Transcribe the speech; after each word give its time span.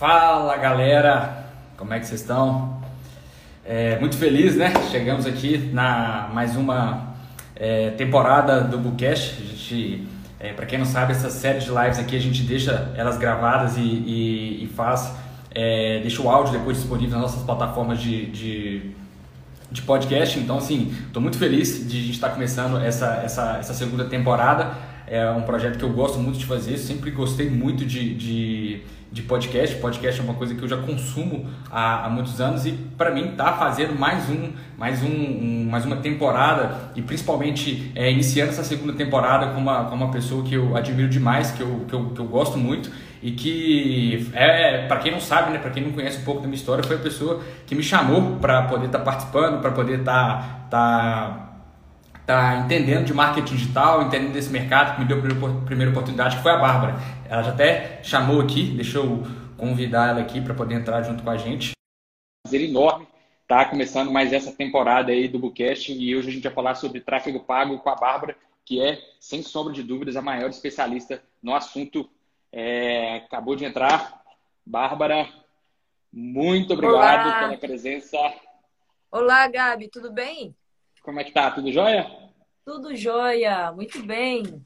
Fala 0.00 0.56
galera, 0.56 1.44
como 1.76 1.92
é 1.92 2.00
que 2.00 2.06
vocês 2.06 2.22
estão? 2.22 2.80
É, 3.62 3.98
muito 3.98 4.16
feliz, 4.16 4.56
né? 4.56 4.72
Chegamos 4.90 5.26
aqui 5.26 5.58
na 5.74 6.30
mais 6.32 6.56
uma 6.56 7.12
é, 7.54 7.90
temporada 7.90 8.62
do 8.62 8.78
Bookcast. 8.78 9.42
A 9.42 9.44
gente, 9.44 10.08
é, 10.38 10.54
para 10.54 10.64
quem 10.64 10.78
não 10.78 10.86
sabe, 10.86 11.12
essa 11.12 11.28
série 11.28 11.58
de 11.58 11.68
lives 11.68 11.98
aqui 11.98 12.16
a 12.16 12.18
gente 12.18 12.42
deixa 12.44 12.90
elas 12.96 13.18
gravadas 13.18 13.76
e, 13.76 13.82
e, 13.82 14.64
e 14.64 14.68
faz, 14.68 15.14
é, 15.54 15.98
deixa 16.00 16.22
o 16.22 16.30
áudio 16.30 16.54
depois 16.54 16.78
disponível 16.78 17.18
nas 17.18 17.32
nossas 17.32 17.42
plataformas 17.44 18.00
de, 18.00 18.24
de, 18.24 18.92
de 19.70 19.82
podcast. 19.82 20.38
Então, 20.38 20.56
assim, 20.56 20.94
estou 21.08 21.20
muito 21.20 21.36
feliz 21.36 21.86
de 21.86 21.98
a 21.98 22.00
gente 22.00 22.12
estar 22.12 22.30
começando 22.30 22.78
essa, 22.78 23.20
essa, 23.22 23.58
essa 23.58 23.74
segunda 23.74 24.06
temporada. 24.06 24.70
É 25.12 25.28
um 25.28 25.42
projeto 25.42 25.76
que 25.76 25.84
eu 25.84 25.92
gosto 25.92 26.18
muito 26.20 26.38
de 26.38 26.46
fazer, 26.46 26.78
sempre 26.78 27.10
gostei 27.10 27.50
muito 27.50 27.84
de, 27.84 28.14
de 28.14 28.82
de 29.12 29.22
podcast. 29.22 29.76
Podcast 29.76 30.20
é 30.20 30.24
uma 30.24 30.34
coisa 30.34 30.54
que 30.54 30.62
eu 30.62 30.68
já 30.68 30.76
consumo 30.76 31.46
há, 31.70 32.06
há 32.06 32.08
muitos 32.08 32.40
anos 32.40 32.64
e 32.64 32.72
para 32.72 33.10
mim 33.10 33.32
tá 33.36 33.52
fazendo 33.54 33.98
mais 33.98 34.28
um, 34.30 34.52
mais 34.78 35.02
um, 35.02 35.08
um, 35.08 35.68
mais 35.68 35.84
uma 35.84 35.96
temporada 35.96 36.92
e 36.94 37.02
principalmente 37.02 37.90
é, 37.94 38.10
iniciando 38.10 38.50
essa 38.50 38.62
segunda 38.62 38.92
temporada 38.92 39.48
com 39.48 39.60
uma, 39.60 39.84
com 39.86 39.94
uma 39.94 40.10
pessoa 40.10 40.44
que 40.44 40.54
eu 40.54 40.76
admiro 40.76 41.08
demais, 41.08 41.50
que 41.50 41.60
eu, 41.60 41.84
que 41.88 41.94
eu, 41.94 42.10
que 42.10 42.20
eu 42.20 42.26
gosto 42.26 42.56
muito 42.56 42.90
e 43.22 43.32
que 43.32 44.30
é 44.32 44.86
para 44.86 44.98
quem 44.98 45.12
não 45.12 45.20
sabe, 45.20 45.50
né, 45.50 45.58
para 45.58 45.70
quem 45.70 45.82
não 45.82 45.92
conhece 45.92 46.20
um 46.20 46.24
pouco 46.24 46.40
da 46.40 46.46
minha 46.46 46.56
história, 46.56 46.82
foi 46.84 46.96
a 46.96 47.00
pessoa 47.00 47.42
que 47.66 47.74
me 47.74 47.82
chamou 47.82 48.36
para 48.36 48.62
poder 48.62 48.86
estar 48.86 48.98
tá 48.98 49.04
participando, 49.04 49.60
para 49.60 49.72
poder 49.72 50.00
estar 50.00 50.68
tá, 50.70 50.78
tá 50.78 51.49
tá 52.30 52.58
entendendo 52.64 53.04
de 53.04 53.12
marketing 53.12 53.56
digital, 53.56 54.02
entendendo 54.02 54.32
desse 54.32 54.50
mercado, 54.50 54.94
que 54.94 55.00
me 55.00 55.08
deu 55.08 55.18
a 55.18 55.64
primeira 55.64 55.90
oportunidade, 55.90 56.36
que 56.36 56.42
foi 56.42 56.52
a 56.52 56.58
Bárbara. 56.58 56.94
Ela 57.28 57.42
já 57.42 57.50
até 57.50 58.00
chamou 58.04 58.40
aqui, 58.40 58.70
deixa 58.70 58.98
eu 58.98 59.24
convidar 59.56 60.10
ela 60.10 60.20
aqui 60.20 60.40
para 60.40 60.54
poder 60.54 60.76
entrar 60.76 61.02
junto 61.02 61.24
com 61.24 61.30
a 61.30 61.36
gente. 61.36 61.72
Prazer 62.44 62.68
enorme 62.68 63.08
tá 63.48 63.64
começando 63.64 64.12
mais 64.12 64.32
essa 64.32 64.52
temporada 64.52 65.10
aí 65.10 65.26
do 65.26 65.40
Bookcast 65.40 65.92
e 65.92 66.14
hoje 66.14 66.28
a 66.28 66.32
gente 66.32 66.44
vai 66.44 66.52
falar 66.52 66.76
sobre 66.76 67.00
tráfego 67.00 67.40
pago 67.40 67.80
com 67.80 67.90
a 67.90 67.96
Bárbara, 67.96 68.36
que 68.64 68.80
é, 68.80 69.02
sem 69.18 69.42
sombra 69.42 69.72
de 69.72 69.82
dúvidas, 69.82 70.14
a 70.14 70.22
maior 70.22 70.50
especialista 70.50 71.20
no 71.42 71.52
assunto. 71.52 72.08
É, 72.52 73.16
acabou 73.16 73.56
de 73.56 73.64
entrar. 73.64 74.22
Bárbara, 74.64 75.28
muito 76.12 76.74
obrigado 76.74 77.26
Olá. 77.26 77.40
pela 77.40 77.58
presença. 77.58 78.16
Olá, 79.10 79.48
Gabi, 79.48 79.88
tudo 79.88 80.12
bem? 80.12 80.54
Como 81.02 81.18
é 81.18 81.24
que 81.24 81.32
tá? 81.32 81.50
Tudo 81.50 81.72
jóia? 81.72 82.19
Tudo 82.70 82.94
jóia, 82.94 83.72
muito 83.72 84.00
bem. 84.00 84.64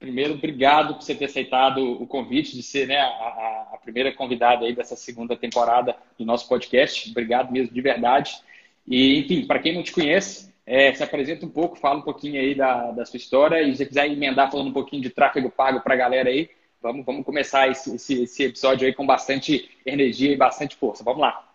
Primeiro, 0.00 0.34
obrigado 0.34 0.94
por 0.94 1.04
você 1.04 1.14
ter 1.14 1.26
aceitado 1.26 1.78
o 1.78 2.04
convite 2.04 2.56
de 2.56 2.64
ser 2.64 2.88
né, 2.88 2.98
a, 2.98 3.68
a 3.74 3.78
primeira 3.80 4.12
convidada 4.12 4.66
aí 4.66 4.74
dessa 4.74 4.96
segunda 4.96 5.36
temporada 5.36 5.94
do 6.18 6.24
nosso 6.24 6.48
podcast. 6.48 7.08
Obrigado 7.12 7.52
mesmo, 7.52 7.72
de 7.72 7.80
verdade. 7.80 8.42
E, 8.84 9.20
enfim, 9.20 9.46
para 9.46 9.60
quem 9.60 9.72
não 9.72 9.84
te 9.84 9.92
conhece, 9.92 10.52
é, 10.66 10.92
se 10.92 11.00
apresenta 11.00 11.46
um 11.46 11.48
pouco, 11.48 11.78
fala 11.78 12.00
um 12.00 12.02
pouquinho 12.02 12.40
aí 12.40 12.56
da, 12.56 12.90
da 12.90 13.06
sua 13.06 13.18
história 13.18 13.62
e 13.62 13.70
se 13.70 13.76
você 13.76 13.86
quiser 13.86 14.10
emendar 14.10 14.50
falando 14.50 14.70
um 14.70 14.72
pouquinho 14.72 15.02
de 15.02 15.10
tráfego 15.10 15.48
pago 15.48 15.80
para 15.80 15.94
a 15.94 15.98
galera 15.98 16.30
aí, 16.30 16.50
vamos, 16.82 17.06
vamos 17.06 17.24
começar 17.24 17.68
esse, 17.68 17.94
esse, 17.94 18.24
esse 18.24 18.42
episódio 18.46 18.84
aí 18.84 18.92
com 18.92 19.06
bastante 19.06 19.70
energia 19.86 20.32
e 20.32 20.36
bastante 20.36 20.74
força. 20.74 21.04
Vamos 21.04 21.20
lá. 21.20 21.48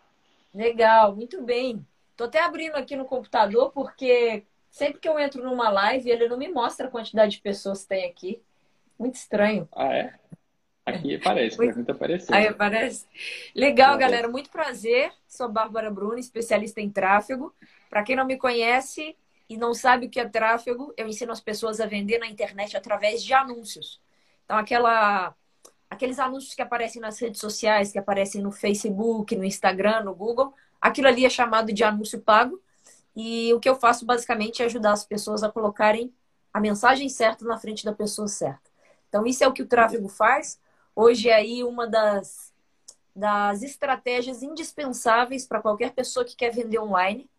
Legal, 0.56 1.14
muito 1.14 1.42
bem. 1.42 1.86
Tô 2.16 2.23
até 2.23 2.42
abrindo 2.42 2.76
aqui 2.76 2.95
no 2.95 3.04
computador 3.04 3.70
porque 3.73 4.44
sempre 4.73 4.99
que 4.99 5.07
eu 5.07 5.19
entro 5.19 5.43
numa 5.43 5.69
live, 5.69 6.09
ele 6.09 6.27
não 6.27 6.38
me 6.38 6.47
mostra 6.47 6.88
a 6.88 6.91
quantidade 6.91 7.33
de 7.33 7.41
pessoas 7.41 7.83
que 7.83 7.89
tem 7.89 8.05
aqui. 8.09 8.41
Muito 8.97 9.15
estranho. 9.15 9.69
Ah, 9.71 9.93
é? 9.93 10.13
Aqui 10.85 11.15
aparece, 11.15 11.55
para 11.55 11.75
mim 11.75 11.83
tá 11.83 11.93
aparecendo. 11.93 12.35
Aí 12.35 12.47
aparece. 12.47 13.05
Legal, 13.55 13.97
galera. 13.97 14.27
Muito 14.27 14.49
prazer. 14.49 15.13
Sou 15.27 15.47
Bárbara 15.47 15.91
Bruno, 15.91 16.17
especialista 16.17 16.81
em 16.81 16.89
tráfego. 16.89 17.53
Para 17.89 18.03
quem 18.03 18.15
não 18.15 18.25
me 18.25 18.38
conhece 18.38 19.15
e 19.48 19.55
não 19.55 19.73
sabe 19.73 20.08
o 20.08 20.09
que 20.09 20.20
é 20.20 20.27
tráfego, 20.27 20.93
eu 20.98 21.08
ensino 21.08 21.31
as 21.31 21.39
pessoas 21.39 21.80
a 21.80 21.86
vender 21.86 22.17
na 22.17 22.27
internet 22.27 22.75
através 22.75 23.23
de 23.23 23.33
anúncios. 23.33 24.02
Então, 24.43 24.58
aquela 24.58 25.36
aqueles 25.89 26.17
anúncios 26.17 26.55
que 26.55 26.61
aparecem 26.61 26.99
nas 26.99 27.19
redes 27.21 27.39
sociais, 27.39 27.92
que 27.92 27.99
aparecem 27.99 28.42
no 28.42 28.52
Facebook, 28.52 29.36
no 29.36 29.45
Instagram, 29.45 30.02
no 30.02 30.15
Google, 30.15 30.52
Aquilo 30.83 31.08
ali 31.08 31.25
é 31.25 31.30
chamado 31.30 31.71
de 31.71 31.81
anúncio 31.81 32.19
pago. 32.19 32.61
E 33.15 33.53
o 33.53 33.59
que 33.59 33.69
eu 33.69 33.75
faço 33.75 34.05
basicamente 34.05 34.61
é 34.61 34.65
ajudar 34.65 34.93
as 34.93 35.05
pessoas 35.05 35.43
a 35.43 35.51
colocarem 35.51 36.13
a 36.53 36.59
mensagem 36.59 37.09
certa 37.09 37.45
na 37.45 37.57
frente 37.57 37.85
da 37.85 37.93
pessoa 37.93 38.27
certa. 38.27 38.71
Então, 39.09 39.25
isso 39.25 39.43
é 39.43 39.47
o 39.47 39.53
que 39.53 39.61
o 39.61 39.67
tráfego 39.67 40.07
faz. 40.07 40.59
Hoje 40.95 41.29
é 41.29 41.35
aí 41.35 41.63
uma 41.63 41.87
das, 41.87 42.53
das 43.15 43.61
estratégias 43.61 44.41
indispensáveis 44.41 45.45
para 45.45 45.61
qualquer 45.61 45.93
pessoa 45.93 46.25
que 46.25 46.35
quer 46.35 46.51
vender 46.51 46.79
online, 46.79 47.29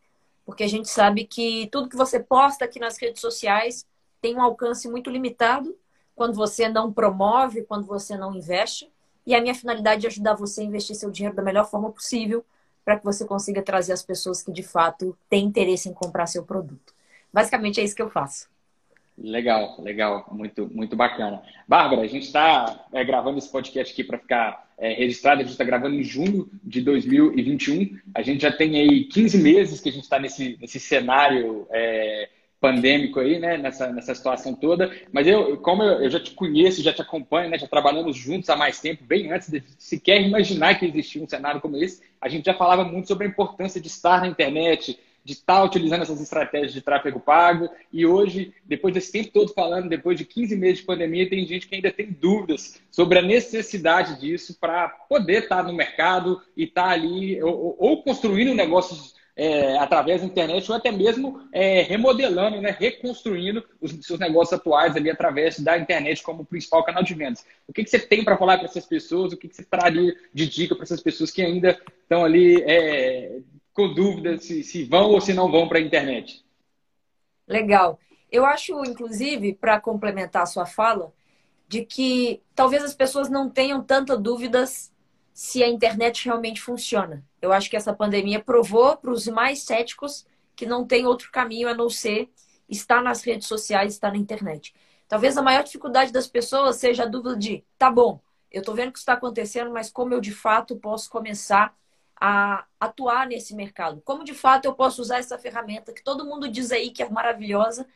porque 0.45 0.65
a 0.65 0.69
gente 0.69 0.89
sabe 0.89 1.25
que 1.25 1.69
tudo 1.73 1.89
que 1.89 1.97
você 1.97 2.21
posta 2.21 2.65
aqui 2.65 2.79
nas 2.79 2.99
redes 2.99 3.21
sociais 3.21 3.87
tem 4.21 4.37
um 4.37 4.43
alcance 4.43 4.89
muito 4.89 5.11
limitado 5.11 5.77
quando 6.15 6.35
você 6.35 6.69
não 6.69 6.93
promove, 6.93 7.63
quando 7.65 7.87
você 7.87 8.17
não 8.17 8.35
investe. 8.35 8.91
E 9.27 9.35
a 9.35 9.41
minha 9.41 9.55
finalidade 9.55 10.07
é 10.07 10.09
ajudar 10.09 10.35
você 10.35 10.61
a 10.61 10.65
investir 10.65 10.95
seu 10.95 11.11
dinheiro 11.11 11.35
da 11.35 11.43
melhor 11.43 11.69
forma 11.69 11.91
possível 11.91 12.45
para 12.85 12.99
que 12.99 13.05
você 13.05 13.25
consiga 13.25 13.63
trazer 13.63 13.93
as 13.93 14.03
pessoas 14.03 14.43
que 14.43 14.53
de 14.53 14.63
fato 14.63 15.17
têm 15.29 15.45
interesse 15.45 15.89
em 15.89 15.95
comprar 15.95 16.27
seu 16.27 16.45
produto. 16.45 16.95
Basicamente 17.33 17.81
é 17.81 17.85
isso 17.85 17.97
que 17.97 18.03
eu 18.03 18.11
faço. 18.11 18.49
Legal, 19.17 19.81
legal, 19.81 20.27
muito, 20.33 20.69
muito 20.75 20.97
bacana. 20.97 21.41
Bárbara, 21.69 22.03
a 22.03 22.07
gente 22.07 22.27
está 22.27 22.87
é, 22.93 23.05
gravando 23.05 23.39
esse 23.39 23.51
podcast 23.51 23.93
aqui 23.93 24.03
para 24.03 24.19
ficar 24.19 24.69
é, 24.77 24.93
registrado, 24.93 25.41
a 25.41 25.45
gente 25.45 25.53
está 25.53 25.63
gravando 25.63 25.95
em 25.95 26.03
junho 26.03 26.51
de 26.65 26.81
2021. 26.81 27.97
A 28.13 28.23
gente 28.23 28.43
já 28.43 28.51
tem 28.51 28.77
aí 28.77 29.05
15 29.05 29.39
meses 29.39 29.81
que 29.81 29.89
a 29.89 29.93
gente 29.93 30.03
está 30.03 30.19
nesse, 30.19 30.59
nesse 30.61 30.81
cenário 30.81 31.67
é, 31.71 32.29
pandêmico 32.65 33.21
aí, 33.21 33.39
né, 33.39 33.59
nessa, 33.59 33.93
nessa 33.93 34.15
situação 34.15 34.55
toda. 34.55 34.91
Mas 35.13 35.27
eu, 35.27 35.59
como 35.59 35.83
eu, 35.83 36.05
eu, 36.05 36.11
já 36.11 36.19
te 36.19 36.31
conheço, 36.31 36.83
já 36.83 36.95
te 36.95 37.03
acompanho, 37.03 37.51
né, 37.51 37.59
já 37.59 37.67
trabalhamos 37.67 38.17
juntos 38.17 38.49
há 38.49 38.57
mais 38.57 38.81
tempo, 38.81 39.05
bem 39.05 39.31
antes 39.31 39.51
de 39.51 39.63
sequer 39.79 40.23
imaginar 40.23 40.79
que 40.79 40.87
existia 40.87 41.23
um 41.23 41.29
cenário 41.29 41.61
como 41.61 41.77
esse, 41.77 42.01
a 42.19 42.27
gente 42.27 42.47
já 42.47 42.55
falava 42.55 42.83
muito 42.83 43.07
sobre 43.07 43.27
a 43.27 43.29
importância 43.29 43.79
de 43.79 43.89
estar 43.89 44.23
na 44.23 44.29
internet, 44.29 44.99
de 45.23 45.35
estar 45.35 45.63
utilizando 45.63 46.03
essas 46.03 46.23
estratégias 46.23 46.73
de 46.73 46.81
tráfego 46.81 47.21
pago. 47.21 47.69
E 47.93 48.07
hoje, 48.07 48.55
depois 48.65 48.95
desse 48.95 49.13
tempo 49.13 49.31
todo 49.31 49.53
falando, 49.53 49.87
depois 49.87 50.17
de 50.17 50.25
15 50.25 50.57
meses 50.57 50.79
de 50.79 50.87
pandemia, 50.87 51.29
tem 51.29 51.47
gente 51.47 51.69
que 51.69 51.75
ainda 51.75 51.93
tem 51.93 52.11
dúvidas 52.11 52.81
sobre 52.91 53.19
a 53.19 53.23
necessidade 53.23 54.19
disso 54.19 54.57
para 54.59 54.89
poder 54.89 55.43
estar 55.43 55.63
no 55.63 55.73
mercado 55.75 56.41
e 56.57 56.65
estar 56.65 56.89
ali 56.89 57.43
ou, 57.43 57.77
ou 57.79 58.03
construindo 58.03 58.55
negócios 58.55 59.14
é, 59.37 59.77
através 59.79 60.21
da 60.21 60.27
internet 60.27 60.71
ou 60.71 60.77
até 60.77 60.93
mesmo 60.93 61.43
é, 61.53 61.83
remodelando, 61.83 62.61
né, 62.61 62.77
reconstruindo 62.79 63.65
os 63.81 63.93
seus 64.07 64.19
negócios 64.19 64.59
atuais 64.59 64.95
ali 64.95 65.11
através 65.11 65.59
da 65.59 65.77
internet 65.77 66.23
como 66.23 66.45
principal 66.45 66.85
canal 66.85 67.03
de 67.03 67.15
vendas. 67.15 67.45
O 67.67 67.73
que, 67.73 67.83
que 67.83 67.91
você 67.91 67.99
tem 67.99 68.25
para 68.25 68.37
falar 68.37 68.59
para 68.59 68.67
essas 68.67 68.87
pessoas? 68.87 69.33
O 69.33 69.37
que, 69.37 69.49
que 69.49 69.57
você 69.57 69.65
traria 69.65 70.15
de 70.33 70.49
dica 70.49 70.75
para 70.75 70.85
essas 70.85 71.03
pessoas 71.03 71.31
que 71.31 71.43
ainda 71.43 71.79
estão 72.03 72.25
ali 72.25 72.63
é, 72.63 73.41
com 73.73 73.93
dúvidas 73.93 74.45
se, 74.45 74.63
se 74.63 74.85
vão 74.85 75.11
ou 75.11 75.21
se 75.21 75.35
não 75.35 75.51
vão 75.51 75.69
para 75.69 75.79
a 75.79 75.83
internet? 75.83 76.45
Legal. 77.47 77.99
Eu 78.31 78.45
acho, 78.47 78.85
inclusive, 78.85 79.55
para 79.55 79.81
complementar 79.81 80.43
a 80.43 80.47
sua 80.47 80.67
fala, 80.67 81.13
de 81.69 81.85
que 81.85 82.41
talvez 82.55 82.85
as 82.85 82.95
pessoas 82.95 83.29
não 83.29 83.51
tenham 83.51 83.83
tantas 83.83 84.21
dúvidas 84.21 84.94
se 85.35 85.65
a 85.65 85.69
internet 85.69 86.25
realmente 86.25 86.63
funciona. 86.63 87.25
Eu 87.43 87.53
acho 87.53 87.69
que 87.69 87.77
essa 87.77 87.93
pandemia 87.93 88.41
provou 88.41 88.97
para 88.97 89.11
os 89.11 89.27
mais 89.27 89.63
céticos 89.65 90.25
que 90.55 90.65
não 90.65 90.87
tem 90.87 91.07
outro 91.07 91.33
caminho 91.33 91.69
a 91.69 91.75
não 91.75 91.91
ser 91.91 92.31
estar 92.69 93.03
nas 93.03 93.23
redes 93.25 93.49
sociais, 93.49 93.93
estar 93.93 94.13
na 94.13 94.17
internet. 94.17 94.73
Talvez 95.09 95.37
a 95.37 95.43
maior 95.43 95.65
dificuldade 95.65 96.13
das 96.13 96.29
pessoas 96.29 96.77
seja 96.77 97.03
a 97.03 97.07
dúvida 97.07 97.37
de, 97.37 97.65
tá 97.77 97.91
bom, 97.91 98.21
eu 98.49 98.61
estou 98.61 98.77
vendo 98.77 98.93
que 98.93 98.99
está 99.01 99.15
acontecendo, 99.15 99.73
mas 99.73 99.91
como 99.91 100.15
eu 100.15 100.21
de 100.21 100.33
fato 100.33 100.77
posso 100.77 101.11
começar 101.11 101.77
a 102.19 102.65
atuar 102.79 103.27
nesse 103.27 103.57
mercado? 103.57 104.01
Como 104.05 104.23
de 104.23 104.35
fato 104.35 104.67
eu 104.67 104.75
posso 104.75 105.03
usar 105.03 105.19
essa 105.19 105.37
ferramenta 105.37 105.93
que 105.93 106.03
todo 106.03 106.25
mundo 106.25 106.49
diz 106.49 106.71
aí 106.71 106.91
que 106.91 107.03
é 107.03 107.09
maravilhosa, 107.09 107.87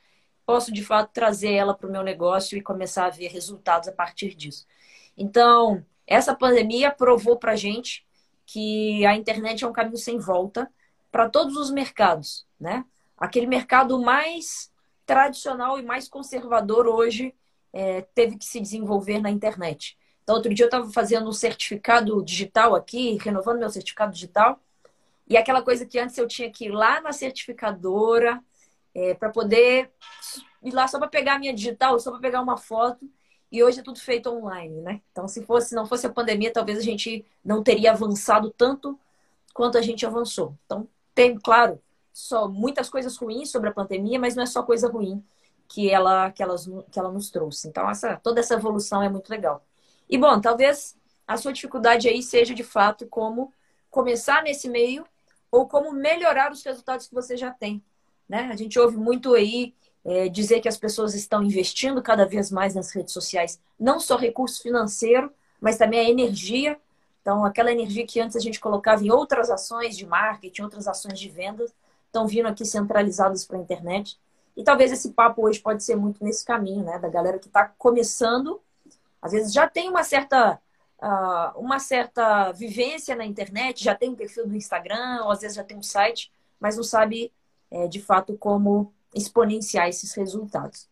posso 0.45 0.73
de 0.73 0.85
fato 0.85 1.13
trazer 1.13 1.53
ela 1.53 1.73
para 1.73 1.89
o 1.89 1.93
meu 1.93 2.03
negócio 2.03 2.59
e 2.59 2.63
começar 2.63 3.07
a 3.07 3.11
ver 3.11 3.29
resultados 3.29 3.89
a 3.89 3.93
partir 3.93 4.35
disso? 4.35 4.67
Então, 5.17 5.87
essa 6.09 6.35
pandemia 6.35 6.91
provou 6.91 7.37
para 7.37 7.53
a 7.53 7.57
gente 7.57 8.05
que 8.47 9.05
a 9.05 9.15
internet 9.15 9.63
é 9.63 9.69
um 9.69 9.73
caminho 9.73 9.99
sem 9.99 10.19
volta 10.19 10.69
para 11.13 11.29
todos 11.29 11.55
os 11.55 11.71
mercados, 11.71 12.47
né? 12.59 12.85
Aquele 13.17 13.47
mercado 13.47 14.01
mais 14.01 14.73
tradicional 15.05 15.79
e 15.79 15.83
mais 15.83 16.09
conservador 16.09 16.87
hoje 16.87 17.35
é, 17.73 18.01
teve 18.15 18.39
que 18.39 18.47
se 18.47 18.59
desenvolver 18.59 19.21
na 19.21 19.31
internet. 19.31 19.99
Então, 20.23 20.37
outro 20.37 20.53
dia 20.55 20.65
eu 20.65 20.69
estava 20.69 20.91
fazendo 20.91 21.29
um 21.29 21.33
certificado 21.33 22.23
digital 22.25 22.75
aqui, 22.75 23.19
renovando 23.21 23.59
meu 23.59 23.71
certificado 23.71 24.13
digital, 24.13 24.61
e 25.27 25.37
aquela 25.37 25.61
coisa 25.61 25.85
que 25.85 25.99
antes 25.99 26.17
eu 26.17 26.27
tinha 26.27 26.51
que 26.51 26.67
ir 26.67 26.71
lá 26.71 27.03
na 27.03 27.13
certificadora 27.13 28.43
é, 28.95 29.15
para 29.15 29.29
poder 29.29 29.91
ir 30.63 30.73
lá 30.73 30.89
só 30.89 30.99
para 30.99 31.09
pegar 31.09 31.35
a 31.35 31.39
minha 31.39 31.53
digital, 31.55 31.99
só 32.01 32.11
para 32.11 32.21
pegar 32.21 32.41
uma 32.41 32.57
foto. 32.57 33.11
E 33.51 33.63
hoje 33.63 33.81
é 33.81 33.83
tudo 33.83 33.99
feito 33.99 34.31
online, 34.31 34.81
né? 34.83 35.01
Então, 35.11 35.27
se 35.27 35.43
fosse, 35.45 35.75
não 35.75 35.87
fosse 35.87 36.07
a 36.07 36.13
pandemia, 36.13 36.53
talvez 36.53 36.79
a 36.79 36.83
gente 36.83 37.25
não 37.45 37.63
teria 37.63 37.93
avançado 37.93 38.51
tanto 38.51 38.99
quanto 39.55 39.79
a 39.79 39.83
gente 39.83 40.05
avançou. 40.05 40.55
Então, 40.67 40.87
tem, 41.15 41.37
claro, 41.39 41.81
só 42.13 42.49
muitas 42.49 42.91
coisas 42.91 43.17
ruins 43.17 43.51
sobre 43.51 43.71
a 43.71 43.73
pandemia, 43.73 44.19
mas 44.19 44.37
não 44.37 44.43
é 44.43 44.47
só 44.47 44.63
coisa 44.63 44.89
ruim 44.89 45.25
que 45.67 45.91
ela, 45.91 46.31
que, 46.31 46.43
elas, 46.43 46.69
que 46.91 46.99
ela 46.99 47.11
nos 47.11 47.31
trouxe. 47.31 47.69
Então, 47.69 47.89
essa, 47.89 48.17
toda 48.17 48.41
essa 48.41 48.55
evolução 48.55 49.03
é 49.03 49.09
muito 49.09 49.31
legal. 49.31 49.65
E, 50.09 50.19
bom, 50.19 50.41
talvez 50.41 50.97
a 51.27 51.37
sua 51.37 51.53
dificuldade 51.53 52.09
aí 52.09 52.23
seja, 52.23 52.55
de 52.55 52.65
fato, 52.65 53.07
como 53.07 53.53
começar 53.91 54.43
nesse 54.43 54.69
meio 54.69 55.05
ou 55.51 55.67
como 55.67 55.93
melhorar 55.93 56.53
os 56.53 56.63
resultados 56.63 57.07
que 57.07 57.15
você 57.15 57.37
já 57.37 57.51
tem. 57.51 57.83
Né? 58.29 58.49
A 58.53 58.57
gente 58.57 58.79
ouve 58.79 58.97
muito 58.97 59.35
aí 59.35 59.75
é, 60.05 60.29
dizer 60.29 60.61
que 60.61 60.69
as 60.69 60.77
pessoas 60.77 61.15
estão 61.15 61.43
investindo 61.43 62.03
cada 62.03 62.25
vez 62.25 62.51
mais 62.51 62.75
nas 62.75 62.91
redes 62.91 63.13
sociais, 63.13 63.61
não 63.79 64.01
só 64.01 64.17
recurso 64.17 64.63
financeiro, 64.63 65.33
mas 65.61 65.77
também 65.77 66.01
a 66.01 66.09
energia. 66.09 66.79
Então, 67.21 67.45
aquela 67.45 67.71
energia 67.71 68.07
que 68.07 68.21
antes 68.21 68.37
a 68.37 68.41
gente 68.41 68.61
colocava 68.61 69.05
em 69.05 69.11
outras 69.11 69.51
ações 69.51 69.97
de 69.97 70.07
marketing, 70.07 70.63
outras 70.63 70.89
ações 70.89 71.19
de 71.19 71.29
vendas, 71.29 71.75
estão 72.07 72.27
vindo 72.27 72.47
aqui 72.47 72.65
centralizadas 72.65 73.45
para 73.45 73.59
a 73.59 73.61
internet. 73.61 74.19
E 74.57 74.65
talvez 74.65 74.91
esse 74.91 75.11
papo 75.13 75.47
hoje 75.47 75.61
pode 75.61 75.85
ser 75.85 75.95
muito 75.97 76.25
nesse 76.25 76.45
caminho, 76.45 76.85
né? 76.85 76.99
Da 76.99 77.09
galera 77.09 77.39
que 77.39 77.47
está 77.47 77.67
começando, 77.79 78.61
às 79.21 79.33
vezes 79.33 79.53
já 79.53 79.69
tem 79.69 79.89
uma 79.89 80.03
certa, 80.03 80.61
uh, 81.01 81.59
uma 81.59 81.79
certa 81.79 82.51
vivência 82.53 83.15
na 83.15 83.25
internet, 83.25 83.85
já 83.85 83.95
tem 83.95 84.11
um 84.11 84.15
perfil 84.17 84.47
no 84.47 84.57
Instagram, 84.57 85.23
ou 85.25 85.31
às 85.31 85.41
vezes 85.41 85.57
já 85.57 85.65
tem 85.65 85.77
um 85.77 85.83
site, 85.83 86.33
mas 86.59 86.77
não 86.77 86.83
sabe 86.83 87.33
é, 87.71 87.87
de 87.87 88.01
fato 88.01 88.37
como 88.37 88.93
exponenciar 89.15 89.89
esses 89.89 90.15
resultados. 90.15 90.89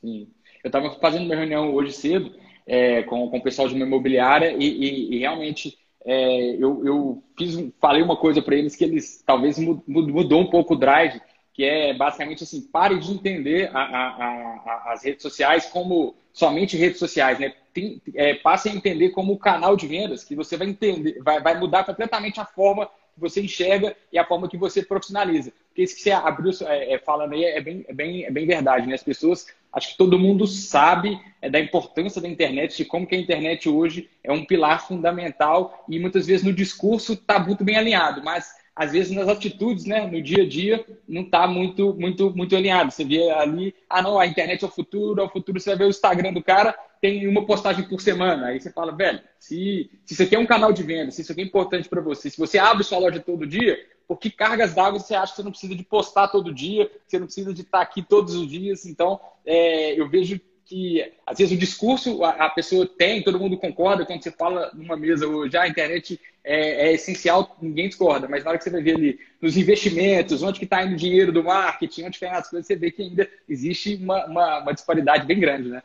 Sim. 0.00 0.28
Eu 0.62 0.68
estava 0.68 0.90
fazendo 1.00 1.24
uma 1.24 1.34
reunião 1.34 1.74
hoje 1.74 1.92
cedo 1.92 2.34
é, 2.66 3.02
com, 3.04 3.28
com 3.30 3.38
o 3.38 3.42
pessoal 3.42 3.68
de 3.68 3.74
uma 3.74 3.86
imobiliária 3.86 4.52
e, 4.52 4.64
e, 4.64 5.14
e 5.14 5.18
realmente 5.18 5.78
é, 6.04 6.56
eu, 6.56 6.84
eu 6.86 7.22
fiz, 7.36 7.56
falei 7.80 8.02
uma 8.02 8.16
coisa 8.16 8.40
para 8.40 8.56
eles 8.56 8.76
que 8.76 8.84
eles 8.84 9.22
talvez 9.26 9.58
mudou 9.58 10.40
um 10.40 10.50
pouco 10.50 10.74
o 10.74 10.78
drive, 10.78 11.20
que 11.52 11.64
é 11.64 11.92
basicamente 11.92 12.44
assim, 12.44 12.60
pare 12.60 12.98
de 12.98 13.12
entender 13.12 13.70
a, 13.74 13.80
a, 13.80 14.06
a, 14.06 14.92
as 14.92 15.04
redes 15.04 15.22
sociais 15.22 15.66
como 15.66 16.14
somente 16.32 16.76
redes 16.76 16.98
sociais, 16.98 17.38
né? 17.38 17.52
Tem, 17.74 18.00
é, 18.14 18.34
passe 18.34 18.68
a 18.68 18.72
entender 18.72 19.10
como 19.10 19.38
canal 19.38 19.76
de 19.76 19.86
vendas, 19.86 20.24
que 20.24 20.34
você 20.34 20.56
vai 20.56 20.68
entender, 20.68 21.20
vai, 21.22 21.40
vai 21.42 21.58
mudar 21.58 21.84
completamente 21.84 22.40
a 22.40 22.44
forma 22.44 22.88
que 23.18 23.30
você 23.30 23.42
enxerga 23.42 23.96
e 24.12 24.18
a 24.18 24.24
forma 24.24 24.48
que 24.48 24.56
você 24.56 24.82
profissionaliza. 24.82 25.52
Porque 25.68 25.82
isso 25.82 25.96
que 25.96 26.02
você 26.02 26.10
abriu 26.10 26.52
é, 26.62 26.94
é, 26.94 26.98
falando 26.98 27.34
aí 27.34 27.44
é 27.44 27.60
bem, 27.60 27.84
é, 27.86 27.92
bem, 27.92 28.24
é 28.24 28.30
bem 28.30 28.46
verdade, 28.46 28.86
né? 28.86 28.94
As 28.94 29.02
pessoas, 29.02 29.46
acho 29.72 29.90
que 29.90 29.98
todo 29.98 30.18
mundo 30.18 30.46
sabe 30.46 31.20
é, 31.42 31.50
da 31.50 31.58
importância 31.58 32.20
da 32.20 32.28
internet, 32.28 32.76
de 32.76 32.84
como 32.84 33.06
que 33.06 33.14
a 33.14 33.18
internet 33.18 33.68
hoje 33.68 34.08
é 34.22 34.32
um 34.32 34.44
pilar 34.44 34.86
fundamental 34.86 35.84
e 35.88 35.98
muitas 35.98 36.26
vezes 36.26 36.44
no 36.44 36.52
discurso 36.52 37.12
está 37.12 37.38
muito 37.38 37.64
bem 37.64 37.76
alinhado, 37.76 38.22
mas 38.22 38.52
às 38.78 38.92
vezes 38.92 39.10
nas 39.10 39.26
atitudes, 39.26 39.84
né, 39.86 40.06
no 40.06 40.22
dia 40.22 40.44
a 40.44 40.48
dia, 40.48 40.86
não 41.08 41.22
está 41.22 41.48
muito, 41.48 41.92
muito, 41.94 42.30
muito 42.30 42.54
alinhado. 42.54 42.92
Você 42.92 43.04
vê 43.04 43.28
ali, 43.28 43.74
ah, 43.90 44.00
não, 44.00 44.20
a 44.20 44.24
internet 44.24 44.62
é 44.62 44.68
o 44.68 44.70
futuro, 44.70 45.20
é 45.20 45.24
o 45.24 45.28
futuro. 45.28 45.58
Você 45.58 45.70
vai 45.70 45.78
ver 45.78 45.84
o 45.86 45.90
Instagram 45.90 46.32
do 46.32 46.40
cara, 46.40 46.72
tem 47.00 47.26
uma 47.26 47.44
postagem 47.44 47.88
por 47.88 48.00
semana. 48.00 48.46
Aí 48.46 48.60
você 48.60 48.70
fala, 48.70 48.96
velho, 48.96 49.20
se, 49.36 49.90
se 50.04 50.14
isso 50.14 50.22
aqui 50.22 50.36
é 50.36 50.38
um 50.38 50.46
canal 50.46 50.72
de 50.72 50.84
venda, 50.84 51.10
se 51.10 51.22
isso 51.22 51.32
aqui 51.32 51.40
é 51.40 51.44
importante 51.44 51.88
para 51.88 52.00
você, 52.00 52.30
se 52.30 52.38
você 52.38 52.56
abre 52.56 52.84
sua 52.84 52.98
loja 52.98 53.18
todo 53.18 53.44
dia, 53.44 53.76
por 54.06 54.16
que 54.16 54.30
cargas 54.30 54.74
d'água 54.74 55.00
você 55.00 55.16
acha 55.16 55.32
que 55.32 55.38
você 55.38 55.42
não 55.42 55.50
precisa 55.50 55.74
de 55.74 55.82
postar 55.82 56.28
todo 56.28 56.54
dia, 56.54 56.88
você 57.04 57.18
não 57.18 57.26
precisa 57.26 57.52
de 57.52 57.62
estar 57.62 57.80
aqui 57.80 58.00
todos 58.00 58.36
os 58.36 58.48
dias? 58.48 58.86
Então, 58.86 59.18
é, 59.44 60.00
eu 60.00 60.08
vejo 60.08 60.40
que, 60.64 61.02
às 61.26 61.38
vezes, 61.38 61.56
o 61.56 61.58
discurso 61.58 62.22
a, 62.22 62.30
a, 62.30 62.50
pessoa 62.50 62.86
tem, 62.86 63.24
todo 63.24 63.40
mundo 63.40 63.56
concorda, 63.56 64.06
quando 64.06 64.22
você 64.22 64.30
fala 64.30 64.70
numa 64.74 64.96
mesa 64.96 65.26
hoje, 65.26 65.56
ah, 65.56 65.62
a 65.62 65.68
internet 65.68 66.20
é, 66.48 66.88
é, 66.88 66.92
essencial, 66.94 67.54
ninguém 67.60 67.88
discorda, 67.88 68.26
mas 68.26 68.42
na 68.42 68.48
hora 68.48 68.58
que 68.58 68.64
você 68.64 68.70
vai 68.70 68.80
ver 68.82 68.94
ali 68.94 69.20
nos 69.38 69.54
investimentos, 69.54 70.42
onde 70.42 70.58
que 70.58 70.64
está 70.64 70.82
indo 70.82 70.94
o 70.94 70.96
dinheiro 70.96 71.30
do 71.30 71.44
marketing, 71.44 72.04
onde 72.04 72.18
tem 72.18 72.30
as 72.30 72.48
coisas, 72.48 72.66
você 72.66 72.74
vê 72.74 72.90
que 72.90 73.02
ainda 73.02 73.30
existe 73.46 73.96
uma, 73.96 74.24
uma, 74.24 74.58
uma 74.60 74.72
disparidade 74.72 75.26
bem 75.26 75.38
grande, 75.38 75.68
né? 75.68 75.82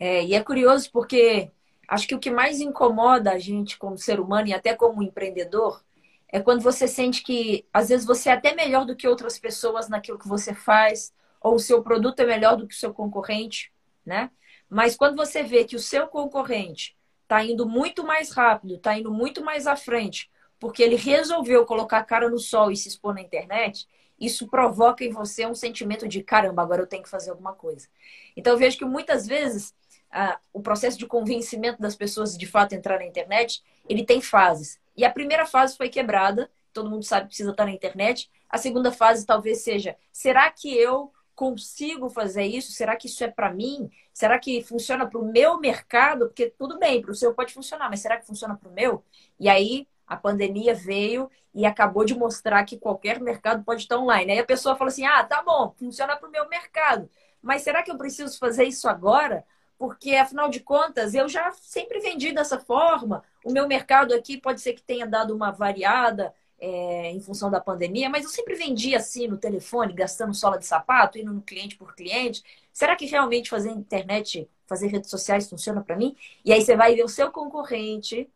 É, 0.00 0.24
e 0.24 0.34
é 0.34 0.42
curioso 0.42 0.90
porque 0.90 1.50
acho 1.86 2.08
que 2.08 2.14
o 2.14 2.18
que 2.18 2.30
mais 2.30 2.58
incomoda 2.58 3.32
a 3.32 3.38
gente 3.38 3.76
como 3.76 3.98
ser 3.98 4.18
humano 4.18 4.48
e 4.48 4.54
até 4.54 4.74
como 4.74 5.02
empreendedor 5.02 5.84
é 6.26 6.40
quando 6.40 6.62
você 6.62 6.88
sente 6.88 7.22
que 7.22 7.66
às 7.70 7.90
vezes 7.90 8.06
você 8.06 8.30
é 8.30 8.32
até 8.32 8.54
melhor 8.54 8.86
do 8.86 8.96
que 8.96 9.06
outras 9.06 9.38
pessoas 9.38 9.90
naquilo 9.90 10.18
que 10.18 10.26
você 10.26 10.54
faz, 10.54 11.12
ou 11.38 11.56
o 11.56 11.60
seu 11.60 11.82
produto 11.82 12.20
é 12.20 12.24
melhor 12.24 12.56
do 12.56 12.66
que 12.66 12.74
o 12.74 12.78
seu 12.78 12.94
concorrente, 12.94 13.70
né? 14.06 14.30
Mas 14.70 14.96
quando 14.96 15.16
você 15.16 15.42
vê 15.42 15.64
que 15.64 15.76
o 15.76 15.78
seu 15.78 16.06
concorrente 16.06 16.96
está 17.32 17.42
indo 17.42 17.66
muito 17.66 18.04
mais 18.04 18.30
rápido, 18.30 18.74
está 18.74 18.98
indo 18.98 19.10
muito 19.10 19.42
mais 19.42 19.66
à 19.66 19.74
frente, 19.74 20.30
porque 20.60 20.82
ele 20.82 20.96
resolveu 20.96 21.64
colocar 21.64 21.98
a 21.98 22.04
cara 22.04 22.28
no 22.28 22.38
sol 22.38 22.70
e 22.70 22.76
se 22.76 22.88
expor 22.88 23.14
na 23.14 23.22
internet, 23.22 23.88
isso 24.20 24.46
provoca 24.48 25.02
em 25.02 25.10
você 25.10 25.46
um 25.46 25.54
sentimento 25.54 26.06
de 26.06 26.22
caramba, 26.22 26.62
agora 26.62 26.82
eu 26.82 26.86
tenho 26.86 27.02
que 27.02 27.08
fazer 27.08 27.30
alguma 27.30 27.54
coisa. 27.54 27.88
Então 28.36 28.52
eu 28.52 28.58
vejo 28.58 28.76
que 28.76 28.84
muitas 28.84 29.26
vezes 29.26 29.74
ah, 30.10 30.38
o 30.52 30.60
processo 30.60 30.98
de 30.98 31.06
convencimento 31.06 31.80
das 31.80 31.96
pessoas 31.96 32.36
de 32.36 32.46
fato 32.46 32.74
entrar 32.74 32.98
na 32.98 33.06
internet, 33.06 33.62
ele 33.88 34.04
tem 34.04 34.20
fases. 34.20 34.78
E 34.94 35.02
a 35.02 35.10
primeira 35.10 35.46
fase 35.46 35.74
foi 35.74 35.88
quebrada, 35.88 36.50
todo 36.70 36.90
mundo 36.90 37.02
sabe 37.02 37.22
que 37.22 37.28
precisa 37.28 37.50
estar 37.50 37.64
na 37.64 37.72
internet. 37.72 38.30
A 38.48 38.58
segunda 38.58 38.92
fase 38.92 39.24
talvez 39.24 39.64
seja: 39.64 39.96
será 40.12 40.50
que 40.50 40.76
eu 40.76 41.10
consigo 41.42 42.08
fazer 42.08 42.44
isso? 42.44 42.70
Será 42.70 42.94
que 42.94 43.08
isso 43.08 43.24
é 43.24 43.28
para 43.28 43.52
mim? 43.52 43.90
Será 44.14 44.38
que 44.38 44.62
funciona 44.62 45.08
para 45.08 45.18
o 45.18 45.24
meu 45.24 45.58
mercado? 45.58 46.26
Porque 46.26 46.48
tudo 46.56 46.78
bem, 46.78 47.02
para 47.02 47.10
o 47.10 47.14
seu 47.16 47.34
pode 47.34 47.52
funcionar, 47.52 47.90
mas 47.90 47.98
será 47.98 48.16
que 48.16 48.24
funciona 48.24 48.54
para 48.56 48.68
o 48.68 48.72
meu? 48.72 49.02
E 49.40 49.48
aí 49.48 49.88
a 50.06 50.16
pandemia 50.16 50.72
veio 50.72 51.28
e 51.52 51.66
acabou 51.66 52.04
de 52.04 52.14
mostrar 52.14 52.64
que 52.64 52.78
qualquer 52.78 53.20
mercado 53.20 53.64
pode 53.64 53.82
estar 53.82 53.98
online. 53.98 54.30
Aí 54.30 54.38
a 54.38 54.46
pessoa 54.46 54.76
fala 54.76 54.88
assim: 54.88 55.04
ah, 55.04 55.24
tá 55.24 55.42
bom, 55.42 55.74
funciona 55.76 56.16
para 56.16 56.28
o 56.28 56.30
meu 56.30 56.48
mercado. 56.48 57.10
Mas 57.42 57.62
será 57.62 57.82
que 57.82 57.90
eu 57.90 57.98
preciso 57.98 58.38
fazer 58.38 58.64
isso 58.64 58.88
agora? 58.88 59.44
Porque, 59.76 60.14
afinal 60.14 60.48
de 60.48 60.60
contas, 60.60 61.12
eu 61.12 61.28
já 61.28 61.50
sempre 61.50 61.98
vendi 61.98 62.32
dessa 62.32 62.56
forma. 62.56 63.24
O 63.44 63.50
meu 63.52 63.66
mercado 63.66 64.14
aqui 64.14 64.40
pode 64.40 64.60
ser 64.60 64.74
que 64.74 64.82
tenha 64.82 65.08
dado 65.08 65.34
uma 65.34 65.50
variada 65.50 66.32
é, 66.62 67.10
em 67.10 67.18
função 67.18 67.50
da 67.50 67.60
pandemia, 67.60 68.08
mas 68.08 68.22
eu 68.22 68.30
sempre 68.30 68.54
vendi 68.54 68.94
assim 68.94 69.26
no 69.26 69.36
telefone, 69.36 69.92
gastando 69.92 70.32
sola 70.32 70.56
de 70.56 70.64
sapato, 70.64 71.18
indo 71.18 71.32
no 71.32 71.42
cliente 71.42 71.76
por 71.76 71.92
cliente. 71.92 72.40
Será 72.72 72.94
que 72.94 73.04
realmente 73.04 73.50
fazer 73.50 73.72
internet, 73.72 74.48
fazer 74.64 74.86
redes 74.86 75.10
sociais 75.10 75.50
funciona 75.50 75.82
para 75.82 75.96
mim? 75.96 76.14
E 76.44 76.52
aí 76.52 76.62
você 76.62 76.76
vai 76.76 76.94
ver 76.94 77.02
o 77.04 77.08
seu 77.08 77.32
concorrente 77.32 78.30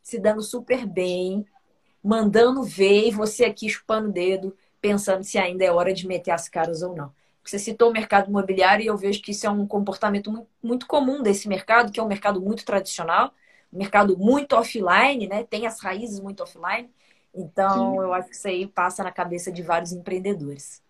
se 0.00 0.16
dando 0.16 0.42
super 0.42 0.86
bem, 0.86 1.44
mandando 2.02 2.62
ver, 2.62 3.08
e 3.08 3.10
você 3.10 3.44
aqui 3.44 3.68
chupando 3.68 4.10
o 4.10 4.12
dedo, 4.12 4.56
pensando 4.80 5.24
se 5.24 5.36
ainda 5.36 5.64
é 5.64 5.72
hora 5.72 5.92
de 5.92 6.06
meter 6.06 6.30
as 6.30 6.48
caras 6.48 6.82
ou 6.82 6.94
não. 6.94 7.12
Você 7.44 7.58
citou 7.58 7.90
o 7.90 7.92
mercado 7.92 8.28
imobiliário 8.28 8.84
e 8.84 8.86
eu 8.86 8.96
vejo 8.96 9.20
que 9.20 9.32
isso 9.32 9.44
é 9.44 9.50
um 9.50 9.66
comportamento 9.66 10.46
muito 10.62 10.86
comum 10.86 11.20
desse 11.20 11.48
mercado, 11.48 11.90
que 11.90 11.98
é 11.98 12.02
um 12.02 12.06
mercado 12.06 12.40
muito 12.40 12.64
tradicional, 12.64 13.34
um 13.72 13.78
mercado 13.78 14.16
muito 14.16 14.54
offline, 14.54 15.26
né? 15.26 15.42
Tem 15.42 15.66
as 15.66 15.80
raízes 15.80 16.20
muito 16.20 16.44
offline. 16.44 16.88
Então, 17.34 17.92
Sim. 17.92 17.98
eu 17.98 18.12
acho 18.12 18.28
que 18.28 18.36
isso 18.36 18.48
aí 18.48 18.66
passa 18.66 19.02
na 19.02 19.10
cabeça 19.10 19.50
de 19.50 19.62
vários 19.62 19.92
empreendedores. 19.92 20.82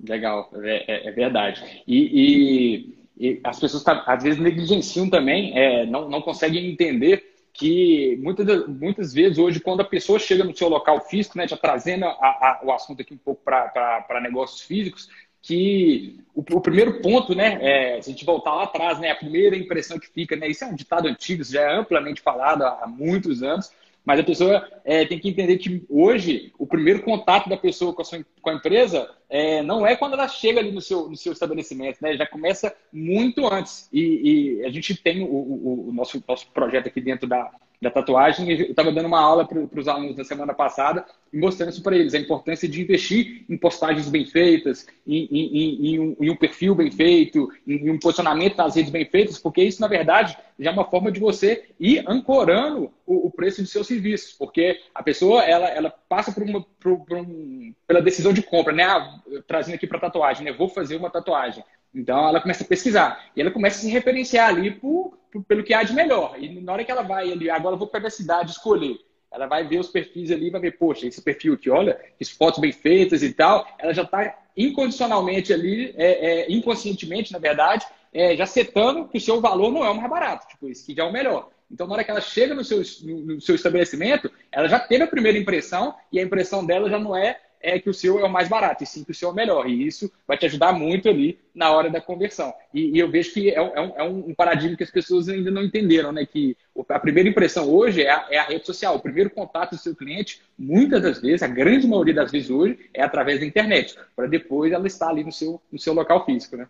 Legal, 0.00 0.50
é, 0.62 0.84
é, 0.86 1.08
é 1.08 1.10
verdade. 1.10 1.82
E, 1.86 2.94
e, 3.18 3.30
e, 3.30 3.40
as 3.42 3.58
pessoas 3.58 3.82
tá, 3.82 4.04
às 4.06 4.22
vezes 4.22 4.38
negligenciam 4.38 5.10
também, 5.10 5.58
é, 5.58 5.84
não, 5.86 6.08
não 6.08 6.22
conseguem 6.22 6.70
entender 6.70 7.34
que 7.52 8.16
muitas, 8.22 8.68
muitas 8.68 9.12
vezes 9.12 9.36
hoje, 9.36 9.58
quando 9.58 9.80
a 9.80 9.84
pessoa 9.84 10.20
chega 10.20 10.44
no 10.44 10.56
seu 10.56 10.68
local 10.68 11.00
físico, 11.00 11.36
né, 11.36 11.48
já 11.48 11.56
trazendo 11.56 12.04
a, 12.04 12.10
a, 12.10 12.60
o 12.62 12.70
assunto 12.70 13.02
aqui 13.02 13.14
um 13.14 13.18
pouco 13.18 13.42
para 13.42 14.20
negócios 14.22 14.60
físicos, 14.60 15.08
que 15.42 16.20
o, 16.32 16.40
o, 16.40 16.60
primeiro 16.60 17.00
ponto, 17.00 17.34
né, 17.34 17.58
é, 17.60 18.00
se 18.00 18.10
a 18.10 18.12
gente 18.12 18.24
voltar 18.24 18.54
lá 18.54 18.62
atrás, 18.62 19.00
né, 19.00 19.10
a 19.10 19.16
primeira 19.16 19.56
impressão 19.56 19.98
que 19.98 20.06
fica, 20.06 20.36
né, 20.36 20.46
isso 20.46 20.62
é 20.62 20.68
um 20.68 20.74
ditado 20.74 21.08
antigo, 21.08 21.42
já 21.42 21.62
é 21.62 21.74
amplamente 21.74 22.20
falado 22.20 22.62
há, 22.62 22.80
há 22.82 22.86
muitos 22.86 23.42
anos, 23.42 23.72
mas 24.08 24.20
a 24.20 24.24
pessoa 24.24 24.66
é, 24.86 25.04
tem 25.04 25.18
que 25.18 25.28
entender 25.28 25.58
que 25.58 25.84
hoje 25.86 26.50
o 26.58 26.66
primeiro 26.66 27.02
contato 27.02 27.46
da 27.46 27.58
pessoa 27.58 27.92
com 27.92 28.00
a, 28.00 28.04
sua, 28.06 28.24
com 28.40 28.48
a 28.48 28.54
empresa 28.54 29.06
é, 29.28 29.62
não 29.62 29.86
é 29.86 29.94
quando 29.94 30.14
ela 30.14 30.26
chega 30.26 30.60
ali 30.60 30.72
no 30.72 30.80
seu, 30.80 31.10
no 31.10 31.14
seu 31.14 31.30
estabelecimento, 31.30 31.98
né? 32.00 32.16
Já 32.16 32.26
começa 32.26 32.74
muito 32.90 33.46
antes. 33.46 33.86
E, 33.92 34.60
e 34.62 34.64
a 34.64 34.70
gente 34.70 34.96
tem 34.96 35.22
o, 35.22 35.26
o, 35.26 35.88
o, 35.90 35.92
nosso, 35.92 36.24
nosso 36.26 36.50
projeto 36.52 36.86
aqui 36.86 37.02
dentro 37.02 37.28
da, 37.28 37.52
da 37.80 37.90
tatuagem. 37.90 38.50
Eu 38.50 38.70
estava 38.70 38.92
dando 38.92 39.06
uma 39.06 39.20
aula 39.20 39.46
para 39.46 39.80
os 39.80 39.88
alunos 39.88 40.16
na 40.16 40.24
semana 40.24 40.52
passada 40.52 41.04
e 41.32 41.38
mostrando 41.38 41.70
isso 41.70 41.82
para 41.82 41.96
eles, 41.96 42.14
a 42.14 42.18
importância 42.18 42.68
de 42.68 42.80
investir 42.80 43.44
em 43.48 43.56
postagens 43.56 44.08
bem 44.08 44.24
feitas, 44.24 44.86
em, 45.06 45.28
em, 45.30 45.94
em, 45.94 46.00
um, 46.00 46.16
em 46.20 46.30
um, 46.30 46.36
perfil 46.36 46.74
bem 46.74 46.90
feito, 46.90 47.48
em, 47.66 47.90
um 47.90 47.98
posicionamento 47.98 48.56
nas 48.56 48.74
redes 48.74 48.90
bem 48.90 49.04
feitas, 49.04 49.38
porque 49.38 49.62
isso, 49.62 49.80
na 49.80 49.88
verdade, 49.88 50.36
já 50.58 50.70
é 50.70 50.72
uma 50.72 50.88
forma 50.88 51.12
de 51.12 51.20
você 51.20 51.66
ir 51.78 52.02
ancorando 52.08 52.90
o, 53.06 53.26
o 53.26 53.30
preço 53.30 53.62
de 53.62 53.68
seus 53.68 53.86
serviços, 53.86 54.32
porque 54.32 54.80
a 54.94 55.02
pessoa 55.02 55.42
ela, 55.42 55.68
ela 55.68 55.90
passa 56.08 56.32
por 56.32 56.42
uma, 56.42 56.64
por, 56.80 56.98
por 57.04 57.18
um, 57.18 57.74
pela 57.86 58.00
decisão 58.00 58.32
de 58.32 58.42
compra, 58.42 58.72
né? 58.72 58.84
Ah, 58.84 59.20
trazendo 59.46 59.74
aqui 59.74 59.86
para 59.86 60.00
tatuagem, 60.00 60.44
né? 60.44 60.52
Vou 60.52 60.68
fazer 60.68 60.96
uma 60.96 61.10
tatuagem. 61.10 61.62
Então 61.94 62.28
ela 62.28 62.40
começa 62.40 62.64
a 62.64 62.66
pesquisar 62.66 63.30
e 63.34 63.40
ela 63.40 63.50
começa 63.50 63.78
a 63.78 63.80
se 63.80 63.90
referenciar 63.90 64.48
ali 64.48 64.70
por, 64.70 65.18
por, 65.32 65.42
pelo 65.44 65.64
que 65.64 65.74
há 65.74 65.82
de 65.82 65.92
melhor. 65.92 66.36
E 66.38 66.60
na 66.60 66.72
hora 66.72 66.84
que 66.84 66.90
ela 66.90 67.02
vai 67.02 67.32
ali, 67.32 67.50
agora 67.50 67.74
eu 67.74 67.78
vou 67.78 67.88
para 67.88 68.06
a 68.06 68.10
cidade 68.10 68.52
escolher. 68.52 68.98
Ela 69.30 69.46
vai 69.46 69.66
ver 69.66 69.78
os 69.78 69.88
perfis 69.88 70.30
ali, 70.30 70.50
vai 70.50 70.60
ver, 70.60 70.78
poxa, 70.78 71.06
esse 71.06 71.20
perfil 71.20 71.54
aqui, 71.54 71.68
olha, 71.68 72.00
que 72.18 72.24
fotos 72.24 72.60
bem 72.60 72.72
feitas 72.72 73.22
e 73.22 73.32
tal. 73.32 73.66
Ela 73.78 73.92
já 73.92 74.02
está 74.02 74.38
incondicionalmente 74.56 75.52
ali, 75.52 75.94
é, 75.96 76.42
é, 76.42 76.52
inconscientemente, 76.52 77.32
na 77.32 77.38
verdade, 77.38 77.86
é, 78.12 78.34
já 78.36 78.46
setando 78.46 79.06
que 79.06 79.18
o 79.18 79.20
seu 79.20 79.40
valor 79.40 79.70
não 79.70 79.84
é 79.84 79.90
o 79.90 79.94
mais 79.94 80.08
barato, 80.08 80.48
tipo, 80.48 80.68
esse 80.68 80.84
que 80.84 80.94
já 80.94 81.04
é 81.04 81.06
o 81.06 81.12
melhor. 81.12 81.50
Então, 81.70 81.86
na 81.86 81.94
hora 81.94 82.04
que 82.04 82.10
ela 82.10 82.20
chega 82.20 82.54
no 82.54 82.64
seu, 82.64 82.78
no 83.04 83.40
seu 83.40 83.54
estabelecimento, 83.54 84.30
ela 84.50 84.68
já 84.68 84.80
teve 84.80 85.04
a 85.04 85.06
primeira 85.06 85.36
impressão 85.36 85.94
e 86.10 86.18
a 86.18 86.22
impressão 86.22 86.64
dela 86.64 86.88
já 86.88 86.98
não 86.98 87.14
é 87.14 87.38
é 87.60 87.78
que 87.78 87.90
o 87.90 87.94
seu 87.94 88.20
é 88.20 88.24
o 88.24 88.30
mais 88.30 88.48
barato, 88.48 88.84
e 88.84 88.86
sim 88.86 89.04
que 89.04 89.10
o 89.10 89.14
seu 89.14 89.28
é 89.28 89.32
o 89.32 89.34
melhor. 89.34 89.68
E 89.68 89.86
isso 89.86 90.10
vai 90.26 90.36
te 90.36 90.46
ajudar 90.46 90.72
muito 90.72 91.08
ali 91.08 91.38
na 91.54 91.70
hora 91.70 91.90
da 91.90 92.00
conversão. 92.00 92.52
E, 92.72 92.96
e 92.96 92.98
eu 92.98 93.10
vejo 93.10 93.32
que 93.32 93.50
é, 93.50 93.60
um, 93.60 93.96
é 93.96 94.02
um, 94.02 94.34
paradigma 94.34 94.76
que 94.76 94.82
as 94.82 94.90
pessoas 94.90 95.28
ainda 95.28 95.50
não 95.50 95.64
entenderam, 95.64 96.12
né? 96.12 96.24
Que 96.24 96.56
a 96.88 96.98
primeira 96.98 97.28
impressão 97.28 97.68
hoje 97.68 98.02
é 98.02 98.10
a, 98.10 98.26
é 98.30 98.38
a, 98.38 98.44
rede 98.44 98.64
social. 98.64 98.96
O 98.96 99.00
primeiro 99.00 99.30
contato 99.30 99.72
do 99.72 99.78
seu 99.78 99.94
cliente, 99.94 100.42
muitas 100.58 101.02
das 101.02 101.20
vezes, 101.20 101.42
a 101.42 101.48
grande 101.48 101.86
maioria 101.86 102.14
das 102.14 102.30
vezes 102.30 102.50
hoje, 102.50 102.78
é 102.94 103.02
através 103.02 103.40
da 103.40 103.46
internet, 103.46 103.98
para 104.14 104.26
depois 104.26 104.72
ela 104.72 104.86
estar 104.86 105.08
ali 105.08 105.24
no 105.24 105.32
seu, 105.32 105.60
no 105.70 105.78
seu 105.78 105.92
local 105.92 106.24
físico, 106.24 106.56
né? 106.56 106.68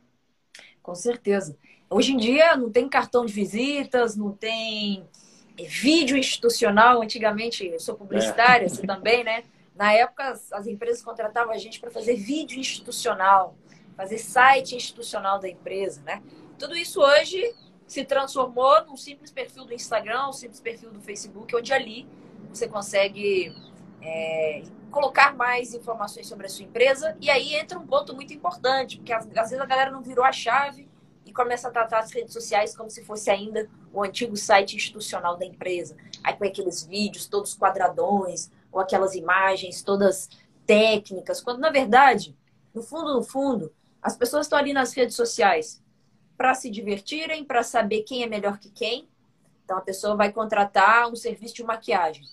Com 0.82 0.94
certeza. 0.94 1.56
Hoje 1.90 2.12
em 2.12 2.16
dia 2.16 2.56
não 2.56 2.70
tem 2.70 2.88
cartão 2.88 3.24
de 3.24 3.32
visitas, 3.32 4.16
não 4.16 4.32
tem 4.32 5.04
vídeo 5.66 6.16
institucional. 6.16 7.02
Antigamente, 7.02 7.66
eu 7.66 7.80
sou 7.80 7.94
publicitária, 7.94 8.66
é. 8.66 8.68
você 8.68 8.86
também, 8.86 9.24
né? 9.24 9.44
Na 9.78 9.92
época, 9.92 10.32
as 10.50 10.66
empresas 10.66 11.00
contratavam 11.00 11.54
a 11.54 11.56
gente 11.56 11.78
para 11.78 11.88
fazer 11.88 12.16
vídeo 12.16 12.58
institucional, 12.58 13.56
fazer 13.96 14.18
site 14.18 14.74
institucional 14.74 15.38
da 15.38 15.48
empresa, 15.48 16.02
né? 16.02 16.20
Tudo 16.58 16.76
isso 16.76 17.00
hoje 17.00 17.54
se 17.86 18.04
transformou 18.04 18.84
num 18.86 18.96
simples 18.96 19.30
perfil 19.30 19.64
do 19.64 19.72
Instagram, 19.72 20.30
um 20.30 20.32
simples 20.32 20.58
perfil 20.58 20.90
do 20.90 21.00
Facebook, 21.00 21.54
onde 21.54 21.72
ali 21.72 22.08
você 22.48 22.66
consegue 22.66 23.54
é, 24.02 24.64
colocar 24.90 25.36
mais 25.36 25.72
informações 25.72 26.26
sobre 26.26 26.46
a 26.46 26.48
sua 26.48 26.64
empresa. 26.64 27.16
E 27.20 27.30
aí 27.30 27.54
entra 27.54 27.78
um 27.78 27.86
ponto 27.86 28.12
muito 28.16 28.34
importante, 28.34 28.96
porque 28.96 29.12
às 29.12 29.26
vezes 29.26 29.60
a 29.60 29.64
galera 29.64 29.92
não 29.92 30.02
virou 30.02 30.24
a 30.24 30.32
chave 30.32 30.88
e 31.24 31.32
começa 31.32 31.68
a 31.68 31.70
tratar 31.70 32.00
as 32.00 32.10
redes 32.10 32.32
sociais 32.32 32.76
como 32.76 32.90
se 32.90 33.04
fosse 33.04 33.30
ainda 33.30 33.70
o 33.92 34.02
antigo 34.02 34.36
site 34.36 34.74
institucional 34.74 35.36
da 35.36 35.46
empresa. 35.46 35.96
Aí 36.24 36.34
com 36.34 36.44
aqueles 36.44 36.84
vídeos 36.84 37.28
todos 37.28 37.56
quadradões, 37.56 38.50
ou 38.70 38.80
aquelas 38.80 39.14
imagens 39.14 39.82
todas 39.82 40.28
técnicas, 40.66 41.40
quando 41.40 41.58
na 41.58 41.70
verdade, 41.70 42.36
no 42.74 42.82
fundo, 42.82 43.14
no 43.14 43.22
fundo, 43.22 43.72
as 44.02 44.16
pessoas 44.16 44.46
estão 44.46 44.58
ali 44.58 44.72
nas 44.72 44.92
redes 44.92 45.16
sociais 45.16 45.82
para 46.36 46.54
se 46.54 46.70
divertirem, 46.70 47.44
para 47.44 47.62
saber 47.62 48.02
quem 48.02 48.22
é 48.22 48.26
melhor 48.26 48.58
que 48.58 48.70
quem. 48.70 49.08
Então 49.64 49.76
a 49.76 49.80
pessoa 49.80 50.14
vai 50.14 50.32
contratar 50.32 51.10
um 51.10 51.16
serviço 51.16 51.56
de 51.56 51.64
maquiagem. 51.64 52.24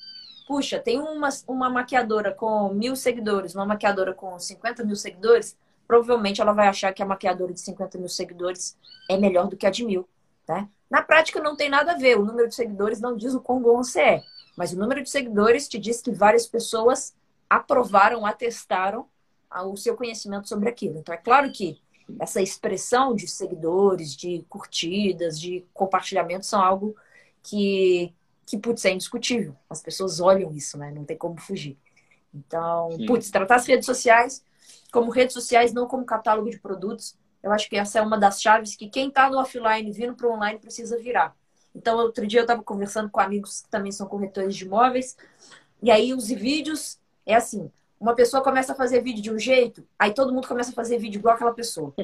Puxa, 0.47 0.79
tem 0.79 0.99
uma, 0.99 1.29
uma 1.47 1.69
maquiadora 1.69 2.31
com 2.31 2.69
mil 2.69 2.95
seguidores, 2.95 3.55
uma 3.55 3.65
maquiadora 3.65 4.13
com 4.13 4.37
50 4.37 4.83
mil 4.83 4.95
seguidores, 4.95 5.57
provavelmente 5.87 6.39
ela 6.39 6.53
vai 6.53 6.67
achar 6.67 6.93
que 6.93 7.01
a 7.01 7.05
maquiadora 7.05 7.51
de 7.51 7.59
50 7.61 7.97
mil 7.97 8.09
seguidores 8.09 8.77
é 9.09 9.17
melhor 9.17 9.47
do 9.47 9.57
que 9.57 9.65
a 9.65 9.71
de 9.71 9.83
mil. 9.83 10.07
Né? 10.47 10.69
Na 10.89 11.01
prática 11.01 11.41
não 11.41 11.55
tem 11.55 11.69
nada 11.69 11.93
a 11.93 11.97
ver, 11.97 12.19
o 12.19 12.23
número 12.23 12.47
de 12.47 12.55
seguidores 12.55 13.01
não 13.01 13.17
diz 13.17 13.33
o 13.33 13.41
quão 13.41 13.59
bom 13.59 13.77
você 13.77 14.01
é. 14.01 14.23
Mas 14.55 14.73
o 14.73 14.77
número 14.77 15.01
de 15.03 15.09
seguidores 15.09 15.67
te 15.67 15.77
diz 15.77 16.01
que 16.01 16.11
várias 16.11 16.47
pessoas 16.47 17.15
aprovaram, 17.49 18.25
atestaram 18.25 19.07
o 19.65 19.77
seu 19.77 19.95
conhecimento 19.95 20.47
sobre 20.47 20.69
aquilo. 20.69 20.99
Então, 20.99 21.13
é 21.13 21.17
claro 21.17 21.51
que 21.51 21.81
essa 22.19 22.41
expressão 22.41 23.15
de 23.15 23.27
seguidores, 23.27 24.15
de 24.15 24.45
curtidas, 24.49 25.39
de 25.39 25.65
compartilhamento 25.73 26.45
são 26.45 26.61
algo 26.61 26.95
que, 27.41 28.13
que 28.45 28.57
putz, 28.57 28.83
é 28.85 28.91
indiscutível. 28.91 29.55
As 29.69 29.81
pessoas 29.81 30.19
olham 30.19 30.51
isso, 30.53 30.77
né? 30.77 30.91
Não 30.91 31.05
tem 31.05 31.17
como 31.17 31.39
fugir. 31.39 31.77
Então, 32.33 32.91
Sim. 32.91 33.05
putz, 33.05 33.31
tratar 33.31 33.55
as 33.55 33.65
redes 33.65 33.85
sociais 33.85 34.43
como 34.95 35.11
redes 35.11 35.33
sociais, 35.33 35.73
não 35.73 35.87
como 35.89 36.05
catálogo 36.05 36.49
de 36.49 36.57
produtos, 36.57 37.17
eu 37.43 37.51
acho 37.51 37.69
que 37.69 37.75
essa 37.75 37.99
é 37.99 38.01
uma 38.01 38.17
das 38.17 38.41
chaves 38.41 38.77
que 38.77 38.87
quem 38.87 39.09
está 39.09 39.29
no 39.29 39.37
offline 39.37 39.91
vindo 39.91 40.15
para 40.15 40.25
o 40.25 40.31
online 40.31 40.57
precisa 40.57 40.97
virar. 40.97 41.35
Então, 41.75 41.97
outro 41.97 42.25
dia 42.25 42.39
eu 42.39 42.43
estava 42.43 42.63
conversando 42.63 43.09
com 43.09 43.19
amigos 43.19 43.61
que 43.61 43.69
também 43.69 43.91
são 43.91 44.07
corretores 44.07 44.55
de 44.55 44.63
imóveis, 44.63 45.17
e 45.83 45.91
aí 45.91 46.13
os 46.13 46.29
vídeos 46.29 46.97
é 47.25 47.35
assim: 47.35 47.69
uma 47.99 48.15
pessoa 48.15 48.41
começa 48.41 48.71
a 48.71 48.75
fazer 48.75 49.01
vídeo 49.01 49.21
de 49.21 49.31
um 49.31 49.37
jeito, 49.37 49.85
aí 49.99 50.13
todo 50.13 50.33
mundo 50.33 50.47
começa 50.47 50.71
a 50.71 50.73
fazer 50.73 50.97
vídeo 50.97 51.19
igual 51.19 51.35
aquela 51.35 51.53
pessoa. 51.53 51.93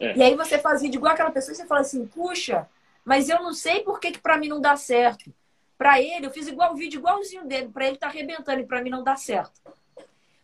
É. 0.00 0.16
E 0.16 0.22
aí 0.24 0.34
você 0.34 0.58
faz 0.58 0.82
vídeo 0.82 0.98
igual 0.98 1.12
aquela 1.12 1.30
pessoa 1.30 1.52
e 1.52 1.56
você 1.56 1.64
fala 1.66 1.80
assim: 1.80 2.04
puxa, 2.04 2.68
mas 3.04 3.28
eu 3.28 3.40
não 3.40 3.52
sei 3.52 3.80
por 3.80 4.00
que, 4.00 4.10
que 4.10 4.18
para 4.18 4.36
mim 4.36 4.48
não 4.48 4.60
dá 4.60 4.76
certo. 4.76 5.32
Para 5.78 6.02
ele, 6.02 6.26
eu 6.26 6.30
fiz 6.32 6.48
igual 6.48 6.72
o 6.72 6.76
vídeo 6.76 6.98
igualzinho 6.98 7.46
dele, 7.46 7.68
para 7.68 7.86
ele 7.86 7.96
tá 7.96 8.08
arrebentando 8.08 8.60
e 8.60 8.66
para 8.66 8.82
mim 8.82 8.90
não 8.90 9.04
dá 9.04 9.14
certo. 9.14 9.52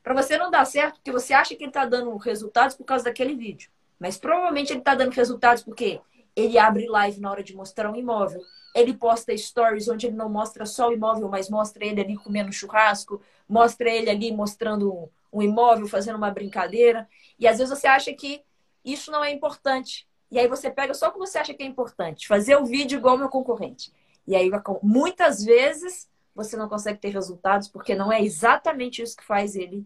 Para 0.02 0.14
você 0.14 0.38
não 0.38 0.52
dá 0.52 0.64
certo, 0.64 0.95
porque 0.95 1.11
você 1.11 1.35
acha 1.35 1.57
que 1.57 1.64
ele 1.64 1.73
tá 1.73 1.85
dando 1.85 2.17
resultados 2.17 2.76
por 2.76 2.85
causa 2.85 3.05
daquele 3.05 3.35
vídeo. 3.35 3.71
Mas 3.99 4.17
provavelmente 4.17 4.73
ele 4.73 4.81
tá 4.81 4.95
dando 4.95 5.12
resultados 5.12 5.62
porque 5.64 6.00
ele 6.34 6.58
abre 6.58 6.87
live 6.87 7.20
na 7.20 7.30
hora 7.30 7.42
de 7.42 7.54
mostrar 7.54 7.90
um 7.90 7.96
imóvel. 7.96 8.40
Ele 8.75 8.94
posta 8.94 9.37
stories 9.37 9.88
onde 9.88 10.06
ele 10.06 10.16
não 10.16 10.28
mostra 10.28 10.64
só 10.64 10.88
o 10.88 10.92
imóvel, 10.92 11.28
mas 11.28 11.50
mostra 11.50 11.84
ele 11.84 12.00
ali 12.00 12.16
comendo 12.16 12.52
churrasco, 12.52 13.20
mostra 13.49 13.90
ele 13.90 14.08
ali 14.08 14.32
mostrando 14.32 15.10
um, 15.32 15.42
imóvel, 15.42 15.88
fazendo 15.88 16.16
uma 16.16 16.30
brincadeira. 16.30 17.08
E 17.38 17.49
às 17.49 17.58
vezes 17.58 17.76
você 17.76 17.87
acha 17.87 18.12
que 18.12 18.42
isso 18.84 19.10
não 19.10 19.25
é 19.25 19.32
importante. 19.32 20.08
E 20.30 20.38
aí 20.38 20.46
você 20.46 20.70
pega 20.70 20.94
só 20.94 21.08
o 21.08 21.12
que 21.12 21.18
você 21.18 21.38
acha 21.38 21.52
que 21.52 21.62
é 21.62 21.66
importante, 21.66 22.28
fazer 22.28 22.56
o 22.56 22.64
vídeo 22.64 22.99
igual 22.99 23.16
o 23.16 23.18
meu 23.18 23.28
concorrente. 23.28 23.92
E 24.26 24.37
aí 24.37 24.49
muitas 24.82 25.44
vezes 25.44 26.08
você 26.34 26.56
não 26.56 26.68
consegue 26.68 27.00
ter 27.00 27.08
resultados 27.08 27.66
porque 27.66 27.96
não 27.96 28.12
é 28.12 28.22
exatamente 28.22 29.02
isso 29.02 29.16
que 29.16 29.25
faz 29.25 29.56
ele 29.56 29.84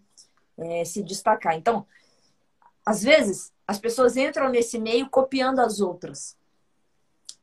é, 0.59 0.85
se 0.85 1.03
destacar. 1.03 1.55
Então, 1.55 1.87
às 2.85 3.03
vezes 3.03 3.54
as 3.67 3.79
pessoas 3.79 4.17
entram 4.17 4.49
nesse 4.49 4.79
meio 4.79 5.09
copiando 5.09 5.61
as 5.61 5.81
outras, 5.81 6.37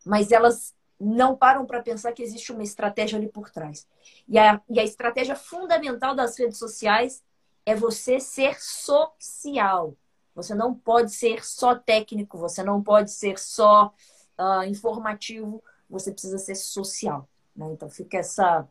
mas 0.05 0.31
elas 0.31 0.73
não 0.99 1.35
param 1.35 1.65
para 1.65 1.81
pensar 1.81 2.11
que 2.11 2.21
existe 2.21 2.51
uma 2.51 2.63
estratégia 2.63 3.17
ali 3.17 3.27
por 3.27 3.49
trás. 3.49 3.87
E 4.27 4.37
a, 4.37 4.61
e 4.69 4.79
a 4.79 4.83
estratégia 4.83 5.35
fundamental 5.35 6.13
das 6.13 6.37
redes 6.37 6.59
sociais 6.59 7.23
é 7.65 7.75
você 7.75 8.19
ser 8.19 8.61
social. 8.61 9.95
Você 10.35 10.53
não 10.53 10.73
pode 10.73 11.11
ser 11.11 11.43
só 11.43 11.75
técnico, 11.75 12.37
você 12.37 12.63
não 12.63 12.81
pode 12.81 13.11
ser 13.11 13.37
só 13.39 13.93
uh, 14.39 14.63
informativo, 14.63 15.63
você 15.89 16.11
precisa 16.11 16.37
ser 16.37 16.55
social. 16.55 17.27
Né? 17.55 17.69
Então 17.73 17.89
fica 17.89 18.17
essa, 18.17 18.67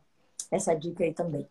essa 0.49 0.73
dica 0.73 1.03
aí 1.03 1.13
também. 1.13 1.47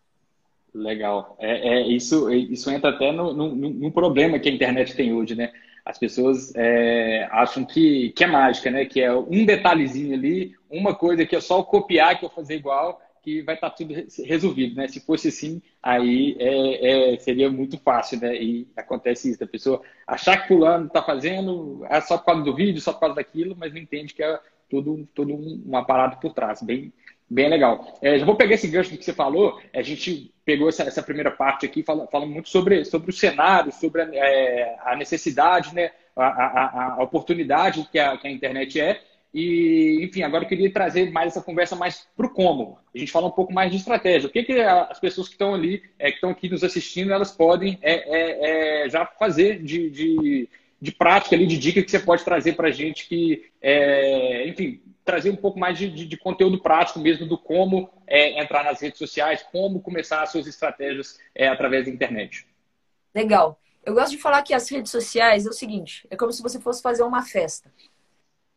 Legal. 0.73 1.35
É, 1.39 1.75
é 1.75 1.87
isso, 1.87 2.29
isso 2.31 2.69
entra 2.71 2.91
até 2.91 3.11
no, 3.11 3.91
problema 3.91 4.39
que 4.39 4.49
a 4.49 4.51
internet 4.51 4.95
tem 4.95 5.13
hoje, 5.13 5.35
né? 5.35 5.51
As 5.85 5.97
pessoas 5.97 6.53
é, 6.55 7.27
acham 7.31 7.65
que, 7.65 8.11
que 8.11 8.23
é 8.23 8.27
mágica, 8.27 8.69
né? 8.69 8.85
Que 8.85 9.01
é 9.01 9.13
um 9.13 9.45
detalhezinho 9.45 10.13
ali, 10.13 10.53
uma 10.69 10.95
coisa 10.95 11.25
que 11.25 11.35
é 11.35 11.41
só 11.41 11.63
copiar 11.63 12.19
que 12.19 12.25
eu 12.25 12.29
fazer 12.29 12.55
igual, 12.55 13.01
que 13.23 13.41
vai 13.41 13.55
estar 13.55 13.69
tá 13.69 13.75
tudo 13.75 13.93
resolvido, 14.25 14.75
né? 14.75 14.87
Se 14.87 14.99
fosse 14.99 15.27
assim, 15.27 15.61
aí 15.81 16.35
é, 16.39 17.13
é, 17.13 17.17
seria 17.19 17.49
muito 17.49 17.77
fácil, 17.77 18.19
né? 18.19 18.35
E 18.35 18.67
acontece 18.75 19.31
isso, 19.31 19.43
a 19.43 19.47
pessoa 19.47 19.81
achar 20.07 20.41
que 20.41 20.47
fulano 20.47 20.87
está 20.87 21.01
fazendo 21.01 21.85
é 21.89 22.01
só 22.01 22.17
por 22.17 22.25
causa 22.25 22.43
do 22.43 22.55
vídeo, 22.55 22.81
só 22.81 22.93
por 22.93 23.01
causa 23.01 23.15
daquilo, 23.15 23.55
mas 23.57 23.73
não 23.73 23.79
entende 23.79 24.13
que 24.13 24.23
é 24.23 24.39
tudo, 24.69 25.07
tudo 25.13 25.33
um 25.33 25.75
aparato 25.75 26.19
por 26.19 26.33
trás, 26.33 26.61
bem, 26.61 26.93
bem 27.31 27.47
legal. 27.47 27.97
É, 28.01 28.19
já 28.19 28.25
vou 28.25 28.35
pegar 28.35 28.55
esse 28.55 28.67
gancho 28.67 28.91
do 28.91 28.97
que 28.97 29.05
você 29.05 29.13
falou, 29.13 29.61
a 29.73 29.81
gente 29.81 30.33
pegou 30.43 30.67
essa, 30.67 30.83
essa 30.83 31.01
primeira 31.01 31.31
parte 31.31 31.65
aqui, 31.65 31.81
falando 31.81 32.09
fala 32.09 32.25
muito 32.25 32.49
sobre, 32.49 32.83
sobre 32.83 33.09
o 33.09 33.13
cenário, 33.13 33.71
sobre 33.71 34.01
a, 34.01 34.09
é, 34.13 34.75
a 34.83 34.95
necessidade, 34.97 35.73
né, 35.73 35.91
a, 36.13 36.25
a, 36.25 36.93
a 36.95 37.03
oportunidade 37.03 37.87
que 37.89 37.97
a, 37.97 38.17
que 38.17 38.27
a, 38.27 38.31
internet 38.31 38.81
é. 38.81 39.01
E, 39.33 39.99
enfim, 40.03 40.23
agora 40.23 40.43
eu 40.43 40.47
queria 40.49 40.69
trazer 40.73 41.09
mais 41.09 41.27
essa 41.27 41.41
conversa 41.41 41.73
mais 41.73 42.05
para 42.17 42.25
o 42.25 42.29
como. 42.29 42.77
A 42.93 42.97
gente 42.97 43.13
fala 43.13 43.27
um 43.27 43.31
pouco 43.31 43.53
mais 43.53 43.71
de 43.71 43.77
estratégia. 43.77 44.27
O 44.27 44.31
que, 44.31 44.43
que 44.43 44.59
as 44.59 44.99
pessoas 44.99 45.29
que 45.29 45.35
estão 45.35 45.53
ali, 45.53 45.81
é, 45.97 46.09
que 46.09 46.15
estão 46.15 46.31
aqui 46.31 46.49
nos 46.49 46.65
assistindo, 46.65 47.13
elas 47.13 47.31
podem 47.31 47.79
é, 47.81 47.93
é, 47.93 48.83
é, 48.85 48.89
já 48.89 49.05
fazer 49.05 49.63
de, 49.63 49.89
de, 49.89 50.49
de, 50.81 50.91
prática 50.91 51.33
ali, 51.33 51.47
de 51.47 51.57
dica 51.57 51.81
que 51.81 51.89
você 51.89 51.99
pode 51.99 52.25
trazer 52.25 52.57
para 52.57 52.67
a 52.67 52.71
gente 52.71 53.07
que, 53.07 53.45
é, 53.61 54.45
enfim, 54.49 54.81
trazer 55.03 55.29
um 55.29 55.35
pouco 55.35 55.59
mais 55.59 55.77
de, 55.77 55.89
de, 55.89 56.05
de 56.05 56.17
conteúdo 56.17 56.61
prático 56.61 56.99
mesmo 56.99 57.25
do 57.25 57.37
como 57.37 57.89
é, 58.07 58.41
entrar 58.41 58.63
nas 58.63 58.81
redes 58.81 58.99
sociais, 58.99 59.43
como 59.51 59.81
começar 59.81 60.21
as 60.21 60.31
suas 60.31 60.47
estratégias 60.47 61.19
é, 61.33 61.47
através 61.47 61.85
da 61.85 61.91
internet. 61.91 62.47
Legal. 63.13 63.59
Eu 63.83 63.93
gosto 63.95 64.11
de 64.11 64.17
falar 64.19 64.43
que 64.43 64.53
as 64.53 64.69
redes 64.69 64.91
sociais 64.91 65.45
é 65.45 65.49
o 65.49 65.53
seguinte: 65.53 66.05
é 66.09 66.15
como 66.15 66.31
se 66.31 66.41
você 66.41 66.59
fosse 66.59 66.81
fazer 66.81 67.03
uma 67.03 67.23
festa. 67.23 67.71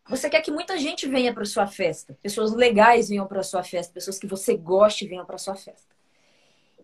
Você 0.07 0.29
quer 0.29 0.43
que 0.43 0.51
muita 0.51 0.77
gente 0.77 1.09
venha 1.09 1.33
para 1.33 1.47
sua 1.47 1.67
festa, 1.67 2.17
pessoas 2.23 2.53
legais 2.53 3.09
venham 3.09 3.27
para 3.27 3.43
sua 3.43 3.63
festa, 3.63 3.95
pessoas 3.95 4.19
que 4.19 4.27
você 4.27 4.55
goste 4.55 5.07
venham 5.07 5.25
para 5.25 5.39
sua 5.39 5.55
festa. 5.55 5.95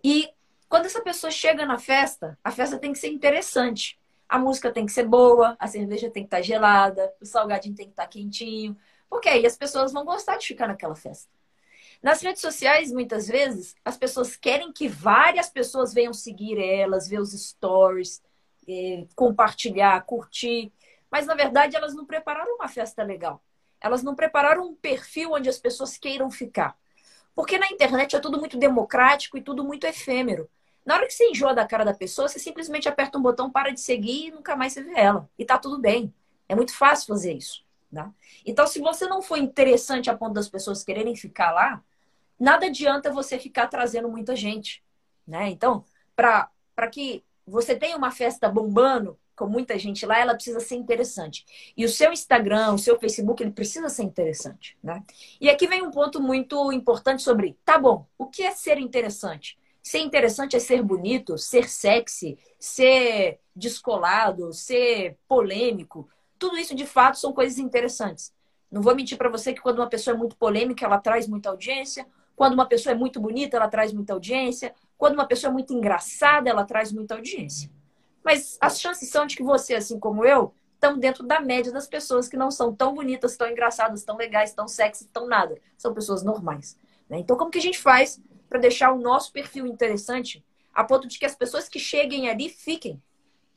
E 0.03 0.31
quando 0.71 0.87
essa 0.87 1.03
pessoa 1.03 1.31
chega 1.31 1.67
na 1.67 1.79
festa, 1.79 2.39
a 2.43 2.51
festa 2.51 2.79
tem 2.79 2.93
que 2.93 2.99
ser 2.99 3.09
interessante. 3.09 3.99
A 4.27 4.39
música 4.39 4.73
tem 4.73 4.87
que 4.87 4.93
ser 4.93 5.07
boa, 5.07 5.55
a 5.59 5.67
cerveja 5.67 6.09
tem 6.09 6.23
que 6.23 6.29
estar 6.29 6.39
tá 6.39 6.43
gelada, 6.43 7.13
o 7.21 7.27
salgadinho 7.27 7.75
tem 7.75 7.87
que 7.87 7.93
estar 7.93 8.05
tá 8.05 8.09
quentinho, 8.09 8.75
porque 9.11 9.29
aí 9.29 9.45
as 9.45 9.57
pessoas 9.57 9.93
vão 9.93 10.05
gostar 10.05 10.39
de 10.39 10.47
ficar 10.47 10.69
naquela 10.69 10.95
festa. 10.95 11.29
Nas 12.03 12.23
redes 12.23 12.41
sociais, 12.41 12.91
muitas 12.93 13.29
vezes, 13.29 13.75
as 13.85 13.99
pessoas 13.99 14.37
querem 14.37 14.73
que 14.73 14.89
várias 14.89 15.51
pessoas 15.51 15.93
venham 15.93 16.15
seguir 16.15 16.59
elas, 16.59 17.09
ver 17.09 17.21
os 17.21 17.33
stories, 17.33 18.23
eh, 18.67 19.07
compartilhar, 19.15 20.01
curtir. 20.07 20.73
Mas, 21.11 21.27
na 21.27 21.35
verdade, 21.35 21.77
elas 21.77 21.95
não 21.95 22.07
prepararam 22.07 22.55
uma 22.55 22.69
festa 22.69 23.03
legal. 23.03 23.43
Elas 23.81 24.03
não 24.03 24.15
prepararam 24.15 24.69
um 24.69 24.75
perfil 24.75 25.33
onde 25.33 25.49
as 25.49 25.59
pessoas 25.59 25.99
queiram 25.99 26.31
ficar. 26.31 26.77
Porque 27.35 27.59
na 27.59 27.67
internet 27.69 28.17
é 28.17 28.21
tudo 28.21 28.39
muito 28.39 28.57
democrático 28.57 29.37
e 29.37 29.43
tudo 29.43 29.65
muito 29.65 29.85
efêmero. 29.87 30.49
Na 30.87 30.95
hora 30.95 31.07
que 31.07 31.13
você 31.13 31.29
enjoa 31.29 31.55
da 31.55 31.67
cara 31.67 31.85
da 31.85 31.95
pessoa, 31.95 32.29
você 32.29 32.39
simplesmente 32.39 32.89
aperta 32.89 33.19
um 33.19 33.23
botão, 33.23 33.51
para 33.51 33.71
de 33.71 33.81
seguir 33.81 34.29
e 34.29 34.31
nunca 34.31 34.57
mais 34.57 34.73
você 34.73 34.83
vê 34.83 34.99
ela. 34.99 35.29
E 35.39 35.45
tá 35.45 35.59
tudo 35.59 35.79
bem. 35.79 36.15
É 36.49 36.55
muito 36.55 36.75
fácil 36.75 37.07
fazer 37.09 37.35
isso. 37.35 37.63
Tá? 37.93 38.13
Então, 38.47 38.67
se 38.67 38.81
você 38.81 39.07
não 39.07 39.21
for 39.21 39.37
interessante 39.37 40.09
a 40.09 40.17
ponto 40.17 40.35
das 40.35 40.49
pessoas 40.49 40.85
quererem 40.85 41.17
ficar 41.17 41.51
lá, 41.51 41.83
nada 42.39 42.67
adianta 42.67 43.13
você 43.13 43.39
ficar 43.39 43.67
trazendo 43.67 44.09
muita 44.09 44.37
gente. 44.37 44.83
Né? 45.27 45.51
Então, 45.51 45.85
para 46.15 46.51
que 46.91 47.25
você 47.47 47.75
tenha 47.75 47.97
uma 47.97 48.11
festa 48.11 48.49
bombando, 48.49 49.19
com 49.35 49.47
muita 49.47 49.79
gente 49.79 50.05
lá, 50.05 50.19
ela 50.19 50.35
precisa 50.35 50.61
ser 50.61 50.75
interessante. 50.75 51.47
E 51.75 51.83
o 51.83 51.89
seu 51.89 52.13
Instagram, 52.13 52.75
o 52.75 52.79
seu 52.79 53.01
Facebook, 53.01 53.43
ele 53.43 53.51
precisa 53.51 53.89
ser 53.89 54.03
interessante. 54.03 54.77
Né? 54.83 55.03
E 55.41 55.49
aqui 55.49 55.67
vem 55.67 55.83
um 55.83 55.91
ponto 55.91 56.21
muito 56.21 56.71
importante 56.71 57.23
sobre, 57.23 57.57
tá 57.65 57.79
bom, 57.79 58.07
o 58.19 58.27
que 58.27 58.43
é 58.43 58.51
ser 58.51 58.79
interessante? 58.79 59.59
Ser 59.83 60.01
interessante 60.01 60.57
é 60.57 60.61
ser 60.61 60.83
bonito, 60.83 61.39
ser 61.39 61.71
sexy, 61.71 62.39
ser 62.59 63.41
descolado, 63.57 64.53
ser 64.53 65.17
polêmico. 65.27 66.07
Tudo 66.41 66.57
isso, 66.57 66.75
de 66.75 66.87
fato, 66.87 67.19
são 67.19 67.35
coisas 67.35 67.59
interessantes. 67.59 68.33
Não 68.71 68.81
vou 68.81 68.97
mentir 68.97 69.19
para 69.19 69.29
você 69.29 69.53
que 69.53 69.61
quando 69.61 69.81
uma 69.81 69.89
pessoa 69.89 70.15
é 70.15 70.19
muito 70.19 70.35
polêmica, 70.37 70.87
ela 70.87 70.99
traz 70.99 71.29
muita 71.29 71.51
audiência. 71.51 72.07
Quando 72.35 72.55
uma 72.55 72.65
pessoa 72.65 72.95
é 72.95 72.97
muito 72.97 73.21
bonita, 73.21 73.59
ela 73.59 73.69
traz 73.69 73.93
muita 73.93 74.15
audiência. 74.15 74.75
Quando 74.97 75.15
uma 75.15 75.27
pessoa 75.27 75.51
é 75.51 75.53
muito 75.53 75.75
engraçada, 75.75 76.49
ela 76.49 76.65
traz 76.65 76.93
muita 76.93 77.15
audiência. 77.15 77.71
Mas 78.25 78.57
as 78.59 78.81
chances 78.81 79.11
são 79.11 79.27
de 79.27 79.37
que 79.37 79.43
você, 79.43 79.75
assim 79.75 80.01
como 80.01 80.25
eu, 80.25 80.55
estão 80.75 80.99
dentro 80.99 81.27
da 81.27 81.41
média 81.41 81.71
das 81.71 81.87
pessoas 81.87 82.27
que 82.27 82.39
não 82.39 82.51
são 82.51 82.75
tão 82.75 82.95
bonitas, 82.95 83.37
tão 83.37 83.51
engraçadas, 83.51 84.03
tão 84.03 84.17
legais, 84.17 84.55
tão 84.55 84.67
sexy, 84.67 85.09
tão 85.09 85.29
nada. 85.29 85.61
São 85.77 85.93
pessoas 85.93 86.23
normais. 86.23 86.75
Né? 87.07 87.19
Então, 87.19 87.37
como 87.37 87.51
que 87.51 87.59
a 87.59 87.63
gente 87.63 87.79
faz 87.79 88.19
para 88.49 88.59
deixar 88.59 88.93
o 88.93 88.99
nosso 88.99 89.31
perfil 89.31 89.67
interessante 89.67 90.43
a 90.73 90.83
ponto 90.85 91.07
de 91.07 91.19
que 91.19 91.27
as 91.27 91.35
pessoas 91.35 91.69
que 91.69 91.79
cheguem 91.79 92.31
ali 92.31 92.49
fiquem? 92.49 93.03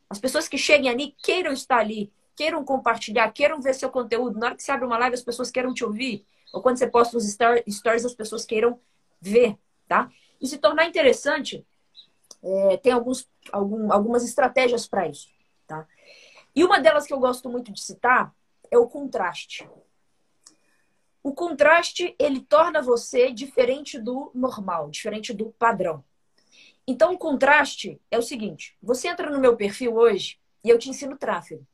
As 0.09 0.19
pessoas 0.19 0.49
que 0.49 0.57
cheguem 0.57 0.89
ali 0.89 1.15
queiram 1.23 1.53
estar 1.53 1.77
ali, 1.77 2.11
queiram 2.35 2.63
compartilhar, 2.63 3.31
queiram 3.31 3.61
ver 3.61 3.73
seu 3.73 3.89
conteúdo. 3.89 4.39
Na 4.39 4.47
hora 4.47 4.55
que 4.55 4.63
você 4.63 4.71
abre 4.71 4.85
uma 4.85 4.97
live, 4.97 5.15
as 5.15 5.23
pessoas 5.23 5.51
queiram 5.51 5.73
te 5.73 5.83
ouvir. 5.83 6.25
Ou 6.53 6.61
quando 6.61 6.77
você 6.77 6.87
posta 6.87 7.17
os 7.17 7.25
stories, 7.25 8.05
as 8.05 8.13
pessoas 8.13 8.45
queiram 8.45 8.79
ver, 9.19 9.57
tá? 9.87 10.09
E 10.39 10.47
se 10.47 10.57
tornar 10.57 10.85
interessante, 10.85 11.65
é, 12.43 12.77
tem 12.77 12.91
alguns, 12.91 13.27
algum, 13.51 13.91
algumas 13.91 14.23
estratégias 14.23 14.87
para 14.87 15.07
isso, 15.07 15.29
tá? 15.65 15.87
E 16.55 16.63
uma 16.63 16.79
delas 16.79 17.07
que 17.07 17.13
eu 17.13 17.19
gosto 17.19 17.49
muito 17.49 17.71
de 17.71 17.81
citar 17.81 18.33
é 18.69 18.77
o 18.77 18.87
contraste. 18.87 19.67
O 21.23 21.33
contraste, 21.33 22.15
ele 22.19 22.41
torna 22.41 22.81
você 22.81 23.31
diferente 23.31 23.97
do 23.97 24.29
normal, 24.35 24.89
diferente 24.89 25.33
do 25.33 25.51
padrão. 25.51 26.03
Então, 26.85 27.13
o 27.13 27.17
contraste 27.17 27.99
é 28.11 28.17
o 28.17 28.21
seguinte: 28.21 28.77
você 28.81 29.07
entra 29.07 29.29
no 29.29 29.39
meu 29.39 29.55
perfil 29.55 29.95
hoje 29.95 30.37
e 30.63 30.69
eu 30.69 30.77
te 30.77 30.89
ensino 30.89 31.17
tráfego. 31.17 31.65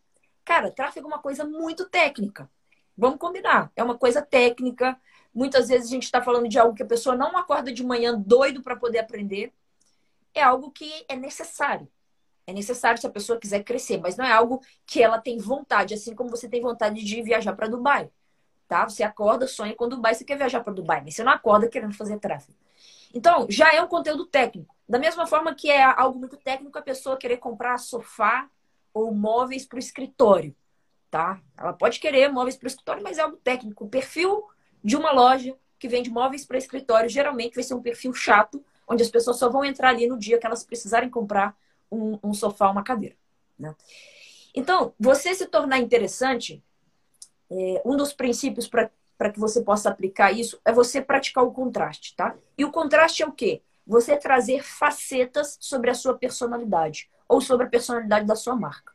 Cara, 0.49 0.71
tráfego 0.71 1.05
é 1.05 1.13
uma 1.13 1.21
coisa 1.21 1.45
muito 1.45 1.87
técnica. 1.87 2.49
Vamos 2.97 3.19
combinar. 3.19 3.71
É 3.75 3.83
uma 3.83 3.95
coisa 3.95 4.19
técnica. 4.19 4.99
Muitas 5.31 5.67
vezes 5.67 5.87
a 5.87 5.91
gente 5.91 6.05
está 6.05 6.23
falando 6.23 6.49
de 6.49 6.57
algo 6.57 6.73
que 6.73 6.81
a 6.81 6.87
pessoa 6.87 7.15
não 7.15 7.37
acorda 7.37 7.71
de 7.71 7.83
manhã 7.83 8.19
doido 8.19 8.63
para 8.63 8.75
poder 8.75 8.97
aprender. 8.97 9.53
É 10.33 10.41
algo 10.41 10.71
que 10.71 11.05
é 11.07 11.15
necessário. 11.15 11.87
É 12.47 12.51
necessário 12.51 12.99
se 12.99 13.05
a 13.05 13.11
pessoa 13.11 13.39
quiser 13.39 13.63
crescer, 13.63 13.99
mas 13.99 14.17
não 14.17 14.25
é 14.25 14.31
algo 14.31 14.59
que 14.87 15.03
ela 15.03 15.19
tem 15.19 15.37
vontade, 15.37 15.93
assim 15.93 16.15
como 16.15 16.31
você 16.31 16.49
tem 16.49 16.61
vontade 16.61 17.03
de 17.03 17.21
viajar 17.21 17.53
para 17.53 17.67
Dubai. 17.67 18.09
Tá? 18.67 18.89
Você 18.89 19.03
acorda, 19.03 19.47
sonha 19.47 19.75
com 19.75 19.87
Dubai, 19.87 20.15
você 20.15 20.23
quer 20.23 20.35
viajar 20.35 20.63
para 20.63 20.73
Dubai, 20.73 21.01
mas 21.03 21.13
você 21.13 21.23
não 21.23 21.31
acorda 21.31 21.67
querendo 21.67 21.93
fazer 21.93 22.17
tráfego. 22.17 22.57
Então, 23.13 23.45
já 23.51 23.71
é 23.71 23.83
um 23.83 23.87
conteúdo 23.87 24.25
técnico. 24.25 24.75
Da 24.87 24.97
mesma 24.97 25.27
forma 25.27 25.53
que 25.53 25.69
é 25.69 25.83
algo 25.83 26.17
muito 26.17 26.37
técnico 26.37 26.75
a 26.79 26.81
pessoa 26.81 27.17
querer 27.17 27.37
comprar 27.37 27.77
sofá 27.77 28.49
ou 28.93 29.13
móveis 29.13 29.65
para 29.65 29.77
o 29.77 29.79
escritório, 29.79 30.55
tá? 31.09 31.41
Ela 31.57 31.73
pode 31.73 31.99
querer 31.99 32.31
móveis 32.31 32.55
para 32.55 32.65
o 32.65 32.67
escritório, 32.67 33.03
mas 33.03 33.17
é 33.17 33.21
algo 33.21 33.37
técnico. 33.37 33.85
O 33.85 33.89
perfil 33.89 34.43
de 34.83 34.95
uma 34.95 35.11
loja 35.11 35.55
que 35.77 35.87
vende 35.87 36.09
móveis 36.09 36.45
para 36.45 36.57
escritório 36.57 37.09
geralmente 37.09 37.55
vai 37.55 37.63
ser 37.63 37.73
um 37.73 37.81
perfil 37.81 38.13
chato, 38.13 38.63
onde 38.87 39.03
as 39.03 39.09
pessoas 39.09 39.37
só 39.37 39.49
vão 39.49 39.63
entrar 39.63 39.89
ali 39.89 40.07
no 40.07 40.17
dia 40.17 40.37
que 40.37 40.45
elas 40.45 40.63
precisarem 40.63 41.09
comprar 41.09 41.55
um, 41.91 42.19
um 42.23 42.33
sofá, 42.33 42.69
uma 42.69 42.83
cadeira. 42.83 43.15
Né? 43.57 43.75
Então, 44.53 44.93
você 44.99 45.33
se 45.33 45.45
tornar 45.45 45.79
interessante, 45.79 46.63
é, 47.49 47.81
um 47.85 47.95
dos 47.95 48.13
princípios 48.13 48.67
para 48.67 49.31
que 49.31 49.39
você 49.39 49.61
possa 49.61 49.89
aplicar 49.89 50.31
isso 50.31 50.59
é 50.65 50.71
você 50.71 51.01
praticar 51.01 51.43
o 51.43 51.51
contraste, 51.51 52.15
tá? 52.15 52.35
E 52.57 52.63
o 52.63 52.71
contraste 52.71 53.23
é 53.23 53.27
o 53.27 53.31
quê? 53.31 53.61
Você 53.85 54.15
trazer 54.17 54.63
facetas 54.63 55.57
sobre 55.59 55.89
a 55.89 55.95
sua 55.95 56.15
personalidade 56.15 57.09
ou 57.29 57.39
sobre 57.39 57.67
a 57.67 57.69
personalidade 57.69 58.25
da 58.25 58.35
sua 58.35 58.55
marca. 58.55 58.91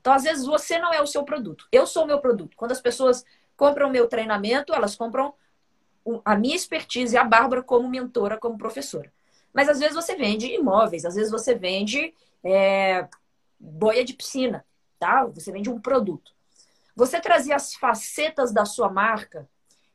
Então, 0.00 0.12
às 0.12 0.22
vezes, 0.22 0.46
você 0.46 0.78
não 0.78 0.92
é 0.92 1.00
o 1.00 1.06
seu 1.06 1.24
produto. 1.24 1.66
Eu 1.72 1.86
sou 1.86 2.04
o 2.04 2.06
meu 2.06 2.20
produto. 2.20 2.56
Quando 2.56 2.72
as 2.72 2.80
pessoas 2.80 3.24
compram 3.56 3.88
o 3.88 3.90
meu 3.90 4.06
treinamento, 4.06 4.72
elas 4.74 4.94
compram 4.94 5.34
a 6.24 6.36
minha 6.36 6.54
expertise, 6.54 7.16
a 7.16 7.24
Bárbara, 7.24 7.62
como 7.62 7.88
mentora, 7.88 8.38
como 8.38 8.56
professora. 8.56 9.12
Mas 9.52 9.68
às 9.68 9.80
vezes 9.80 9.94
você 9.94 10.14
vende 10.14 10.46
imóveis, 10.46 11.04
às 11.04 11.14
vezes 11.14 11.30
você 11.30 11.54
vende 11.54 12.14
é, 12.44 13.08
boia 13.58 14.04
de 14.04 14.14
piscina, 14.14 14.64
tá? 14.98 15.24
Você 15.26 15.50
vende 15.50 15.68
um 15.68 15.80
produto. 15.80 16.32
Você 16.94 17.20
trazer 17.20 17.52
as 17.52 17.74
facetas 17.74 18.52
da 18.52 18.64
sua 18.64 18.88
marca 18.88 19.48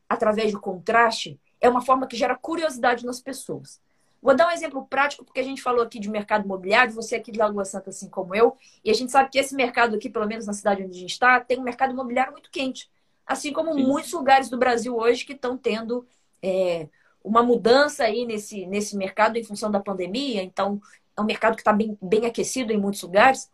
através 0.10 0.52
do 0.52 0.60
contraste 0.60 1.40
é 1.60 1.70
uma 1.70 1.82
forma 1.82 2.08
que 2.08 2.18
gera 2.18 2.36
curiosidade 2.36 3.06
nas 3.06 3.22
pessoas. 3.22 3.80
Vou 4.24 4.34
dar 4.34 4.48
um 4.48 4.52
exemplo 4.52 4.88
prático, 4.88 5.26
porque 5.26 5.42
a 5.42 5.44
gente 5.44 5.62
falou 5.62 5.84
aqui 5.84 6.00
de 6.00 6.10
mercado 6.10 6.46
imobiliário, 6.46 6.94
você 6.94 7.18
aqui 7.18 7.30
de 7.30 7.38
Lagoa 7.38 7.66
Santa, 7.66 7.90
assim 7.90 8.10
como 8.10 8.34
eu, 8.34 8.56
e 8.82 8.90
a 8.90 8.94
gente 8.94 9.12
sabe 9.12 9.30
que 9.30 9.38
esse 9.38 9.54
mercado 9.54 9.98
aqui, 9.98 10.10
pelo 10.10 10.26
menos 10.26 10.48
na 10.48 10.54
cidade 10.54 10.82
onde 10.82 10.96
a 10.96 11.00
gente 11.02 11.12
está, 11.12 11.42
tem 11.42 11.60
um 11.60 11.64
mercado 11.64 11.92
imobiliário 11.92 12.32
muito 12.32 12.50
quente. 12.50 12.90
Assim 13.28 13.52
como 13.52 13.74
Sim. 13.74 13.84
muitos 13.84 14.14
lugares 14.14 14.50
do 14.50 14.58
Brasil 14.58 14.96
hoje 14.96 15.26
que 15.26 15.34
estão 15.34 15.58
tendo 15.58 16.08
é, 16.42 16.88
uma 17.22 17.44
mudança 17.44 18.06
aí 18.06 18.26
nesse, 18.26 18.66
nesse 18.66 18.96
mercado 18.96 19.36
em 19.36 19.44
função 19.44 19.70
da 19.70 19.82
pandemia. 19.82 20.42
Então, 20.42 20.82
é 21.18 21.22
um 21.22 21.26
mercado 21.26 21.56
que 21.56 21.62
está 21.62 21.74
bem, 21.74 21.98
bem 22.02 22.26
aquecido 22.26 22.72
em 22.72 22.78
muitos 22.78 23.02
lugares. 23.02 23.52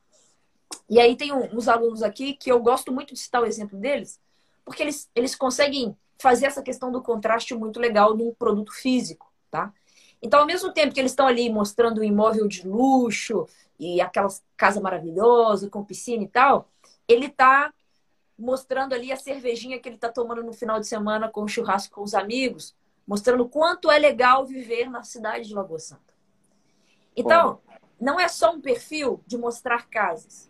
E 0.87 0.99
aí 0.99 1.15
tem 1.15 1.33
uns 1.33 1.67
alunos 1.67 2.03
aqui 2.03 2.33
que 2.33 2.51
eu 2.51 2.59
gosto 2.59 2.91
muito 2.91 3.15
de 3.15 3.19
citar 3.19 3.41
o 3.41 3.45
exemplo 3.47 3.79
deles, 3.79 4.19
porque 4.63 4.83
eles, 4.83 5.09
eles 5.15 5.33
conseguem 5.33 5.97
fazer 6.21 6.45
essa 6.45 6.61
questão 6.61 6.91
do 6.91 7.01
contraste 7.01 7.55
muito 7.55 7.79
legal 7.79 8.15
num 8.15 8.31
produto 8.35 8.71
físico, 8.71 9.31
tá? 9.49 9.73
Então, 10.21 10.41
ao 10.41 10.45
mesmo 10.45 10.71
tempo 10.73 10.93
que 10.93 10.99
eles 10.99 11.11
estão 11.11 11.27
ali 11.27 11.49
mostrando 11.49 12.01
um 12.01 12.03
imóvel 12.03 12.47
de 12.47 12.67
luxo 12.67 13.47
e 13.79 14.01
aquela 14.01 14.27
casa 14.57 14.81
maravilhosa 14.81 15.69
com 15.69 15.83
piscina 15.83 16.23
e 16.23 16.27
tal, 16.27 16.69
ele 17.07 17.27
está 17.27 17.73
mostrando 18.37 18.93
ali 18.93 19.11
a 19.11 19.17
cervejinha 19.17 19.79
que 19.79 19.87
ele 19.87 19.95
está 19.95 20.09
tomando 20.09 20.43
no 20.43 20.53
final 20.53 20.79
de 20.79 20.87
semana 20.87 21.29
com 21.29 21.43
o 21.43 21.47
churrasco 21.47 21.95
com 21.95 22.03
os 22.03 22.13
amigos, 22.13 22.75
mostrando 23.07 23.47
quanto 23.47 23.89
é 23.89 23.97
legal 23.97 24.45
viver 24.45 24.89
na 24.89 25.03
cidade 25.03 25.47
de 25.47 25.53
Lagoa 25.53 25.79
Santa. 25.79 26.13
Então, 27.15 27.59
não 27.99 28.19
é 28.19 28.27
só 28.27 28.51
um 28.51 28.61
perfil 28.61 29.21
de 29.25 29.37
mostrar 29.37 29.89
casas. 29.89 30.49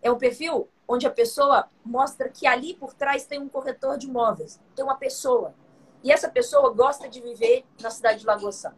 É 0.00 0.10
um 0.10 0.16
perfil 0.16 0.68
onde 0.88 1.06
a 1.06 1.10
pessoa 1.10 1.68
mostra 1.84 2.28
que 2.28 2.46
ali 2.46 2.74
por 2.74 2.94
trás 2.94 3.26
tem 3.26 3.38
um 3.38 3.48
corretor 3.48 3.98
de 3.98 4.06
imóveis, 4.06 4.58
tem 4.74 4.84
uma 4.84 4.96
pessoa 4.96 5.54
e 6.02 6.10
essa 6.10 6.28
pessoa 6.28 6.72
gosta 6.72 7.08
de 7.08 7.20
viver 7.20 7.64
na 7.80 7.90
cidade 7.90 8.20
de 8.20 8.26
Lagoa 8.26 8.52
Santa. 8.52 8.76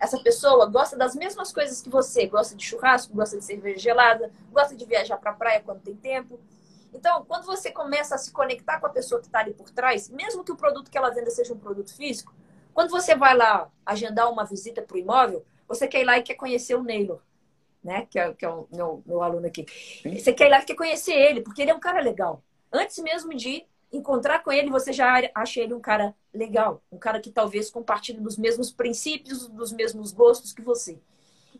Essa 0.00 0.18
pessoa 0.22 0.66
gosta 0.66 0.96
das 0.96 1.14
mesmas 1.14 1.52
coisas 1.52 1.82
que 1.82 1.90
você, 1.90 2.26
gosta 2.26 2.56
de 2.56 2.64
churrasco, 2.64 3.14
gosta 3.14 3.38
de 3.38 3.44
cerveja 3.44 3.78
gelada, 3.78 4.32
gosta 4.50 4.74
de 4.74 4.84
viajar 4.84 5.18
para 5.18 5.30
a 5.30 5.34
praia 5.34 5.60
quando 5.60 5.82
tem 5.82 5.94
tempo. 5.94 6.40
Então, 6.92 7.24
quando 7.26 7.44
você 7.44 7.70
começa 7.70 8.14
a 8.14 8.18
se 8.18 8.32
conectar 8.32 8.80
com 8.80 8.86
a 8.86 8.90
pessoa 8.90 9.20
que 9.20 9.26
está 9.26 9.40
ali 9.40 9.52
por 9.52 9.70
trás, 9.70 10.08
mesmo 10.08 10.44
que 10.44 10.52
o 10.52 10.56
produto 10.56 10.90
que 10.90 10.96
ela 10.96 11.10
venda 11.10 11.30
seja 11.30 11.52
um 11.52 11.58
produto 11.58 11.94
físico, 11.94 12.34
quando 12.72 12.90
você 12.90 13.14
vai 13.14 13.36
lá 13.36 13.70
agendar 13.84 14.30
uma 14.30 14.44
visita 14.44 14.80
para 14.80 14.96
o 14.96 14.98
imóvel, 14.98 15.44
você 15.66 15.86
quer 15.86 16.00
ir 16.00 16.04
lá 16.04 16.18
e 16.18 16.22
quer 16.22 16.34
conhecer 16.34 16.74
o 16.74 16.82
Neylor, 16.82 17.20
né? 17.82 18.06
Que 18.10 18.18
é, 18.18 18.32
que 18.32 18.44
é 18.44 18.48
o 18.48 18.66
meu, 18.72 19.02
meu 19.04 19.22
aluno 19.22 19.46
aqui. 19.46 19.66
Você 20.02 20.32
quer 20.32 20.46
ir 20.46 20.50
lá 20.50 20.60
e 20.60 20.64
quer 20.64 20.74
conhecer 20.74 21.12
ele, 21.12 21.40
porque 21.40 21.62
ele 21.62 21.70
é 21.70 21.74
um 21.74 21.80
cara 21.80 22.00
legal. 22.00 22.42
Antes 22.72 22.98
mesmo 22.98 23.34
de 23.34 23.66
encontrar 23.96 24.42
com 24.42 24.50
ele, 24.50 24.70
você 24.70 24.92
já 24.92 25.30
acha 25.34 25.60
ele 25.60 25.74
um 25.74 25.80
cara 25.80 26.14
legal, 26.32 26.82
um 26.90 26.98
cara 26.98 27.20
que 27.20 27.30
talvez 27.30 27.70
compartilhe 27.70 28.20
dos 28.20 28.36
mesmos 28.36 28.72
princípios, 28.72 29.48
dos 29.48 29.72
mesmos 29.72 30.12
gostos 30.12 30.52
que 30.52 30.62
você. 30.62 30.98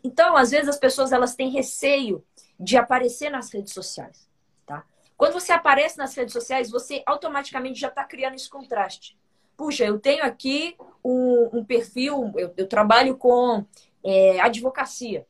Então, 0.03 0.35
às 0.35 0.51
vezes 0.51 0.69
as 0.69 0.77
pessoas 0.77 1.11
elas 1.11 1.35
têm 1.35 1.49
receio 1.49 2.23
de 2.59 2.77
aparecer 2.77 3.29
nas 3.29 3.51
redes 3.51 3.73
sociais, 3.73 4.29
tá? 4.65 4.85
Quando 5.17 5.33
você 5.33 5.51
aparece 5.51 5.97
nas 5.97 6.13
redes 6.15 6.33
sociais, 6.33 6.69
você 6.69 7.01
automaticamente 7.05 7.79
já 7.79 7.87
está 7.87 8.03
criando 8.03 8.35
esse 8.35 8.49
contraste. 8.49 9.17
Puxa, 9.55 9.85
eu 9.85 9.97
tenho 9.97 10.23
aqui 10.25 10.75
um, 11.03 11.59
um 11.59 11.65
perfil, 11.65 12.33
eu, 12.35 12.53
eu, 12.57 12.67
trabalho 12.67 13.17
com 13.17 13.65
é, 14.03 14.39
advocacia. 14.41 15.25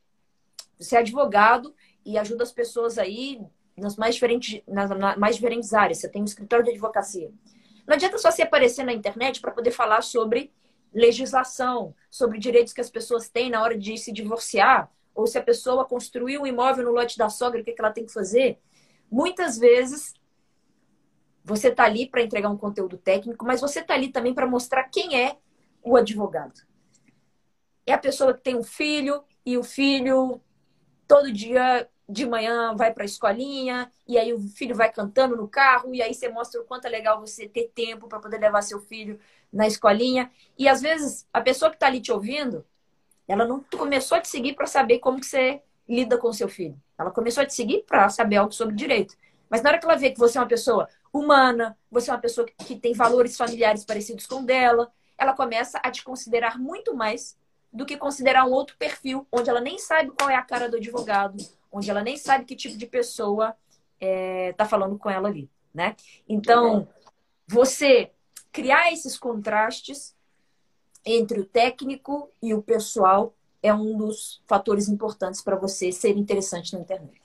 Você 0.80 0.96
é 0.96 1.00
advogado 1.00 1.76
e 2.04 2.18
ajuda 2.18 2.44
as 2.44 2.52
pessoas 2.52 2.98
aí 2.98 3.40
nas 3.78 3.96
mais 3.98 4.16
diferentes, 4.16 4.62
nas 4.68 4.90
mais 5.18 5.36
diferentes 5.36 5.74
áreas. 5.74 6.00
Você 6.00 6.10
tem 6.10 6.22
um 6.22 6.26
escritório 6.26 6.66
de 6.66 6.72
advocacia. 6.72 7.32
Não 7.86 7.94
adianta 7.94 8.18
só 8.18 8.32
se 8.32 8.42
aparecer 8.42 8.84
na 8.84 8.94
internet 8.94 9.40
para 9.42 9.52
poder 9.52 9.72
falar 9.72 10.02
sobre 10.02 10.52
legislação, 10.94 11.94
sobre 12.10 12.40
direitos 12.40 12.74
que 12.74 12.82
as 12.82 12.90
pessoas 12.90 13.30
têm 13.30 13.50
na 13.50 13.62
hora 13.62 13.78
de 13.78 13.98
se 13.98 14.12
divorciar, 14.12 14.90
ou 15.14 15.28
se 15.28 15.38
a 15.38 15.44
pessoa 15.44 15.86
construiu 15.86 16.42
um 16.42 16.48
imóvel 16.48 16.86
no 16.86 16.92
lote 16.92 17.18
da 17.18 17.30
sogra, 17.30 17.62
o 17.62 17.64
que, 17.64 17.72
é 17.72 17.74
que 17.74 17.82
ela 17.82 17.92
tem 17.92 18.06
que 18.06 18.14
fazer. 18.14 18.60
Muitas 19.12 19.58
vezes 19.58 20.14
você 21.44 21.68
está 21.68 21.84
ali 21.84 22.10
para 22.10 22.22
entregar 22.22 22.50
um 22.50 22.58
conteúdo 22.58 22.98
técnico, 22.98 23.46
mas 23.46 23.62
você 23.62 23.80
está 23.80 23.94
ali 23.94 24.10
também 24.10 24.34
para 24.34 24.48
mostrar 24.48 24.86
quem 24.86 25.20
é 25.22 25.38
o 25.84 25.96
advogado. 25.96 26.62
É 27.86 27.94
a 27.94 27.98
pessoa 27.98 28.34
que 28.34 28.42
tem 28.42 28.56
um 28.56 28.64
filho 28.64 29.24
e 29.46 29.58
o 29.58 29.64
filho 29.64 30.42
todo 31.08 31.32
dia 31.32 31.88
de 32.08 32.26
manhã 32.26 32.76
vai 32.76 32.94
para 32.94 33.04
a 33.04 33.06
escolinha 33.06 33.92
e 34.08 34.18
aí 34.18 34.34
o 34.34 34.40
filho 34.40 34.76
vai 34.76 34.92
cantando 34.92 35.36
no 35.36 35.48
carro 35.48 35.94
e 35.94 36.02
aí 36.02 36.14
você 36.14 36.30
mostra 36.30 36.62
o 36.62 36.64
quanto 36.64 36.86
é 36.86 36.90
legal 36.90 37.20
você 37.20 37.48
ter 37.48 37.72
tempo 37.74 38.08
para 38.08 38.20
poder 38.20 38.38
levar 38.38 38.62
seu 38.62 38.80
filho 38.80 39.20
na 39.52 39.66
escolinha. 39.66 40.32
E 40.58 40.68
às 40.68 40.82
vezes 40.82 41.28
a 41.34 41.42
pessoa 41.42 41.70
que 41.72 41.78
está 41.78 41.88
ali 41.88 42.00
te 42.00 42.12
ouvindo, 42.12 42.66
ela 43.28 43.46
não 43.46 43.64
começou 43.76 44.18
a 44.18 44.22
te 44.22 44.28
seguir 44.28 44.54
para 44.54 44.68
saber 44.68 45.00
como 45.00 45.20
que 45.20 45.26
você 45.26 45.62
lida 45.88 46.18
com 46.18 46.32
seu 46.32 46.48
filho. 46.48 46.80
Ela 46.98 47.12
começou 47.12 47.42
a 47.42 47.46
te 47.46 47.54
seguir 47.54 47.84
para 47.84 48.08
saber 48.10 48.38
algo 48.38 48.52
sobre 48.52 48.76
direito. 48.76 49.16
Mas 49.50 49.62
na 49.62 49.70
hora 49.70 49.80
que 49.80 49.86
ela 49.86 49.96
vê 49.96 50.12
que 50.12 50.20
você 50.20 50.38
é 50.38 50.42
uma 50.42 50.48
pessoa 50.48 50.88
humana, 51.12 51.78
você 51.90 52.10
é 52.10 52.14
uma 52.14 52.20
pessoa 52.20 52.46
que 52.46 52.76
tem 52.76 52.94
valores 52.94 53.38
familiares 53.38 53.86
parecidos 53.86 54.26
com 54.26 54.44
dela, 54.44 54.92
ela 55.18 55.34
começa 55.34 55.80
a 55.82 55.90
te 55.90 56.04
considerar 56.04 56.60
muito 56.60 56.94
mais 56.96 57.38
do 57.72 57.86
que 57.86 57.98
considerar 57.98 58.46
um 58.46 58.52
outro 58.52 58.76
perfil, 58.78 59.28
onde 59.32 59.50
ela 59.50 59.60
nem 59.60 59.78
sabe 59.78 60.12
qual 60.12 60.30
é 60.30 60.36
a 60.36 60.42
cara 60.42 60.70
do 60.70 60.78
advogado, 60.78 61.38
onde 61.76 61.90
ela 61.90 62.02
nem 62.02 62.16
sabe 62.16 62.46
que 62.46 62.56
tipo 62.56 62.78
de 62.78 62.88
pessoa 62.88 63.54
está 64.00 64.08
é, 64.08 64.54
tá 64.54 64.66
falando 64.66 64.98
com 64.98 65.10
ela 65.10 65.28
ali, 65.28 65.50
né? 65.74 65.94
Então, 66.28 66.88
você 67.46 68.12
criar 68.50 68.94
esses 68.94 69.20
contrastes 69.20 70.16
entre 71.06 71.42
o 71.42 71.46
técnico 71.46 72.32
e 72.42 72.54
o 72.54 72.62
pessoal 72.62 73.36
é 73.62 73.74
um 73.74 73.98
dos 73.98 74.42
fatores 74.48 74.88
importantes 74.88 75.42
para 75.42 75.58
você 75.58 75.92
ser 75.92 76.16
interessante 76.16 76.74
na 76.74 76.80
internet. 76.80 77.20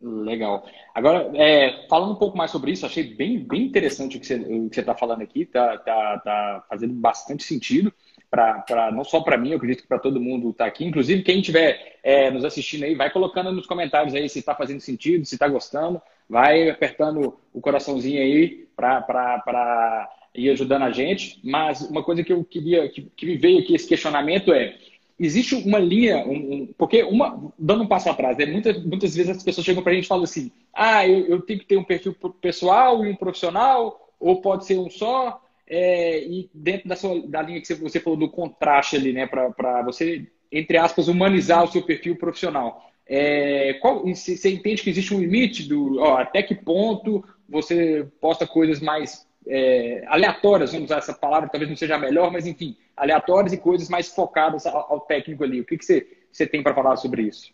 Legal. 0.00 0.64
Agora, 0.94 1.30
é, 1.34 1.86
falando 1.88 2.12
um 2.12 2.18
pouco 2.18 2.36
mais 2.36 2.52
sobre 2.52 2.70
isso, 2.70 2.86
achei 2.86 3.14
bem, 3.14 3.38
bem 3.38 3.64
interessante 3.64 4.16
o 4.16 4.20
que 4.20 4.26
você 4.26 4.80
está 4.80 4.94
falando 4.94 5.22
aqui, 5.22 5.44
tá, 5.44 5.78
tá, 5.78 6.18
tá 6.18 6.64
fazendo 6.68 6.94
bastante 6.94 7.42
sentido 7.42 7.92
para 8.32 8.90
não 8.90 9.04
só 9.04 9.20
para 9.20 9.36
mim, 9.36 9.50
eu 9.50 9.58
acredito 9.58 9.82
que 9.82 9.88
para 9.88 9.98
todo 9.98 10.18
mundo 10.18 10.50
está 10.50 10.64
aqui. 10.64 10.86
Inclusive, 10.86 11.22
quem 11.22 11.40
estiver 11.40 11.98
é, 12.02 12.30
nos 12.30 12.46
assistindo 12.46 12.84
aí, 12.84 12.94
vai 12.94 13.10
colocando 13.10 13.52
nos 13.52 13.66
comentários 13.66 14.14
aí 14.14 14.26
se 14.26 14.38
está 14.38 14.54
fazendo 14.54 14.80
sentido, 14.80 15.26
se 15.26 15.34
está 15.34 15.46
gostando, 15.46 16.00
vai 16.26 16.70
apertando 16.70 17.38
o 17.52 17.60
coraçãozinho 17.60 18.22
aí 18.22 18.66
para 18.74 20.08
ir 20.34 20.48
ajudando 20.48 20.84
a 20.84 20.90
gente. 20.90 21.38
Mas 21.44 21.82
uma 21.82 22.02
coisa 22.02 22.24
que 22.24 22.32
eu 22.32 22.42
queria, 22.42 22.88
que, 22.88 23.02
que 23.14 23.26
me 23.26 23.36
veio 23.36 23.58
aqui 23.58 23.74
esse 23.74 23.86
questionamento 23.86 24.50
é 24.50 24.78
existe 25.20 25.54
uma 25.54 25.78
linha, 25.78 26.26
um, 26.26 26.32
um, 26.32 26.74
porque 26.76 27.02
uma, 27.02 27.52
dando 27.58 27.84
um 27.84 27.86
passo 27.86 28.08
atrás, 28.08 28.36
né, 28.38 28.46
muitas, 28.46 28.82
muitas 28.82 29.14
vezes 29.14 29.36
as 29.36 29.42
pessoas 29.42 29.64
chegam 29.64 29.82
para 29.82 29.92
a 29.92 29.94
gente 29.94 30.04
e 30.04 30.08
falam 30.08 30.24
assim, 30.24 30.50
ah, 30.72 31.06
eu, 31.06 31.26
eu, 31.26 31.42
tenho 31.42 31.60
que 31.60 31.66
ter 31.66 31.76
um 31.76 31.84
perfil 31.84 32.16
pessoal 32.40 33.04
e 33.04 33.10
um 33.10 33.14
profissional, 33.14 34.10
ou 34.18 34.40
pode 34.40 34.64
ser 34.64 34.78
um 34.78 34.90
só, 34.90 35.41
é, 35.66 36.22
e 36.22 36.50
dentro 36.52 36.88
da, 36.88 36.96
sua, 36.96 37.26
da 37.26 37.42
linha 37.42 37.60
que 37.60 37.74
você 37.74 38.00
falou 38.00 38.18
do 38.18 38.30
contraste 38.30 38.96
ali, 38.96 39.12
né, 39.12 39.26
para 39.26 39.82
você, 39.82 40.26
entre 40.50 40.76
aspas, 40.76 41.08
humanizar 41.08 41.64
o 41.64 41.68
seu 41.68 41.82
perfil 41.82 42.16
profissional. 42.16 42.90
É, 43.06 43.74
qual, 43.74 44.04
você 44.06 44.50
entende 44.50 44.82
que 44.82 44.90
existe 44.90 45.14
um 45.14 45.20
limite 45.20 45.68
do 45.68 46.00
ó, 46.00 46.18
até 46.18 46.42
que 46.42 46.54
ponto 46.54 47.24
você 47.48 48.08
posta 48.20 48.46
coisas 48.46 48.80
mais 48.80 49.26
é, 49.46 50.04
aleatórias, 50.06 50.72
vamos 50.72 50.86
usar 50.86 50.98
essa 50.98 51.12
palavra, 51.12 51.48
talvez 51.48 51.68
não 51.68 51.76
seja 51.76 51.96
a 51.96 51.98
melhor, 51.98 52.30
mas 52.30 52.46
enfim, 52.46 52.76
aleatórias 52.96 53.52
e 53.52 53.58
coisas 53.58 53.88
mais 53.88 54.08
focadas 54.08 54.66
ao, 54.66 54.92
ao 54.92 55.00
técnico 55.00 55.42
ali. 55.44 55.60
O 55.60 55.64
que, 55.64 55.76
que 55.76 55.84
você, 55.84 56.06
você 56.30 56.46
tem 56.46 56.62
para 56.62 56.74
falar 56.74 56.96
sobre 56.96 57.22
isso? 57.22 57.52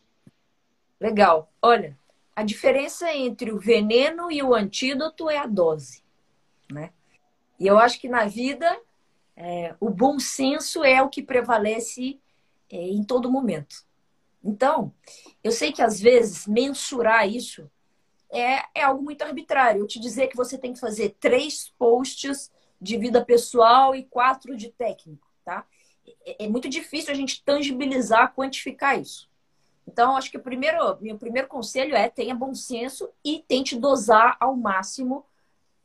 Legal. 1.01 1.51
Olha, 1.62 1.97
a 2.35 2.42
diferença 2.42 3.12
entre 3.14 3.51
o 3.51 3.59
veneno 3.59 4.31
e 4.31 4.42
o 4.42 4.55
antídoto 4.55 5.31
é 5.31 5.38
a 5.38 5.47
dose, 5.47 6.03
né? 6.71 6.90
E 7.59 7.66
eu 7.66 7.79
acho 7.79 8.01
que 8.01 8.09
na 8.09 8.27
vida 8.27 8.81
é, 9.37 9.75
o 9.81 9.90
bom 9.90 10.18
senso 10.18 10.85
é 10.85 11.03
o 11.03 11.09
que 11.09 11.23
prevalece 11.23 12.21
é, 12.71 12.77
em 12.77 13.05
todo 13.05 13.31
momento. 13.31 13.87
Então, 14.42 14.92
eu 15.42 15.51
sei 15.51 15.73
que 15.73 15.83
às 15.83 16.01
vezes 16.01 16.47
mensurar 16.47 17.29
isso 17.29 17.71
é, 18.31 18.64
é 18.75 18.83
algo 18.83 19.03
muito 19.03 19.23
arbitrário. 19.23 19.81
Eu 19.81 19.87
te 19.87 19.99
dizer 19.99 20.29
que 20.29 20.37
você 20.37 20.59
tem 20.59 20.73
que 20.73 20.81
fazer 20.81 21.16
três 21.21 21.73
posts 21.79 22.51
de 22.81 22.97
vida 22.97 23.25
pessoal 23.25 23.94
e 23.94 24.05
quatro 24.05 24.57
de 24.57 24.71
técnico, 24.71 25.27
tá? 25.44 25.66
É, 26.25 26.44
é 26.44 26.49
muito 26.49 26.68
difícil 26.68 27.12
a 27.12 27.16
gente 27.16 27.42
tangibilizar, 27.44 28.35
quantificar 28.35 29.01
isso. 29.01 29.29
Então, 29.87 30.16
acho 30.16 30.31
que 30.31 30.37
o 30.37 30.42
primeiro, 30.42 30.99
meu 31.01 31.16
primeiro 31.16 31.49
conselho 31.49 31.97
é 31.97 32.09
tenha 32.09 32.35
bom 32.35 32.55
senso 32.55 33.09
e 33.25 33.42
tente 33.49 33.75
dosar 33.75 34.37
ao 34.38 34.55
máximo 34.55 35.25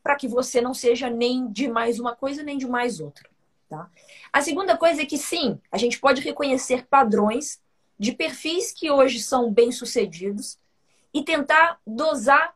para 0.03 0.15
que 0.15 0.27
você 0.27 0.59
não 0.59 0.73
seja 0.73 1.09
nem 1.09 1.49
de 1.49 1.67
mais 1.67 1.99
uma 1.99 2.15
coisa 2.15 2.43
nem 2.43 2.57
de 2.57 2.67
mais 2.67 2.99
outra. 2.99 3.29
Tá? 3.69 3.89
A 4.31 4.41
segunda 4.41 4.77
coisa 4.77 5.01
é 5.01 5.05
que 5.05 5.17
sim, 5.17 5.59
a 5.71 5.77
gente 5.77 5.99
pode 5.99 6.21
reconhecer 6.21 6.85
padrões 6.85 7.61
de 7.97 8.11
perfis 8.11 8.71
que 8.71 8.91
hoje 8.91 9.21
são 9.21 9.51
bem-sucedidos 9.51 10.59
e 11.13 11.23
tentar 11.23 11.79
dosar 11.87 12.53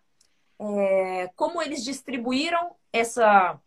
é, 0.59 1.29
como 1.35 1.61
eles 1.61 1.83
distribuíram 1.83 2.75
essa, 2.91 3.59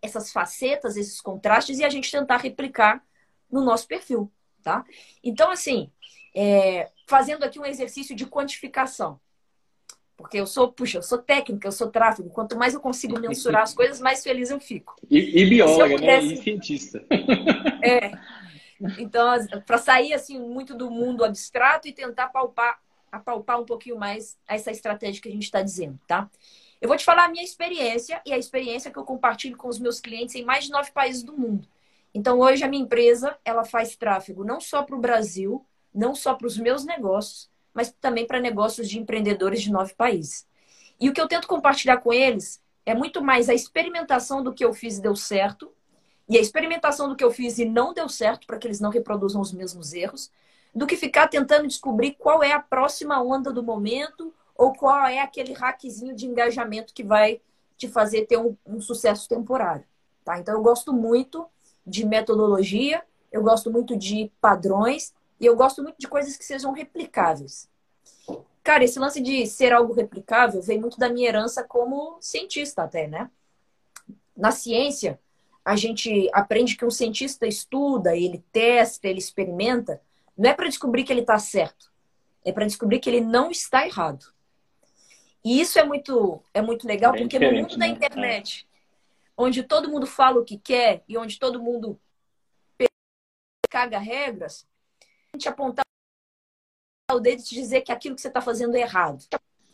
essas 0.00 0.32
facetas, 0.32 0.96
esses 0.96 1.20
contrastes, 1.20 1.78
e 1.78 1.84
a 1.84 1.88
gente 1.88 2.10
tentar 2.10 2.38
replicar 2.38 3.04
no 3.50 3.62
nosso 3.62 3.86
perfil. 3.86 4.30
Tá? 4.62 4.84
Então, 5.22 5.50
assim, 5.50 5.90
é, 6.34 6.90
fazendo 7.06 7.44
aqui 7.44 7.58
um 7.58 7.66
exercício 7.66 8.16
de 8.16 8.26
quantificação. 8.26 9.20
Porque 10.16 10.38
eu 10.38 10.46
sou, 10.46 10.72
puxa, 10.72 10.98
eu 10.98 11.02
sou 11.02 11.18
técnica, 11.18 11.66
eu 11.66 11.72
sou 11.72 11.90
tráfego. 11.90 12.30
Quanto 12.30 12.56
mais 12.56 12.74
eu 12.74 12.80
consigo 12.80 13.18
mensurar 13.18 13.62
as 13.62 13.74
coisas, 13.74 14.00
mais 14.00 14.22
feliz 14.22 14.50
eu 14.50 14.60
fico. 14.60 14.94
E, 15.10 15.42
e 15.42 15.46
bióloga, 15.46 15.96
pudesse... 15.96 16.26
né? 16.28 16.34
E 16.34 16.36
cientista. 16.36 17.04
É. 17.84 18.12
Então, 18.98 19.24
para 19.66 19.78
sair 19.78 20.14
assim 20.14 20.38
muito 20.38 20.74
do 20.74 20.90
mundo 20.90 21.24
abstrato 21.24 21.88
e 21.88 21.92
tentar 21.92 22.28
palpar, 22.28 22.78
apalpar 23.10 23.60
um 23.60 23.64
pouquinho 23.64 23.98
mais 23.98 24.38
essa 24.48 24.70
estratégia 24.70 25.20
que 25.20 25.28
a 25.28 25.32
gente 25.32 25.44
está 25.44 25.62
dizendo, 25.62 25.98
tá? 26.06 26.30
Eu 26.80 26.88
vou 26.88 26.96
te 26.96 27.04
falar 27.04 27.26
a 27.26 27.28
minha 27.28 27.44
experiência 27.44 28.20
e 28.26 28.32
a 28.32 28.38
experiência 28.38 28.90
que 28.90 28.98
eu 28.98 29.04
compartilho 29.04 29.56
com 29.56 29.68
os 29.68 29.78
meus 29.78 30.00
clientes 30.00 30.34
em 30.34 30.44
mais 30.44 30.64
de 30.64 30.70
nove 30.70 30.90
países 30.90 31.22
do 31.22 31.36
mundo. 31.36 31.68
Então, 32.14 32.40
hoje 32.40 32.64
a 32.64 32.68
minha 32.68 32.82
empresa 32.82 33.38
ela 33.44 33.64
faz 33.64 33.96
tráfego 33.96 34.44
não 34.44 34.60
só 34.60 34.82
para 34.82 34.96
o 34.96 35.00
Brasil, 35.00 35.64
não 35.94 36.14
só 36.14 36.34
para 36.34 36.46
os 36.46 36.58
meus 36.58 36.84
negócios, 36.84 37.48
mas 37.74 37.92
também 38.00 38.26
para 38.26 38.40
negócios 38.40 38.88
de 38.88 38.98
empreendedores 38.98 39.62
de 39.62 39.70
nove 39.70 39.94
países. 39.94 40.46
E 41.00 41.08
o 41.08 41.12
que 41.12 41.20
eu 41.20 41.28
tento 41.28 41.48
compartilhar 41.48 41.98
com 41.98 42.12
eles 42.12 42.60
é 42.84 42.94
muito 42.94 43.22
mais 43.22 43.48
a 43.48 43.54
experimentação 43.54 44.42
do 44.42 44.52
que 44.52 44.64
eu 44.64 44.72
fiz 44.72 44.98
e 44.98 45.02
deu 45.02 45.16
certo, 45.16 45.72
e 46.28 46.36
a 46.36 46.40
experimentação 46.40 47.08
do 47.08 47.16
que 47.16 47.24
eu 47.24 47.30
fiz 47.30 47.58
e 47.58 47.64
não 47.64 47.92
deu 47.92 48.08
certo, 48.08 48.46
para 48.46 48.58
que 48.58 48.66
eles 48.66 48.80
não 48.80 48.90
reproduzam 48.90 49.40
os 49.40 49.52
mesmos 49.52 49.92
erros, 49.92 50.30
do 50.74 50.86
que 50.86 50.96
ficar 50.96 51.28
tentando 51.28 51.66
descobrir 51.66 52.12
qual 52.12 52.42
é 52.42 52.52
a 52.52 52.60
próxima 52.60 53.22
onda 53.22 53.52
do 53.52 53.62
momento 53.62 54.32
ou 54.56 54.72
qual 54.72 55.06
é 55.06 55.20
aquele 55.20 55.52
hackzinho 55.52 56.14
de 56.14 56.26
engajamento 56.26 56.94
que 56.94 57.02
vai 57.02 57.40
te 57.76 57.88
fazer 57.88 58.26
ter 58.26 58.38
um, 58.38 58.56
um 58.66 58.80
sucesso 58.80 59.28
temporário. 59.28 59.84
Tá? 60.24 60.38
Então, 60.38 60.54
eu 60.54 60.62
gosto 60.62 60.92
muito 60.92 61.46
de 61.86 62.06
metodologia, 62.06 63.02
eu 63.30 63.42
gosto 63.42 63.70
muito 63.70 63.96
de 63.96 64.30
padrões 64.40 65.12
e 65.42 65.46
eu 65.46 65.56
gosto 65.56 65.82
muito 65.82 65.96
de 65.98 66.06
coisas 66.06 66.36
que 66.36 66.44
sejam 66.44 66.72
replicáveis. 66.72 67.68
Cara, 68.62 68.84
esse 68.84 68.96
lance 69.00 69.20
de 69.20 69.44
ser 69.44 69.72
algo 69.72 69.92
replicável 69.92 70.62
vem 70.62 70.78
muito 70.78 71.00
da 71.00 71.08
minha 71.08 71.28
herança 71.28 71.64
como 71.64 72.16
cientista 72.20 72.84
até, 72.84 73.08
né? 73.08 73.28
Na 74.36 74.52
ciência, 74.52 75.18
a 75.64 75.74
gente 75.74 76.30
aprende 76.32 76.76
que 76.76 76.84
um 76.84 76.90
cientista 76.92 77.44
estuda, 77.44 78.16
ele 78.16 78.44
testa, 78.52 79.08
ele 79.08 79.18
experimenta, 79.18 80.00
não 80.38 80.48
é 80.48 80.54
para 80.54 80.68
descobrir 80.68 81.02
que 81.02 81.12
ele 81.12 81.22
está 81.22 81.40
certo, 81.40 81.92
é 82.44 82.52
para 82.52 82.64
descobrir 82.64 83.00
que 83.00 83.10
ele 83.10 83.20
não 83.20 83.50
está 83.50 83.84
errado. 83.84 84.32
E 85.44 85.60
isso 85.60 85.76
é 85.76 85.82
muito, 85.82 86.40
é 86.54 86.62
muito 86.62 86.86
legal, 86.86 87.12
porque 87.12 87.40
no 87.40 87.50
mundo 87.50 87.76
da 87.76 87.78
né? 87.78 87.88
internet, 87.88 88.68
onde 89.36 89.64
todo 89.64 89.90
mundo 89.90 90.06
fala 90.06 90.40
o 90.40 90.44
que 90.44 90.56
quer 90.56 91.02
e 91.08 91.18
onde 91.18 91.36
todo 91.36 91.60
mundo 91.60 92.00
caga 93.68 93.98
regras, 93.98 94.70
gente 95.34 95.48
apontar 95.48 95.84
o 97.10 97.20
dedo 97.20 97.40
e 97.40 97.44
te 97.44 97.54
dizer 97.54 97.82
que 97.82 97.92
aquilo 97.92 98.14
que 98.14 98.20
você 98.20 98.28
está 98.28 98.40
fazendo 98.40 98.76
é 98.76 98.80
errado. 98.80 99.24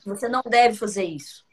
Você 0.04 0.28
não 0.28 0.42
deve 0.42 0.76
fazer 0.76 1.04
isso. 1.04 1.44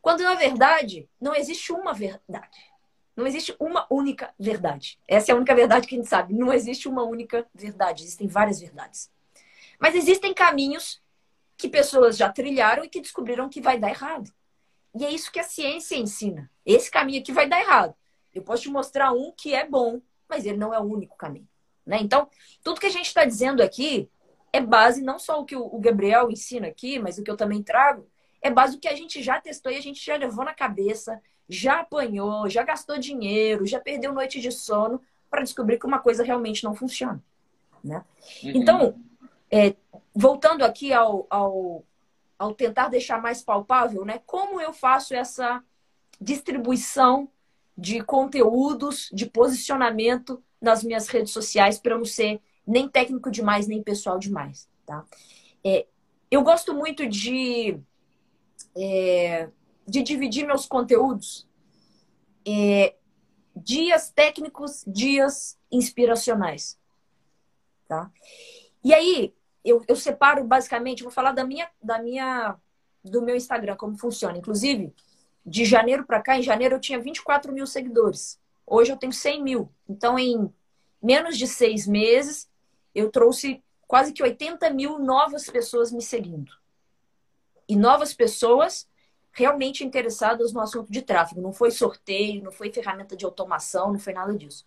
Quando, 0.00 0.22
na 0.22 0.34
verdade, 0.34 1.08
não 1.20 1.34
existe 1.34 1.72
uma 1.72 1.92
verdade. 1.92 2.72
Não 3.16 3.26
existe 3.26 3.54
uma 3.58 3.86
única 3.90 4.34
verdade. 4.38 4.98
Essa 5.06 5.30
é 5.30 5.34
a 5.34 5.36
única 5.36 5.54
verdade 5.54 5.86
que 5.86 5.94
a 5.94 5.98
gente 5.98 6.08
sabe. 6.08 6.34
Não 6.34 6.52
existe 6.52 6.88
uma 6.88 7.02
única 7.02 7.46
verdade. 7.54 8.02
Existem 8.02 8.26
várias 8.26 8.60
verdades. 8.60 9.10
Mas 9.78 9.94
existem 9.94 10.34
caminhos 10.34 11.02
que 11.56 11.68
pessoas 11.68 12.16
já 12.16 12.30
trilharam 12.30 12.84
e 12.84 12.88
que 12.88 13.00
descobriram 13.00 13.48
que 13.48 13.60
vai 13.60 13.78
dar 13.78 13.90
errado. 13.90 14.30
E 14.94 15.04
é 15.04 15.10
isso 15.10 15.32
que 15.32 15.40
a 15.40 15.44
ciência 15.44 15.96
ensina. 15.96 16.50
Esse 16.66 16.90
caminho 16.90 17.20
aqui 17.20 17.32
vai 17.32 17.48
dar 17.48 17.60
errado. 17.60 17.94
Eu 18.34 18.42
posso 18.42 18.64
te 18.64 18.68
mostrar 18.68 19.12
um 19.12 19.32
que 19.32 19.54
é 19.54 19.66
bom, 19.66 20.00
mas 20.28 20.44
ele 20.44 20.58
não 20.58 20.74
é 20.74 20.78
o 20.78 20.84
único 20.84 21.16
caminho. 21.16 21.48
Né? 21.86 21.98
Então, 22.00 22.28
tudo 22.62 22.80
que 22.80 22.86
a 22.86 22.90
gente 22.90 23.06
está 23.06 23.24
dizendo 23.24 23.62
aqui 23.62 24.08
é 24.52 24.60
base 24.60 25.02
não 25.02 25.18
só 25.18 25.40
o 25.40 25.44
que 25.44 25.56
o 25.56 25.78
Gabriel 25.78 26.30
ensina 26.30 26.68
aqui, 26.68 26.98
mas 26.98 27.18
o 27.18 27.22
que 27.24 27.30
eu 27.30 27.36
também 27.36 27.62
trago, 27.62 28.08
é 28.40 28.50
base 28.50 28.76
do 28.76 28.80
que 28.80 28.88
a 28.88 28.94
gente 28.94 29.22
já 29.22 29.40
testou 29.40 29.72
e 29.72 29.76
a 29.76 29.80
gente 29.80 30.04
já 30.04 30.16
levou 30.16 30.44
na 30.44 30.54
cabeça, 30.54 31.20
já 31.48 31.80
apanhou, 31.80 32.48
já 32.48 32.62
gastou 32.62 32.98
dinheiro, 32.98 33.66
já 33.66 33.80
perdeu 33.80 34.12
noite 34.12 34.40
de 34.40 34.52
sono 34.52 35.00
para 35.30 35.42
descobrir 35.42 35.78
que 35.78 35.86
uma 35.86 35.98
coisa 35.98 36.22
realmente 36.22 36.62
não 36.62 36.74
funciona. 36.74 37.22
Né? 37.82 38.04
Uhum. 38.42 38.52
Então, 38.54 38.94
é, 39.50 39.74
voltando 40.14 40.64
aqui 40.64 40.92
ao, 40.92 41.26
ao, 41.28 41.84
ao 42.38 42.54
tentar 42.54 42.88
deixar 42.88 43.20
mais 43.20 43.42
palpável, 43.42 44.04
né, 44.04 44.20
como 44.24 44.60
eu 44.60 44.72
faço 44.72 45.14
essa 45.14 45.62
distribuição 46.20 47.28
de 47.76 48.02
conteúdos, 48.02 49.10
de 49.12 49.26
posicionamento 49.26 50.42
nas 50.64 50.82
minhas 50.82 51.06
redes 51.08 51.32
sociais 51.32 51.78
para 51.78 51.96
não 51.96 52.04
ser 52.04 52.40
nem 52.66 52.88
técnico 52.88 53.30
demais, 53.30 53.66
nem 53.66 53.82
pessoal 53.82 54.18
demais. 54.18 54.68
Tá? 54.86 55.04
É, 55.62 55.86
eu 56.30 56.42
gosto 56.42 56.74
muito 56.74 57.06
de 57.06 57.78
é, 58.76 59.48
de 59.86 60.02
dividir 60.02 60.46
meus 60.46 60.66
conteúdos 60.66 61.46
é, 62.46 62.94
dias 63.54 64.10
técnicos, 64.10 64.82
dias 64.86 65.58
inspiracionais. 65.70 66.78
Tá? 67.86 68.10
E 68.82 68.92
aí, 68.92 69.34
eu, 69.64 69.82
eu 69.88 69.96
separo 69.96 70.44
basicamente, 70.44 71.02
vou 71.02 71.12
falar 71.12 71.32
da 71.32 71.44
minha, 71.44 71.68
da 71.82 72.02
minha, 72.02 72.56
do 73.02 73.22
meu 73.22 73.36
Instagram, 73.36 73.76
como 73.76 73.96
funciona. 73.96 74.36
Inclusive, 74.36 74.92
de 75.44 75.64
janeiro 75.64 76.04
para 76.04 76.22
cá, 76.22 76.38
em 76.38 76.42
janeiro 76.42 76.76
eu 76.76 76.80
tinha 76.80 76.98
24 76.98 77.52
mil 77.52 77.66
seguidores. 77.66 78.38
Hoje 78.66 78.92
eu 78.92 78.96
tenho 78.96 79.12
100 79.12 79.42
mil. 79.42 79.72
Então, 79.88 80.18
em 80.18 80.52
menos 81.02 81.36
de 81.36 81.46
seis 81.46 81.86
meses, 81.86 82.50
eu 82.94 83.10
trouxe 83.10 83.62
quase 83.86 84.12
que 84.12 84.22
80 84.22 84.70
mil 84.70 84.98
novas 84.98 85.48
pessoas 85.48 85.92
me 85.92 86.02
seguindo. 86.02 86.52
E 87.68 87.76
novas 87.76 88.14
pessoas 88.14 88.88
realmente 89.32 89.84
interessadas 89.84 90.52
no 90.52 90.60
assunto 90.60 90.90
de 90.90 91.02
tráfego. 91.02 91.40
Não 91.40 91.52
foi 91.52 91.70
sorteio, 91.70 92.42
não 92.42 92.52
foi 92.52 92.72
ferramenta 92.72 93.16
de 93.16 93.24
automação, 93.24 93.92
não 93.92 93.98
foi 93.98 94.12
nada 94.12 94.34
disso. 94.36 94.66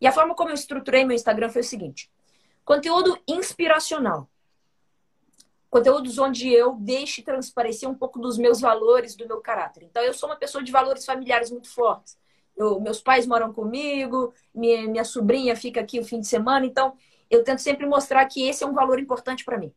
E 0.00 0.06
a 0.06 0.12
forma 0.12 0.34
como 0.34 0.50
eu 0.50 0.54
estruturei 0.54 1.04
meu 1.04 1.14
Instagram 1.14 1.50
foi 1.50 1.60
o 1.60 1.64
seguinte: 1.64 2.10
conteúdo 2.64 3.18
inspiracional. 3.28 4.28
Conteúdos 5.68 6.18
onde 6.18 6.48
eu 6.48 6.74
deixe 6.76 7.22
transparecer 7.22 7.88
um 7.88 7.94
pouco 7.94 8.18
dos 8.18 8.38
meus 8.38 8.60
valores, 8.60 9.14
do 9.14 9.26
meu 9.26 9.40
caráter. 9.40 9.82
Então, 9.82 10.02
eu 10.02 10.14
sou 10.14 10.28
uma 10.28 10.36
pessoa 10.36 10.64
de 10.64 10.72
valores 10.72 11.04
familiares 11.04 11.50
muito 11.50 11.68
fortes. 11.68 12.16
Eu, 12.56 12.80
meus 12.80 13.00
pais 13.00 13.26
moram 13.26 13.52
comigo, 13.52 14.32
minha, 14.54 14.88
minha 14.88 15.04
sobrinha 15.04 15.54
fica 15.54 15.80
aqui 15.80 16.00
o 16.00 16.04
fim 16.04 16.20
de 16.20 16.26
semana, 16.26 16.64
então 16.64 16.96
eu 17.30 17.44
tento 17.44 17.58
sempre 17.58 17.86
mostrar 17.86 18.24
que 18.26 18.42
esse 18.48 18.64
é 18.64 18.66
um 18.66 18.72
valor 18.72 18.98
importante 18.98 19.44
para 19.44 19.58
mim. 19.58 19.72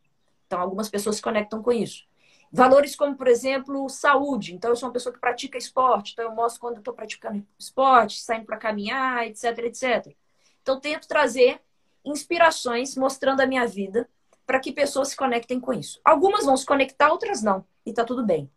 Então, 0.47 0.59
algumas 0.61 0.89
pessoas 0.89 1.17
se 1.17 1.21
conectam 1.21 1.61
com 1.61 1.71
isso. 1.71 2.07
Valores 2.51 2.95
como, 2.95 3.15
por 3.15 3.27
exemplo, 3.27 3.87
saúde. 3.89 4.55
Então, 4.55 4.71
eu 4.71 4.75
sou 4.75 4.87
uma 4.87 4.93
pessoa 4.93 5.13
que 5.13 5.19
pratica 5.19 5.57
esporte. 5.57 6.13
Então, 6.13 6.25
eu 6.25 6.33
mostro 6.33 6.61
quando 6.61 6.75
eu 6.75 6.79
estou 6.79 6.93
praticando 6.93 7.45
esporte, 7.57 8.19
saindo 8.19 8.45
para 8.45 8.57
caminhar, 8.57 9.27
etc, 9.27 9.57
etc. 9.59 10.15
Então, 10.61 10.79
tento 10.79 11.07
trazer 11.07 11.61
inspirações 12.03 12.95
mostrando 12.95 13.41
a 13.41 13.45
minha 13.45 13.67
vida 13.67 14.09
para 14.45 14.59
que 14.59 14.71
pessoas 14.71 15.09
se 15.09 15.15
conectem 15.15 15.59
com 15.59 15.71
isso. 15.71 16.01
Algumas 16.03 16.45
vão 16.45 16.57
se 16.57 16.65
conectar, 16.65 17.11
outras 17.11 17.43
não. 17.43 17.63
E 17.85 17.93
tá 17.93 18.03
tudo 18.03 18.25
bem. 18.25 18.49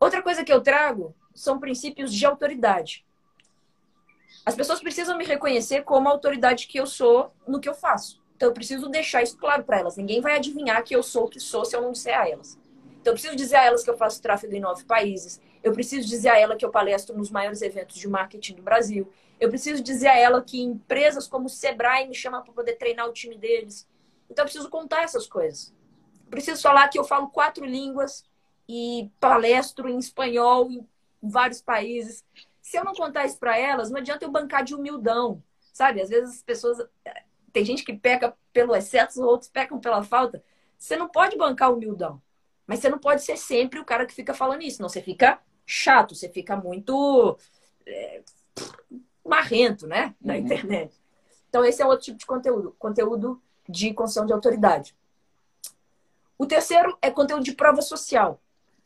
Outra 0.00 0.22
coisa 0.22 0.42
que 0.42 0.52
eu 0.52 0.62
trago 0.62 1.14
são 1.34 1.60
princípios 1.60 2.12
de 2.12 2.24
autoridade. 2.24 3.05
As 4.46 4.54
pessoas 4.54 4.80
precisam 4.80 5.18
me 5.18 5.24
reconhecer 5.24 5.82
como 5.82 6.08
a 6.08 6.12
autoridade 6.12 6.66
que 6.68 6.78
eu 6.78 6.86
sou 6.86 7.32
no 7.46 7.60
que 7.60 7.68
eu 7.68 7.74
faço. 7.74 8.22
Então 8.36 8.48
eu 8.48 8.54
preciso 8.54 8.88
deixar 8.88 9.22
isso 9.22 9.36
claro 9.36 9.64
para 9.64 9.80
elas. 9.80 9.96
Ninguém 9.96 10.20
vai 10.22 10.36
adivinhar 10.36 10.82
que 10.82 10.96
eu 10.96 11.02
sou 11.02 11.24
o 11.24 11.28
que 11.28 11.40
sou 11.40 11.64
se 11.64 11.76
eu 11.76 11.82
não 11.82 11.92
disser 11.92 12.18
a 12.18 12.28
elas. 12.28 12.58
Então, 13.06 13.12
eu 13.12 13.14
preciso 13.14 13.36
dizer 13.36 13.54
a 13.54 13.64
elas 13.64 13.84
que 13.84 13.90
eu 13.90 13.96
faço 13.96 14.20
tráfego 14.20 14.52
em 14.52 14.58
nove 14.58 14.82
países. 14.82 15.40
Eu 15.62 15.72
preciso 15.72 16.08
dizer 16.08 16.28
a 16.28 16.40
ela 16.40 16.56
que 16.56 16.64
eu 16.64 16.72
palestro 16.72 17.16
nos 17.16 17.30
maiores 17.30 17.62
eventos 17.62 17.94
de 17.94 18.08
marketing 18.08 18.56
do 18.56 18.62
Brasil. 18.62 19.08
Eu 19.38 19.48
preciso 19.48 19.80
dizer 19.80 20.08
a 20.08 20.18
ela 20.18 20.42
que 20.42 20.60
empresas 20.60 21.28
como 21.28 21.46
o 21.46 21.48
Sebrae 21.48 22.08
me 22.08 22.16
chamam 22.16 22.42
para 22.42 22.52
poder 22.52 22.72
treinar 22.72 23.08
o 23.08 23.12
time 23.12 23.38
deles. 23.38 23.86
Então, 24.28 24.42
eu 24.42 24.46
preciso 24.46 24.68
contar 24.68 25.04
essas 25.04 25.24
coisas. 25.24 25.72
Eu 26.24 26.30
preciso 26.30 26.60
falar 26.60 26.88
que 26.88 26.98
eu 26.98 27.04
falo 27.04 27.28
quatro 27.28 27.64
línguas 27.64 28.24
e 28.68 29.08
palestro 29.20 29.88
em 29.88 29.98
espanhol 29.98 30.68
em 30.68 30.84
vários 31.22 31.62
países. 31.62 32.24
Se 32.66 32.76
eu 32.76 32.84
não 32.84 32.94
contar 32.94 33.24
isso 33.24 33.38
para 33.38 33.56
elas, 33.56 33.90
não 33.90 33.98
adianta 33.98 34.24
eu 34.24 34.30
bancar 34.30 34.64
de 34.64 34.74
humildão, 34.74 35.40
sabe? 35.72 36.02
Às 36.02 36.08
vezes 36.08 36.34
as 36.34 36.42
pessoas. 36.42 36.84
Tem 37.52 37.64
gente 37.64 37.84
que 37.84 37.96
peca 37.96 38.36
pelo 38.52 38.74
excesso, 38.74 39.22
outros 39.22 39.48
pecam 39.48 39.78
pela 39.78 40.02
falta. 40.02 40.42
Você 40.76 40.96
não 40.96 41.08
pode 41.08 41.36
bancar 41.36 41.72
humildão. 41.72 42.20
Mas 42.66 42.80
você 42.80 42.88
não 42.88 42.98
pode 42.98 43.22
ser 43.22 43.36
sempre 43.36 43.78
o 43.78 43.84
cara 43.84 44.04
que 44.04 44.12
fica 44.12 44.34
falando 44.34 44.62
isso, 44.62 44.82
não. 44.82 44.88
Você 44.88 45.00
fica 45.00 45.40
chato, 45.64 46.12
você 46.16 46.28
fica 46.28 46.56
muito 46.56 47.38
é, 47.86 48.22
marrento, 49.24 49.86
né? 49.86 50.12
Na 50.20 50.34
uhum. 50.34 50.40
internet. 50.40 50.92
Então, 51.48 51.64
esse 51.64 51.80
é 51.80 51.86
outro 51.86 52.06
tipo 52.06 52.18
de 52.18 52.26
conteúdo 52.26 52.74
conteúdo 52.80 53.40
de 53.68 53.94
construção 53.94 54.26
de 54.26 54.32
autoridade. 54.32 54.92
O 56.36 56.46
terceiro 56.46 56.98
é 57.00 57.12
conteúdo 57.12 57.44
de 57.44 57.54
prova 57.54 57.80
social. 57.80 58.40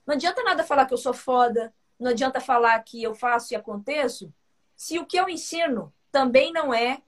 Não 0.07 0.17
adianta 0.17 0.43
nada 0.43 0.65
falar 0.65 0.85
que 0.85 0.93
eu 0.93 0.99
sou 0.99 1.15
foda, 1.15 1.73
não 2.01 2.11
adianta 2.11 2.41
falar 2.41 2.79
que 2.81 3.03
eu 3.03 3.15
faço 3.15 3.53
e 3.53 3.57
aconteço, 3.57 4.33
se 4.75 4.99
o 4.99 5.05
que 5.05 5.19
eu 5.19 5.29
ensino 5.29 5.93
também 6.11 6.53
não 6.53 6.73
é, 6.73 7.03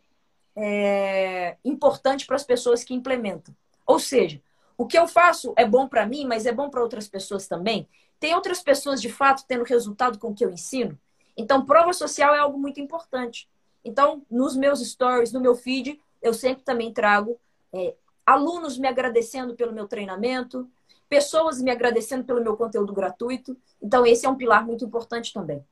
é 0.55 1.57
importante 1.65 2.27
para 2.27 2.37
as 2.37 2.45
pessoas 2.45 2.85
que 2.85 2.95
implementam. 2.95 3.57
Ou 3.87 3.99
seja, 3.99 4.41
o 4.77 4.87
que 4.87 4.99
eu 4.99 5.09
faço 5.09 5.55
é 5.57 5.67
bom 5.67 5.89
para 5.89 6.07
mim, 6.07 6.27
mas 6.27 6.45
é 6.45 6.53
bom 6.53 6.69
para 6.69 6.83
outras 6.83 7.09
pessoas 7.09 7.49
também. 7.49 7.89
Tem 8.21 8.35
outras 8.35 8.63
pessoas 8.63 9.01
de 9.01 9.11
fato 9.11 9.45
tendo 9.49 9.65
resultado 9.65 10.19
com 10.19 10.29
o 10.29 10.35
que 10.35 10.45
eu 10.45 10.51
ensino. 10.51 10.99
Então, 11.37 11.65
prova 11.65 11.93
social 11.93 12.35
é 12.35 12.39
algo 12.39 12.59
muito 12.59 12.81
importante. 12.81 13.49
Então, 13.85 14.23
nos 14.31 14.55
meus 14.55 14.81
stories, 14.81 15.33
no 15.33 15.41
meu 15.41 15.55
feed, 15.55 15.99
eu 16.21 16.33
sempre 16.35 16.63
também 16.63 16.93
trago 16.93 17.41
é, 17.73 17.95
alunos 18.25 18.79
me 18.79 18.87
agradecendo 18.87 19.55
pelo 19.55 19.73
meu 19.73 19.89
treinamento, 19.89 20.71
pessoas 21.13 21.61
me 21.61 21.71
agradecendo 21.71 22.25
pelo 22.25 22.43
meu 22.43 22.57
conteúdo 22.57 22.91
gratuito. 22.91 23.55
Então, 23.83 24.07
esse 24.07 24.25
é 24.25 24.31
um 24.31 24.35
pilar 24.35 24.65
muito 24.65 24.83
importante 24.83 25.31
também. 25.31 25.63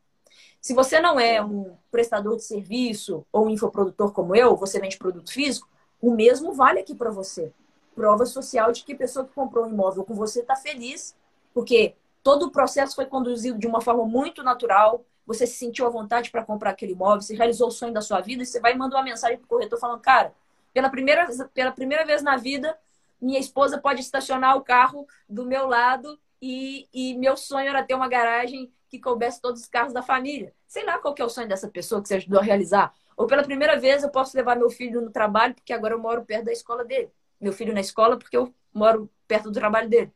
Se 0.60 0.74
você 0.74 1.00
não 1.00 1.18
é 1.18 1.42
um 1.42 1.78
prestador 1.90 2.36
de 2.36 2.44
serviço 2.44 3.24
ou 3.32 3.46
um 3.46 3.48
infoprodutor 3.48 4.12
como 4.12 4.36
eu, 4.36 4.54
você 4.54 4.78
vende 4.78 4.98
produto 4.98 5.32
físico, 5.32 5.66
o 5.98 6.10
mesmo 6.10 6.52
vale 6.52 6.80
aqui 6.80 6.94
para 6.94 7.10
você 7.10 7.50
prova 7.94 8.26
social 8.26 8.70
de 8.70 8.84
que 8.84 8.92
a 8.92 8.96
pessoa 8.96 9.24
que 9.24 9.32
comprou 9.32 9.64
um 9.64 9.70
imóvel 9.70 10.04
com 10.04 10.14
você 10.14 10.40
está 10.40 10.54
feliz, 10.56 11.16
porque 11.54 11.94
todo 12.22 12.44
o 12.46 12.50
processo 12.50 12.94
foi 12.94 13.06
conduzido 13.06 13.58
de 13.58 13.66
uma 13.66 13.80
forma 13.80 14.04
muito 14.04 14.42
natural, 14.42 15.02
você 15.26 15.46
se 15.46 15.54
sentiu 15.54 15.86
à 15.86 15.88
vontade 15.88 16.30
para 16.30 16.44
comprar 16.44 16.70
aquele 16.70 16.92
imóvel, 16.92 17.22
você 17.22 17.34
realizou 17.34 17.68
o 17.68 17.70
sonho 17.70 17.94
da 17.94 18.02
sua 18.02 18.20
vida, 18.20 18.42
e 18.42 18.46
você 18.46 18.60
vai 18.60 18.74
mandar 18.74 18.98
uma 18.98 19.04
mensagem 19.04 19.38
para 19.38 19.46
o 19.46 19.48
corretor 19.48 19.78
falando, 19.78 20.00
cara, 20.00 20.34
pela 20.72 20.90
primeira, 20.90 21.26
pela 21.54 21.72
primeira 21.72 22.04
vez 22.04 22.22
na 22.22 22.36
vida, 22.36 22.78
minha 23.20 23.38
esposa 23.38 23.78
pode 23.78 24.00
estacionar 24.00 24.56
o 24.56 24.62
carro 24.62 25.06
do 25.28 25.44
meu 25.44 25.66
lado 25.66 26.18
e, 26.40 26.88
e 26.92 27.14
meu 27.18 27.36
sonho 27.36 27.68
era 27.68 27.82
ter 27.82 27.94
uma 27.94 28.08
garagem 28.08 28.72
que 28.88 28.98
coubesse 28.98 29.40
todos 29.40 29.62
os 29.62 29.68
carros 29.68 29.92
da 29.92 30.02
família. 30.02 30.54
Sei 30.66 30.84
lá 30.84 30.98
qual 30.98 31.14
que 31.14 31.22
é 31.22 31.24
o 31.24 31.28
sonho 31.28 31.48
dessa 31.48 31.68
pessoa 31.68 32.02
que 32.02 32.08
você 32.08 32.16
ajudou 32.16 32.40
a 32.40 32.42
realizar. 32.42 32.92
Ou 33.16 33.26
pela 33.26 33.42
primeira 33.42 33.78
vez 33.78 34.02
eu 34.02 34.10
posso 34.10 34.36
levar 34.36 34.56
meu 34.56 34.70
filho 34.70 35.00
no 35.00 35.10
trabalho, 35.10 35.54
porque 35.54 35.72
agora 35.72 35.94
eu 35.94 35.98
moro 35.98 36.24
perto 36.24 36.46
da 36.46 36.52
escola 36.52 36.84
dele 36.84 37.12
meu 37.40 37.52
filho 37.52 37.72
na 37.72 37.80
escola 37.80 38.18
porque 38.18 38.36
eu 38.36 38.54
moro 38.72 39.10
perto 39.26 39.44
do 39.44 39.58
trabalho 39.58 39.88
dele. 39.88 40.12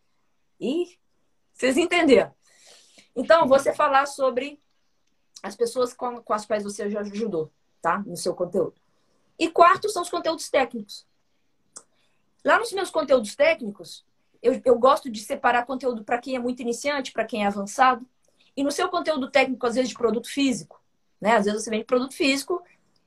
E 0.61 0.99
vocês 1.53 1.77
entenderam. 1.77 2.33
Então, 3.17 3.49
você 3.49 3.73
falar 3.73 4.07
sobre 4.07 4.61
as 5.43 5.57
pessoas 5.57 5.95
com, 5.95 6.21
com 6.23 6.33
as 6.33 6.45
quais 6.45 6.63
você 6.63 6.91
já 6.91 7.01
ajudou, 7.01 7.51
tá? 7.81 7.99
No 8.01 8.17
seu 8.17 8.35
conteúdo. 8.35 8.75
E 9.39 9.51
quarto 9.51 9.89
são 9.89 10.03
os 10.03 10.11
conteúdos 10.11 10.49
técnicos. 10.51 11.07
Lá 12.45 12.59
nos 12.59 12.73
meus 12.73 12.91
conteúdos 12.91 13.35
técnicos, 13.35 14.05
eu, 14.43 14.61
eu 14.65 14.79
gosto 14.79 15.11
de 15.11 15.21
separar 15.21 15.65
conteúdo 15.65 16.05
para 16.05 16.19
quem 16.19 16.37
é 16.37 16.39
muito 16.39 16.61
iniciante, 16.61 17.11
para 17.11 17.25
quem 17.25 17.45
é 17.45 17.47
avançado. 17.47 18.07
E 18.55 18.63
no 18.63 18.71
seu 18.71 18.89
conteúdo 18.89 19.31
técnico, 19.31 19.67
às 19.67 19.75
vezes, 19.75 19.89
de 19.89 19.97
produto 19.97 20.29
físico, 20.29 20.81
né? 21.21 21.37
Às 21.37 21.47
vezes 21.47 21.65
você 21.65 21.71
vende 21.71 21.85
produto 21.85 22.15
físico, 22.15 22.63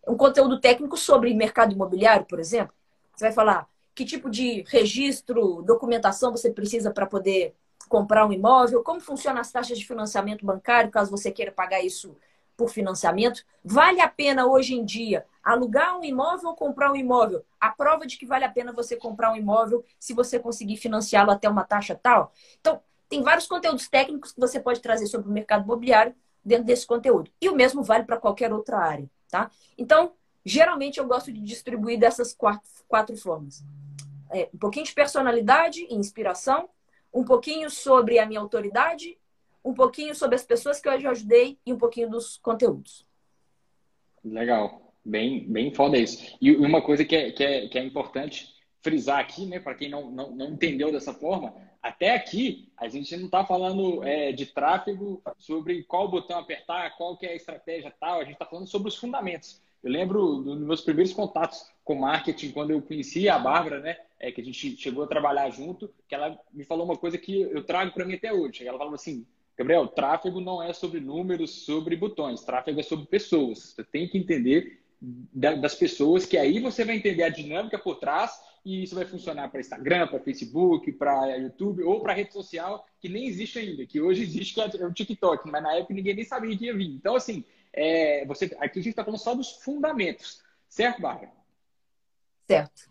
um 0.07 0.17
conteúdo 0.17 0.59
técnico 0.59 0.97
sobre 0.97 1.33
mercado 1.33 1.73
imobiliário, 1.73 2.25
por 2.25 2.39
exemplo. 2.39 2.73
Você 3.15 3.25
vai 3.25 3.31
falar, 3.31 3.69
que 3.93 4.03
tipo 4.03 4.29
de 4.29 4.63
registro, 4.67 5.61
documentação 5.61 6.31
você 6.31 6.51
precisa 6.51 6.91
para 6.91 7.05
poder 7.05 7.53
comprar 7.87 8.25
um 8.25 8.33
imóvel, 8.33 8.83
como 8.83 8.99
funcionam 8.99 9.39
as 9.39 9.51
taxas 9.51 9.77
de 9.77 9.85
financiamento 9.85 10.45
bancário, 10.45 10.91
caso 10.91 11.11
você 11.11 11.31
queira 11.31 11.51
pagar 11.51 11.81
isso 11.81 12.15
por 12.57 12.69
financiamento. 12.69 13.45
Vale 13.63 14.01
a 14.01 14.09
pena 14.09 14.47
hoje 14.47 14.73
em 14.73 14.83
dia 14.83 15.25
alugar 15.43 15.97
um 15.97 16.03
imóvel 16.03 16.49
ou 16.49 16.55
comprar 16.55 16.91
um 16.91 16.95
imóvel? 16.95 17.45
A 17.61 17.69
prova 17.69 18.05
de 18.05 18.17
que 18.17 18.25
vale 18.25 18.43
a 18.43 18.49
pena 18.49 18.73
você 18.73 18.97
comprar 18.97 19.31
um 19.31 19.35
imóvel 19.35 19.85
se 19.99 20.13
você 20.13 20.39
conseguir 20.39 20.75
financiá-lo 20.75 21.31
até 21.31 21.47
uma 21.47 21.63
taxa 21.63 21.95
tal. 21.95 22.33
Então, 22.59 22.81
tem 23.07 23.21
vários 23.21 23.47
conteúdos 23.47 23.87
técnicos 23.87 24.33
que 24.33 24.39
você 24.39 24.59
pode 24.59 24.81
trazer 24.81 25.05
sobre 25.05 25.29
o 25.29 25.31
mercado 25.31 25.63
imobiliário 25.63 26.13
dentro 26.43 26.65
desse 26.65 26.85
conteúdo. 26.85 27.31
E 27.39 27.47
o 27.47 27.55
mesmo 27.55 27.83
vale 27.83 28.03
para 28.03 28.17
qualquer 28.17 28.51
outra 28.51 28.77
área, 28.79 29.09
tá? 29.29 29.49
Então, 29.77 30.13
geralmente 30.43 30.97
eu 30.97 31.05
gosto 31.05 31.31
de 31.31 31.39
distribuir 31.41 31.99
dessas 31.99 32.33
quatro, 32.33 32.69
quatro 32.87 33.15
formas. 33.15 33.63
É, 34.31 34.49
um 34.53 34.57
pouquinho 34.57 34.85
de 34.85 34.93
personalidade 34.93 35.85
e 35.89 35.95
inspiração, 35.95 36.67
um 37.13 37.23
pouquinho 37.23 37.69
sobre 37.69 38.19
a 38.19 38.25
minha 38.25 38.39
autoridade, 38.41 39.17
um 39.67 39.73
pouquinho 39.73 40.15
sobre 40.15 40.35
as 40.35 40.45
pessoas 40.45 40.79
que 40.79 40.87
eu 40.87 40.97
já 40.97 41.11
ajudei 41.11 41.59
e 41.65 41.73
um 41.73 41.77
pouquinho 41.77 42.09
dos 42.09 42.37
conteúdos. 42.37 43.05
Legal. 44.23 44.93
Bem, 45.03 45.45
bem 45.51 45.73
foda 45.73 45.97
isso. 45.97 46.37
E 46.41 46.55
uma 46.55 46.81
coisa 46.81 47.03
que 47.03 47.15
é, 47.15 47.31
que 47.31 47.43
é, 47.43 47.67
que 47.67 47.77
é 47.77 47.83
importante 47.83 48.55
frisar 48.81 49.19
aqui, 49.19 49.45
né, 49.45 49.59
para 49.59 49.75
quem 49.75 49.89
não, 49.89 50.09
não, 50.09 50.31
não 50.31 50.49
entendeu 50.51 50.91
dessa 50.91 51.13
forma, 51.13 51.53
até 51.81 52.15
aqui 52.15 52.71
a 52.77 52.87
gente 52.87 53.15
não 53.17 53.25
está 53.25 53.43
falando 53.45 54.03
é, 54.03 54.31
de 54.31 54.45
tráfego, 54.45 55.21
sobre 55.37 55.83
qual 55.83 56.09
botão 56.09 56.39
apertar, 56.39 56.95
qual 56.95 57.17
que 57.17 57.25
é 57.25 57.31
a 57.31 57.35
estratégia 57.35 57.93
tal, 57.99 58.19
a 58.19 58.23
gente 58.23 58.33
está 58.33 58.45
falando 58.45 58.67
sobre 58.67 58.87
os 58.87 58.95
fundamentos. 58.95 59.61
Eu 59.83 59.91
lembro 59.91 60.37
dos 60.37 60.59
meus 60.59 60.81
primeiros 60.81 61.13
contatos 61.13 61.65
com 61.83 61.95
marketing, 61.95 62.51
quando 62.51 62.71
eu 62.71 62.81
conheci 62.81 63.27
a 63.27 63.37
Bárbara, 63.37 63.79
né, 63.79 63.97
é, 64.19 64.31
que 64.31 64.41
a 64.41 64.43
gente 64.43 64.77
chegou 64.77 65.03
a 65.03 65.07
trabalhar 65.07 65.49
junto, 65.49 65.93
que 66.07 66.15
ela 66.15 66.39
me 66.53 66.63
falou 66.63 66.85
uma 66.85 66.97
coisa 66.97 67.17
que 67.17 67.41
eu 67.41 67.63
trago 67.63 67.91
para 67.91 68.05
mim 68.05 68.15
até 68.15 68.31
hoje. 68.31 68.65
Ela 68.65 68.77
falou 68.77 68.93
assim, 68.93 69.25
Gabriel, 69.57 69.87
tráfego 69.87 70.39
não 70.39 70.61
é 70.61 70.71
sobre 70.71 70.99
números, 70.99 71.63
sobre 71.65 71.95
botões, 71.95 72.43
tráfego 72.43 72.79
é 72.79 72.83
sobre 72.83 73.07
pessoas. 73.07 73.73
Você 73.73 73.83
tem 73.83 74.07
que 74.07 74.17
entender 74.17 74.79
das 75.31 75.75
pessoas, 75.75 76.25
que 76.25 76.37
aí 76.37 76.59
você 76.59 76.85
vai 76.85 76.97
entender 76.97 77.23
a 77.23 77.29
dinâmica 77.29 77.77
por 77.77 77.95
trás 77.95 78.39
e 78.63 78.83
isso 78.83 78.95
vai 78.95 79.05
funcionar 79.05 79.49
para 79.49 79.59
Instagram, 79.59 80.07
para 80.07 80.19
Facebook, 80.19 80.91
para 80.93 81.37
YouTube 81.37 81.83
ou 81.83 82.01
para 82.01 82.13
rede 82.13 82.33
social 82.33 82.85
que 82.99 83.07
nem 83.07 83.25
existe 83.25 83.59
ainda, 83.59 83.85
que 83.85 84.01
hoje 84.01 84.23
existe, 84.23 84.53
que 84.53 84.61
é 84.61 84.85
o 84.85 84.93
TikTok, 84.93 85.49
mas 85.49 85.63
na 85.63 85.75
época 85.75 85.93
ninguém 85.93 86.15
nem 86.15 86.25
sabia 86.25 86.55
que 86.57 86.65
ia 86.65 86.75
vir. 86.75 86.89
Então, 86.89 87.15
assim, 87.15 87.43
é, 87.73 88.25
você, 88.25 88.45
aqui 88.59 88.79
a 88.79 88.81
gente 88.81 88.89
está 88.89 89.03
falando 89.03 89.19
só 89.19 89.33
dos 89.33 89.51
fundamentos, 89.63 90.43
certo, 90.67 91.01
Bárbara? 91.01 91.31
Certo. 92.47 92.89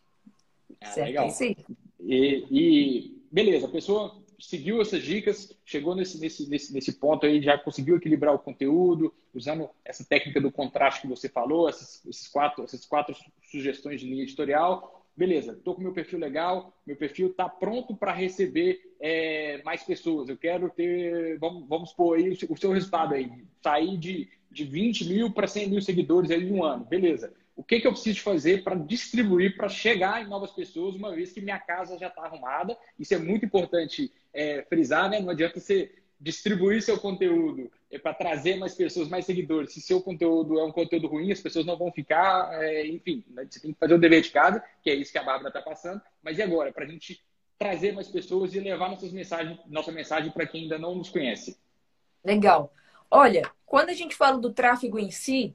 Ah, 0.81 0.87
certo, 0.87 1.07
legal. 1.07 1.31
Sim. 1.31 1.57
E, 2.01 2.47
e, 2.51 3.23
beleza, 3.31 3.67
a 3.67 3.71
pessoa 3.71 4.23
seguiu 4.39 4.81
essas 4.81 5.03
dicas, 5.03 5.57
chegou 5.65 5.95
nesse, 5.95 6.21
nesse, 6.21 6.49
nesse, 6.49 6.73
nesse 6.73 6.93
ponto 6.93 7.27
aí, 7.27 7.43
já 7.43 7.57
conseguiu 7.59 7.97
equilibrar 7.97 8.35
o 8.35 8.39
conteúdo, 8.39 9.13
usando 9.35 9.69
essa 9.85 10.05
técnica 10.05 10.41
do 10.41 10.51
contraste 10.51 11.03
que 11.03 11.09
você 11.09 11.29
falou, 11.29 11.69
esses, 11.69 12.05
esses 12.07 12.29
quatro, 12.29 12.65
essas 12.65 12.85
quatro 12.85 13.15
sugestões 13.51 14.01
de 14.01 14.07
linha 14.07 14.23
editorial. 14.23 15.05
Beleza, 15.17 15.53
estou 15.53 15.75
com 15.75 15.81
meu 15.81 15.93
perfil 15.93 16.19
legal, 16.19 16.77
meu 16.87 16.97
perfil 16.97 17.29
está 17.29 17.49
pronto 17.49 17.97
para 17.97 18.13
receber 18.13 18.81
é, 19.01 19.63
mais 19.65 19.83
pessoas. 19.83 20.29
Eu 20.29 20.37
quero 20.37 20.69
ter, 20.69 21.39
vamos, 21.39 21.67
vamos 21.67 21.93
pôr 21.93 22.19
aí 22.19 22.29
o 22.31 22.57
seu 22.57 22.73
resultado 22.73 23.15
aí, 23.15 23.31
sair 23.63 23.97
de, 23.97 24.29
de 24.51 24.65
20 24.65 25.09
mil 25.09 25.31
para 25.33 25.47
100 25.47 25.71
mil 25.71 25.81
seguidores 25.81 26.31
aí 26.31 26.47
em 26.47 26.53
um 26.53 26.63
ano. 26.63 26.85
Beleza 26.85 27.33
o 27.57 27.65
que, 27.65 27.81
que 27.81 27.87
eu 27.87 27.93
preciso 27.93 28.21
fazer 28.21 28.63
para 28.63 28.77
distribuir, 28.77 29.57
para 29.57 29.69
chegar 29.69 30.23
em 30.23 30.29
novas 30.29 30.53
pessoas, 30.53 30.95
uma 30.95 31.15
vez 31.15 31.33
que 31.33 31.41
minha 31.41 31.59
casa 31.59 31.99
já 31.99 32.09
está 32.09 32.23
arrumada. 32.23 32.77
Isso 32.99 33.15
é 33.15 33.19
muito 33.19 33.47
importante 33.47 34.13
é, 34.33 34.63
frisar, 34.69 35.09
né? 35.09 35.21
Não 35.21 35.31
adianta 35.31 35.59
você 35.59 35.91
distribuir 36.21 36.83
seu 36.83 36.99
conteúdo 36.99 37.71
é, 37.91 37.99
para 37.99 38.13
trazer 38.13 38.57
mais 38.57 38.75
pessoas, 38.75 39.09
mais 39.09 39.25
seguidores. 39.25 39.73
Se 39.73 39.81
seu 39.81 40.03
conteúdo 40.03 40.59
é 40.59 40.65
um 40.65 40.73
conteúdo 40.73 41.07
ruim, 41.07 41.33
as 41.33 41.41
pessoas 41.41 41.65
não 41.65 41.79
vão 41.79 41.91
ficar, 41.91 42.63
é, 42.63 42.87
enfim, 42.87 43.25
né? 43.31 43.47
você 43.49 43.59
tem 43.59 43.73
que 43.73 43.79
fazer 43.79 43.95
o 43.95 43.99
dever 43.99 44.21
de 44.21 44.31
casa, 44.31 44.63
que 44.83 44.91
é 44.91 44.95
isso 44.95 45.13
que 45.13 45.19
a 45.19 45.25
Bárbara 45.25 45.49
está 45.49 45.63
passando. 45.63 46.01
Mas 46.23 46.39
e 46.39 46.43
agora? 46.43 46.71
Para 46.73 46.85
a 46.85 46.89
gente 46.89 47.25
trazer 47.59 47.93
mais 47.93 48.09
pessoas 48.09 48.55
e 48.55 48.61
levar 48.61 48.91
nossas 48.91 49.13
mensagens, 49.13 49.59
nossa 49.67 49.91
mensagem 49.91 50.31
para 50.31 50.47
quem 50.47 50.65
ainda 50.65 50.79
não 50.79 50.95
nos 50.95 51.09
conhece. 51.09 51.59
Legal. 52.23 52.73
Olha, 53.11 53.51
quando 53.65 53.91
a 53.91 53.95
gente 53.95 54.15
fala 54.15 54.37
do 54.39 54.53
tráfego 54.53 54.99
em 54.99 55.11
si, 55.11 55.55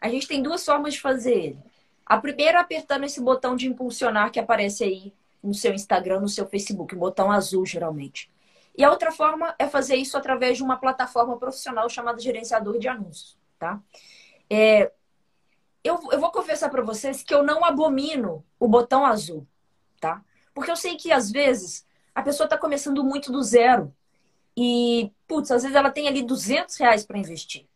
a 0.00 0.08
gente 0.08 0.28
tem 0.28 0.42
duas 0.42 0.64
formas 0.64 0.94
de 0.94 1.00
fazer 1.00 1.34
ele. 1.34 1.58
A 2.04 2.18
primeira 2.18 2.60
apertando 2.60 3.04
esse 3.04 3.20
botão 3.20 3.56
de 3.56 3.66
impulsionar 3.66 4.30
que 4.30 4.38
aparece 4.38 4.84
aí 4.84 5.14
no 5.42 5.54
seu 5.54 5.72
Instagram, 5.72 6.20
no 6.20 6.28
seu 6.28 6.46
Facebook, 6.46 6.94
um 6.94 6.98
botão 6.98 7.30
azul 7.30 7.64
geralmente. 7.64 8.30
E 8.76 8.82
a 8.82 8.90
outra 8.90 9.12
forma 9.12 9.54
é 9.58 9.68
fazer 9.68 9.96
isso 9.96 10.16
através 10.16 10.56
de 10.56 10.62
uma 10.62 10.76
plataforma 10.76 11.36
profissional 11.38 11.88
chamada 11.88 12.20
gerenciador 12.20 12.78
de 12.78 12.88
anúncios, 12.88 13.38
tá? 13.58 13.80
É, 14.50 14.90
eu, 15.82 16.00
eu 16.10 16.18
vou 16.18 16.32
confessar 16.32 16.70
para 16.70 16.82
vocês 16.82 17.22
que 17.22 17.32
eu 17.32 17.42
não 17.42 17.64
abomino 17.64 18.44
o 18.58 18.66
botão 18.66 19.06
azul, 19.06 19.46
tá? 20.00 20.24
Porque 20.52 20.70
eu 20.70 20.76
sei 20.76 20.96
que 20.96 21.12
às 21.12 21.30
vezes 21.30 21.86
a 22.14 22.22
pessoa 22.22 22.46
está 22.46 22.58
começando 22.58 23.04
muito 23.04 23.30
do 23.30 23.42
zero 23.42 23.94
e, 24.56 25.12
putz, 25.26 25.50
às 25.50 25.62
vezes 25.62 25.76
ela 25.76 25.90
tem 25.90 26.08
ali 26.08 26.22
200 26.22 26.76
reais 26.76 27.04
para 27.04 27.18
investir, 27.18 27.66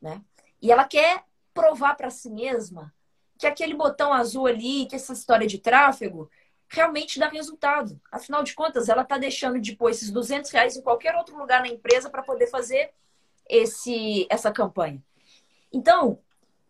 né? 0.00 0.22
E 0.60 0.70
ela 0.70 0.84
quer 0.84 1.24
provar 1.58 1.94
para 1.94 2.10
si 2.10 2.30
mesma 2.30 2.94
que 3.38 3.46
aquele 3.46 3.74
botão 3.74 4.12
azul 4.12 4.46
ali, 4.46 4.86
que 4.86 4.96
essa 4.96 5.12
história 5.12 5.46
de 5.46 5.58
tráfego, 5.58 6.30
realmente 6.68 7.18
dá 7.18 7.28
resultado. 7.28 8.00
Afinal 8.10 8.42
de 8.42 8.54
contas, 8.54 8.88
ela 8.88 9.02
está 9.02 9.16
deixando 9.16 9.60
de 9.60 9.74
pôr 9.74 9.90
esses 9.90 10.10
200 10.10 10.50
reais 10.50 10.76
em 10.76 10.82
qualquer 10.82 11.14
outro 11.16 11.36
lugar 11.36 11.60
na 11.62 11.68
empresa 11.68 12.10
para 12.10 12.22
poder 12.22 12.48
fazer 12.48 12.90
esse, 13.48 14.26
essa 14.28 14.52
campanha. 14.52 15.02
Então, 15.72 16.18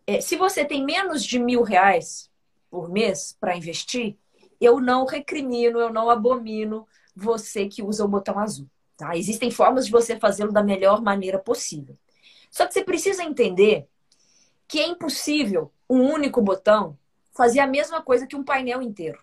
é, 0.07 0.21
se 0.21 0.35
você 0.35 0.63
tem 0.63 0.83
menos 0.83 1.23
de 1.23 1.37
mil 1.39 1.63
reais 1.63 2.31
por 2.69 2.89
mês 2.89 3.35
para 3.39 3.55
investir, 3.55 4.15
eu 4.61 4.79
não 4.79 5.05
recrimino, 5.05 5.79
eu 5.79 5.91
não 5.91 6.09
abomino 6.09 6.87
você 7.15 7.67
que 7.67 7.81
usa 7.81 8.05
o 8.05 8.07
botão 8.07 8.39
azul. 8.39 8.69
Tá? 8.95 9.15
Existem 9.15 9.49
formas 9.49 9.85
de 9.85 9.91
você 9.91 10.19
fazê-lo 10.19 10.51
da 10.51 10.63
melhor 10.63 11.01
maneira 11.01 11.39
possível. 11.39 11.97
Só 12.51 12.65
que 12.65 12.73
você 12.73 12.83
precisa 12.83 13.23
entender 13.23 13.87
que 14.69 14.79
é 14.79 14.87
impossível 14.87 15.73
um 15.89 15.99
único 16.03 16.39
botão 16.41 16.97
fazer 17.33 17.59
a 17.59 17.65
mesma 17.65 18.03
coisa 18.03 18.27
que 18.27 18.35
um 18.35 18.43
painel 18.43 18.83
inteiro. 18.83 19.19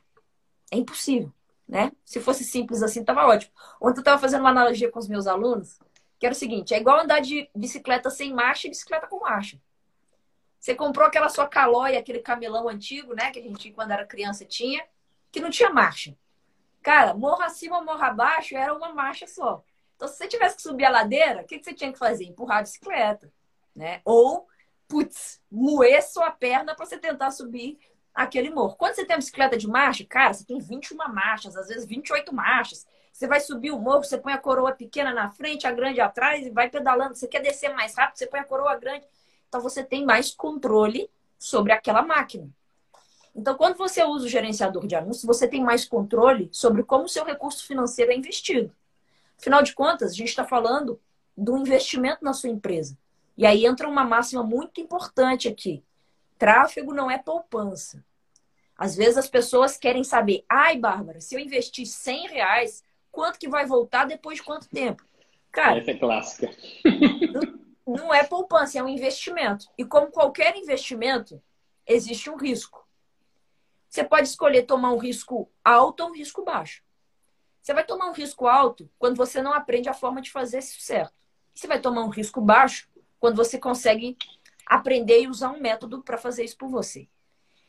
É 0.72 0.76
impossível, 0.76 1.32
né? 1.68 1.92
Se 2.04 2.20
fosse 2.20 2.42
simples 2.42 2.82
assim, 2.82 3.04
tava 3.04 3.24
ótimo. 3.24 3.52
Ontem 3.80 3.98
eu 3.98 4.00
estava 4.00 4.20
fazendo 4.20 4.40
uma 4.40 4.50
analogia 4.50 4.90
com 4.90 4.98
os 4.98 5.06
meus 5.06 5.28
alunos, 5.28 5.78
que 6.18 6.26
era 6.26 6.32
o 6.32 6.38
seguinte: 6.38 6.74
é 6.74 6.78
igual 6.78 6.98
andar 6.98 7.20
de 7.20 7.48
bicicleta 7.54 8.10
sem 8.10 8.34
marcha 8.34 8.66
e 8.66 8.70
bicicleta 8.70 9.06
com 9.06 9.20
marcha. 9.20 9.60
Você 10.58 10.74
comprou 10.74 11.06
aquela 11.06 11.28
sua 11.28 11.46
calóia, 11.46 12.00
aquele 12.00 12.18
camelão 12.18 12.68
antigo, 12.68 13.14
né? 13.14 13.30
Que 13.30 13.38
a 13.38 13.42
gente, 13.42 13.70
quando 13.70 13.92
era 13.92 14.04
criança, 14.04 14.44
tinha, 14.44 14.84
que 15.30 15.38
não 15.38 15.48
tinha 15.48 15.70
marcha. 15.70 16.16
Cara, 16.82 17.14
morra 17.14 17.46
acima, 17.46 17.80
morra 17.82 18.08
abaixo, 18.08 18.56
era 18.56 18.74
uma 18.74 18.92
marcha 18.92 19.28
só. 19.28 19.62
Então, 19.94 20.08
se 20.08 20.16
você 20.16 20.26
tivesse 20.26 20.56
que 20.56 20.62
subir 20.62 20.86
a 20.86 20.90
ladeira, 20.90 21.42
o 21.42 21.44
que, 21.44 21.58
que 21.58 21.64
você 21.64 21.72
tinha 21.72 21.92
que 21.92 21.98
fazer? 21.98 22.24
Empurrar 22.24 22.58
a 22.58 22.62
bicicleta, 22.62 23.32
né? 23.76 24.00
Ou 24.04 24.48
putz, 24.88 25.40
moer 25.50 26.02
sua 26.02 26.30
perna 26.30 26.74
para 26.74 26.84
você 26.84 26.98
tentar 26.98 27.30
subir 27.30 27.78
aquele 28.14 28.50
morro. 28.50 28.76
Quando 28.76 28.94
você 28.94 29.04
tem 29.04 29.14
uma 29.14 29.20
bicicleta 29.20 29.56
de 29.56 29.68
marcha, 29.68 30.04
cara, 30.04 30.32
você 30.32 30.44
tem 30.44 30.58
21 30.58 30.96
marchas, 31.12 31.56
às 31.56 31.68
vezes 31.68 31.84
28 31.84 32.34
marchas. 32.34 32.86
Você 33.12 33.26
vai 33.26 33.40
subir 33.40 33.70
o 33.70 33.78
morro, 33.78 34.04
você 34.04 34.18
põe 34.18 34.32
a 34.32 34.38
coroa 34.38 34.72
pequena 34.72 35.12
na 35.12 35.30
frente, 35.30 35.66
a 35.66 35.72
grande 35.72 36.00
atrás 36.00 36.46
e 36.46 36.50
vai 36.50 36.68
pedalando. 36.68 37.14
Você 37.14 37.26
quer 37.26 37.40
descer 37.40 37.74
mais 37.74 37.94
rápido, 37.94 38.18
você 38.18 38.26
põe 38.26 38.40
a 38.40 38.44
coroa 38.44 38.76
grande. 38.76 39.06
Então 39.48 39.60
você 39.60 39.82
tem 39.82 40.04
mais 40.04 40.30
controle 40.30 41.10
sobre 41.38 41.72
aquela 41.72 42.02
máquina. 42.02 42.48
Então, 43.34 43.54
quando 43.54 43.76
você 43.76 44.02
usa 44.02 44.24
o 44.24 44.28
gerenciador 44.28 44.86
de 44.86 44.94
anúncios, 44.94 45.24
você 45.24 45.46
tem 45.46 45.62
mais 45.62 45.84
controle 45.84 46.48
sobre 46.50 46.82
como 46.82 47.04
o 47.04 47.08
seu 47.08 47.22
recurso 47.22 47.66
financeiro 47.66 48.10
é 48.10 48.16
investido. 48.16 48.74
Afinal 49.38 49.62
de 49.62 49.74
contas, 49.74 50.12
a 50.12 50.14
gente 50.14 50.28
está 50.28 50.42
falando 50.42 50.98
do 51.36 51.58
investimento 51.58 52.24
na 52.24 52.32
sua 52.32 52.48
empresa. 52.48 52.96
E 53.36 53.44
aí 53.44 53.66
entra 53.66 53.88
uma 53.88 54.04
máxima 54.04 54.42
muito 54.42 54.80
importante 54.80 55.48
aqui. 55.48 55.84
Tráfego 56.38 56.94
não 56.94 57.10
é 57.10 57.18
poupança. 57.18 58.04
Às 58.76 58.94
vezes 58.94 59.16
as 59.16 59.28
pessoas 59.28 59.76
querem 59.76 60.04
saber, 60.04 60.44
ai, 60.48 60.78
Bárbara, 60.78 61.20
se 61.20 61.34
eu 61.34 61.40
investir 61.40 61.86
100 61.86 62.28
reais, 62.28 62.84
quanto 63.10 63.38
que 63.38 63.48
vai 63.48 63.66
voltar 63.66 64.06
depois 64.06 64.38
de 64.38 64.44
quanto 64.44 64.68
tempo? 64.68 65.04
Cara, 65.50 65.78
essa 65.78 65.90
é 65.90 65.98
clássica. 65.98 66.50
Não, 67.86 67.96
não 67.96 68.14
é 68.14 68.22
poupança, 68.24 68.78
é 68.78 68.82
um 68.82 68.88
investimento. 68.88 69.66
E 69.78 69.84
como 69.84 70.10
qualquer 70.10 70.56
investimento, 70.56 71.42
existe 71.86 72.28
um 72.28 72.36
risco. 72.36 72.86
Você 73.88 74.04
pode 74.04 74.28
escolher 74.28 74.64
tomar 74.64 74.92
um 74.92 74.98
risco 74.98 75.50
alto 75.64 76.02
ou 76.02 76.10
um 76.10 76.14
risco 76.14 76.44
baixo. 76.44 76.82
Você 77.62 77.72
vai 77.72 77.84
tomar 77.84 78.10
um 78.10 78.12
risco 78.12 78.46
alto 78.46 78.90
quando 78.98 79.16
você 79.16 79.40
não 79.40 79.52
aprende 79.52 79.88
a 79.88 79.94
forma 79.94 80.20
de 80.20 80.30
fazer 80.30 80.58
isso 80.58 80.80
certo. 80.80 81.14
Você 81.54 81.66
vai 81.66 81.80
tomar 81.80 82.04
um 82.04 82.10
risco 82.10 82.40
baixo 82.40 82.88
quando 83.18 83.36
você 83.36 83.58
consegue 83.58 84.16
aprender 84.66 85.22
e 85.22 85.28
usar 85.28 85.50
um 85.50 85.60
método 85.60 86.02
para 86.02 86.18
fazer 86.18 86.44
isso 86.44 86.56
por 86.56 86.68
você. 86.68 87.08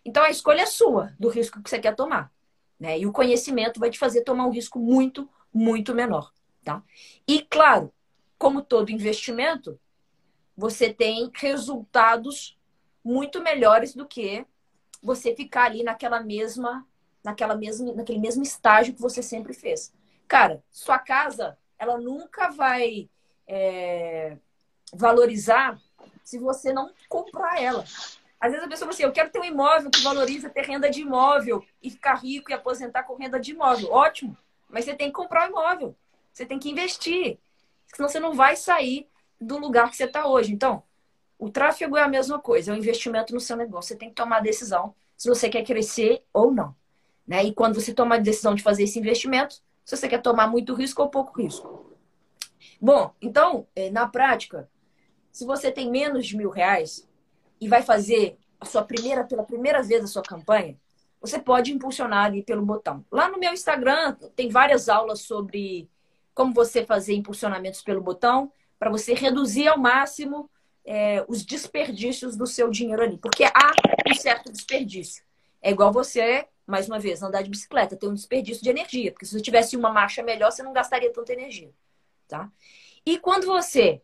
Então 0.04 0.24
a 0.24 0.30
escolha 0.30 0.62
é 0.62 0.66
sua 0.66 1.14
do 1.20 1.30
risco 1.30 1.62
que 1.62 1.70
você 1.70 1.80
quer 1.80 1.96
tomar. 1.96 2.32
Né? 2.80 3.00
E 3.00 3.06
o 3.06 3.12
conhecimento 3.12 3.80
vai 3.80 3.90
te 3.90 4.00
fazer 4.00 4.22
tomar 4.22 4.46
um 4.46 4.52
risco 4.52 4.80
muito, 4.80 5.30
muito 5.54 5.94
menor. 5.94 6.32
Tá? 6.64 6.84
E, 7.28 7.42
claro, 7.42 7.92
como 8.38 8.62
todo 8.62 8.92
investimento, 8.92 9.80
você 10.56 10.94
tem 10.94 11.32
resultados 11.34 12.58
muito 13.04 13.42
melhores 13.42 13.96
do 13.96 14.06
que 14.06 14.46
você 15.02 15.36
ficar 15.36 15.66
ali 15.66 15.84
naquela 15.84 16.22
mesma, 16.22 16.86
naquela 17.24 17.56
mesma, 17.56 17.94
naquele 17.94 18.20
mesmo 18.20 18.44
estágio 18.44 18.94
que 18.94 19.02
você 19.02 19.24
sempre 19.24 19.54
fez. 19.54 19.94
Cara, 20.28 20.64
sua 20.70 21.00
casa, 21.00 21.58
ela 21.80 21.98
nunca 21.98 22.50
vai 22.50 23.10
é, 23.48 24.38
valorizar 24.94 25.80
se 26.24 26.38
você 26.38 26.74
não 26.74 26.92
comprar 27.08 27.62
ela. 27.62 27.84
Às 28.40 28.52
vezes 28.52 28.66
a 28.66 28.70
pessoa 28.70 28.88
fala 28.88 28.92
assim, 28.92 29.04
eu 29.04 29.12
quero 29.12 29.30
ter 29.30 29.40
um 29.40 29.46
imóvel 29.46 29.90
que 29.90 30.02
valoriza, 30.02 30.50
ter 30.50 30.66
renda 30.66 30.90
de 30.90 31.02
imóvel 31.02 31.64
e 31.82 31.90
ficar 31.90 32.16
rico 32.16 32.52
e 32.52 32.54
aposentar 32.54 33.04
com 33.04 33.16
renda 33.16 33.40
de 33.40 33.52
imóvel. 33.52 33.92
Ótimo, 33.92 34.38
mas 34.70 34.86
você 34.86 34.94
tem 34.94 35.08
que 35.08 35.14
comprar 35.14 35.48
um 35.48 35.52
imóvel. 35.52 35.96
Você 36.32 36.46
tem 36.46 36.60
que 36.60 36.70
investir. 36.70 37.40
Senão 37.94 38.08
você 38.08 38.20
não 38.20 38.34
vai 38.34 38.56
sair 38.56 39.08
do 39.42 39.58
lugar 39.58 39.90
que 39.90 39.96
você 39.96 40.04
está 40.04 40.28
hoje. 40.28 40.54
Então, 40.54 40.84
o 41.40 41.50
tráfego 41.50 41.98
é 41.98 42.02
a 42.02 42.08
mesma 42.08 42.40
coisa, 42.40 42.72
é 42.72 42.74
um 42.74 42.78
investimento 42.78 43.34
no 43.34 43.40
seu 43.40 43.56
negócio. 43.56 43.90
Você 43.90 43.96
tem 43.96 44.10
que 44.10 44.16
tomar 44.16 44.38
a 44.38 44.42
decisão 44.42 44.94
se 45.16 45.30
você 45.30 45.50
quer 45.50 45.64
crescer 45.64 46.24
ou 46.32 46.52
não. 46.52 46.76
Né? 47.28 47.44
E 47.46 47.54
quando 47.54 47.76
você 47.76 47.94
toma 47.94 48.16
a 48.16 48.20
decisão 48.20 48.54
de 48.54 48.64
fazer 48.64 48.84
esse 48.84 49.00
investimento, 49.00 49.56
se 49.84 49.96
você 49.96 50.08
quer 50.08 50.22
tomar 50.22 50.48
muito 50.48 50.74
risco 50.74 51.02
ou 51.02 51.10
pouco 51.10 51.42
risco. 51.42 51.96
Bom, 52.80 53.14
então, 53.22 53.68
é, 53.76 53.90
na 53.90 54.08
prática, 54.08 54.70
se 55.38 55.46
você 55.46 55.72
tem 55.72 55.92
menos 55.92 56.26
de 56.26 56.36
mil 56.36 56.50
reais 56.50 57.08
e 57.62 57.68
vai 57.68 57.84
fazer 57.84 58.40
a 58.60 58.66
sua 58.66 58.84
primeira, 58.84 59.24
pela 59.24 59.44
primeira 59.44 59.84
vez 59.84 60.04
a 60.04 60.08
sua 60.08 60.24
campanha, 60.24 60.76
você 61.22 61.38
pode 61.38 61.72
impulsionar 61.72 62.26
ali 62.26 62.42
pelo 62.42 62.66
botão. 62.66 63.06
Lá 63.12 63.30
no 63.30 63.38
meu 63.38 63.54
Instagram 63.54 64.16
tem 64.36 64.50
várias 64.50 64.90
aulas 64.90 65.22
sobre 65.22 65.88
como 66.34 66.56
você 66.56 66.84
fazer 66.84 67.14
impulsionamentos 67.14 67.84
pelo 67.84 68.02
botão 68.02 68.52
para 68.80 68.90
você 68.90 69.14
reduzir 69.14 69.68
ao 69.68 69.78
máximo 69.78 70.50
é, 70.84 71.24
os 71.28 71.46
desperdícios 71.46 72.36
do 72.36 72.48
seu 72.48 72.72
dinheiro 72.72 73.04
ali. 73.04 73.20
Porque 73.20 73.44
há 73.44 73.74
um 74.10 74.16
certo 74.16 74.52
desperdício. 74.52 75.24
É 75.62 75.70
igual 75.70 75.94
você, 75.94 76.48
mais 76.66 76.88
uma 76.88 76.98
vez, 76.98 77.22
andar 77.22 77.44
de 77.44 77.52
bicicleta, 77.52 77.96
tem 77.96 78.10
um 78.10 78.16
desperdício 78.16 78.64
de 78.64 78.72
energia. 78.72 79.12
Porque 79.12 79.28
se 79.28 79.34
você 79.34 79.42
tivesse 79.44 79.78
uma 79.78 79.94
marcha 79.94 80.24
melhor, 80.24 80.52
você 80.52 80.64
não 80.64 80.74
gastaria 80.74 81.14
tanta 81.14 81.32
energia. 81.32 81.70
Tá? 82.28 82.52
E 83.06 83.20
quando 83.20 83.46
você 83.46 84.02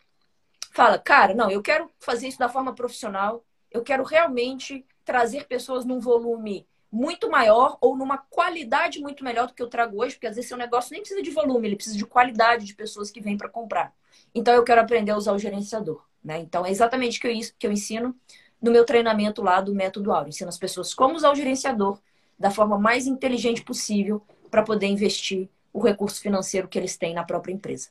fala, 0.74 0.98
cara, 0.98 1.34
não, 1.34 1.50
eu 1.50 1.62
quero 1.62 1.90
fazer 2.00 2.28
isso 2.28 2.40
da 2.40 2.50
forma 2.50 2.74
profissional, 2.74 3.46
eu 3.72 3.84
quero 3.84 4.04
realmente 4.04 4.86
trazer 5.06 5.46
pessoas 5.46 5.86
num 5.86 6.00
volume 6.00 6.68
muito 6.92 7.30
maior 7.30 7.78
ou 7.80 7.96
numa 7.96 8.18
qualidade 8.18 9.00
muito 9.00 9.24
melhor 9.24 9.48
do 9.48 9.54
que 9.54 9.62
eu 9.62 9.68
trago 9.68 10.02
hoje, 10.02 10.16
porque 10.16 10.28
às 10.28 10.36
vezes 10.36 10.48
seu 10.48 10.58
negócio 10.58 10.92
nem 10.92 11.02
precisa 11.02 11.22
de 11.22 11.32
volume, 11.32 11.68
ele 11.68 11.76
precisa 11.76 11.98
de 11.98 12.06
qualidade 12.06 12.66
de 12.66 12.76
pessoas 12.76 13.10
que 13.12 13.22
vêm 13.22 13.38
para 13.38 13.50
comprar. 13.50 13.94
Então 14.34 14.54
eu 14.54 14.64
quero 14.64 14.82
aprender 14.82 15.12
a 15.12 15.18
usar 15.18 15.34
o 15.34 15.40
gerenciador. 15.40 16.04
Né? 16.24 16.40
Então 16.40 16.66
é 16.66 16.72
exatamente 16.72 17.20
que 17.20 17.28
eu, 17.28 17.34
que 17.58 17.68
eu 17.68 17.72
ensino 17.72 18.16
no 18.62 18.72
meu 18.72 18.86
treinamento 18.86 19.42
lá 19.42 19.62
do 19.62 19.74
Método 19.76 20.12
Auro. 20.12 20.30
Ensino 20.30 20.50
as 20.50 20.58
pessoas 20.58 20.94
como 20.94 21.16
usar 21.16 21.32
o 21.32 21.36
gerenciador 21.36 22.00
da 22.38 22.50
forma 22.50 22.80
mais 22.80 23.06
inteligente 23.06 23.64
possível 23.64 24.22
para 24.50 24.64
poder 24.64 24.88
investir 24.88 25.50
o 25.72 25.80
recurso 25.80 26.22
financeiro 26.22 26.68
que 26.68 26.78
eles 26.78 26.96
têm 26.98 27.14
na 27.14 27.24
própria 27.24 27.54
empresa. 27.54 27.90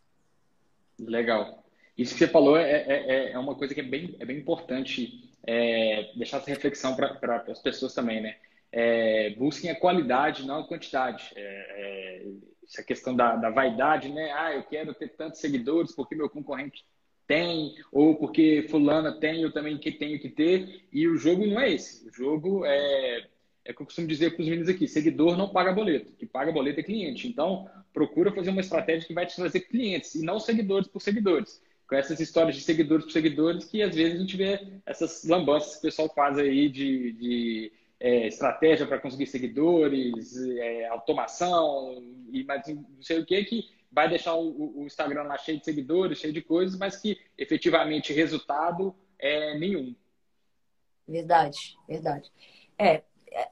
Legal. 0.98 1.61
Isso 1.96 2.14
que 2.14 2.20
você 2.20 2.28
falou 2.28 2.56
é, 2.56 2.70
é, 2.70 3.04
é, 3.06 3.32
é 3.32 3.38
uma 3.38 3.54
coisa 3.54 3.74
que 3.74 3.80
é 3.80 3.84
bem, 3.84 4.16
é 4.18 4.24
bem 4.24 4.38
importante 4.38 5.30
é, 5.46 6.10
deixar 6.16 6.38
essa 6.38 6.50
reflexão 6.50 6.96
para 6.96 7.44
as 7.48 7.60
pessoas 7.60 7.94
também, 7.94 8.20
né? 8.20 8.36
é, 8.72 9.30
busquem 9.36 9.70
a 9.70 9.78
qualidade, 9.78 10.46
não 10.46 10.60
a 10.60 10.66
quantidade. 10.66 11.30
É, 11.36 12.26
essa 12.64 12.82
questão 12.82 13.14
da, 13.14 13.36
da, 13.36 13.50
vaidade, 13.50 14.08
né? 14.08 14.32
Ah, 14.32 14.54
eu 14.54 14.62
quero 14.62 14.94
ter 14.94 15.08
tantos 15.08 15.40
seguidores 15.40 15.94
porque 15.94 16.14
meu 16.14 16.30
concorrente 16.30 16.84
tem, 17.26 17.74
ou 17.92 18.16
porque 18.16 18.66
fulana 18.70 19.12
tem, 19.12 19.42
eu 19.42 19.52
também 19.52 19.76
que 19.76 19.92
tenho 19.92 20.18
que 20.18 20.30
ter. 20.30 20.86
E 20.90 21.06
o 21.06 21.16
jogo 21.18 21.46
não 21.46 21.60
é 21.60 21.70
esse. 21.70 22.08
O 22.08 22.12
jogo 22.12 22.64
é, 22.64 23.26
é 23.64 23.72
o 23.72 23.74
que 23.74 23.82
eu 23.82 23.86
costumo 23.86 24.06
dizer 24.06 24.34
para 24.34 24.42
os 24.42 24.48
meninos 24.48 24.70
aqui: 24.70 24.88
seguidor 24.88 25.36
não 25.36 25.50
paga 25.50 25.72
boleto, 25.72 26.12
que 26.12 26.24
paga 26.24 26.50
boleto 26.50 26.80
é 26.80 26.82
cliente. 26.82 27.28
Então, 27.28 27.68
procura 27.92 28.32
fazer 28.32 28.50
uma 28.50 28.62
estratégia 28.62 29.06
que 29.06 29.14
vai 29.14 29.26
te 29.26 29.36
trazer 29.36 29.60
clientes 29.60 30.14
e 30.14 30.24
não 30.24 30.40
seguidores 30.40 30.88
por 30.88 31.02
seguidores. 31.02 31.60
Com 31.92 31.98
essas 31.98 32.18
histórias 32.20 32.56
de 32.56 32.62
seguidores 32.62 33.04
por 33.04 33.12
seguidores, 33.12 33.66
que 33.66 33.82
às 33.82 33.94
vezes 33.94 34.14
a 34.14 34.18
gente 34.22 34.34
vê 34.34 34.80
essas 34.86 35.24
lambanças 35.24 35.74
que 35.74 35.80
o 35.80 35.82
pessoal 35.82 36.08
faz 36.08 36.38
aí 36.38 36.66
de, 36.70 37.12
de 37.12 37.72
é, 38.00 38.28
estratégia 38.28 38.86
para 38.86 38.98
conseguir 38.98 39.26
seguidores, 39.26 40.34
é, 40.56 40.88
automação 40.88 42.02
e 42.32 42.44
mais 42.44 42.66
não 42.66 43.02
sei 43.02 43.20
o 43.20 43.26
que, 43.26 43.44
que 43.44 43.68
vai 43.90 44.08
deixar 44.08 44.32
o, 44.32 44.80
o, 44.80 44.86
Instagram 44.86 45.24
lá 45.24 45.36
cheio 45.36 45.58
de 45.58 45.66
seguidores, 45.66 46.16
cheio 46.16 46.32
de 46.32 46.40
coisas, 46.40 46.78
mas 46.78 46.96
que 46.96 47.20
efetivamente 47.36 48.10
resultado 48.10 48.96
é 49.18 49.58
nenhum. 49.58 49.94
Verdade, 51.06 51.76
verdade. 51.86 52.32
É, 52.78 53.02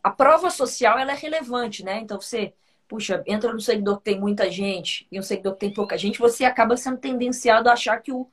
a 0.02 0.10
prova 0.10 0.48
social 0.48 0.98
ela 0.98 1.12
é 1.12 1.14
relevante, 1.14 1.84
né? 1.84 1.98
Então 1.98 2.18
você, 2.18 2.54
puxa, 2.90 3.22
entra 3.24 3.52
no 3.52 3.60
seguidor 3.60 3.98
que 3.98 4.04
tem 4.06 4.18
muita 4.18 4.50
gente 4.50 5.06
e 5.12 5.20
um 5.20 5.22
seguidor 5.22 5.52
que 5.52 5.60
tem 5.60 5.72
pouca 5.72 5.96
gente, 5.96 6.18
você 6.18 6.44
acaba 6.44 6.76
sendo 6.76 6.98
tendenciado 6.98 7.70
a 7.70 7.74
achar 7.74 7.96
que 8.02 8.10
o 8.10 8.28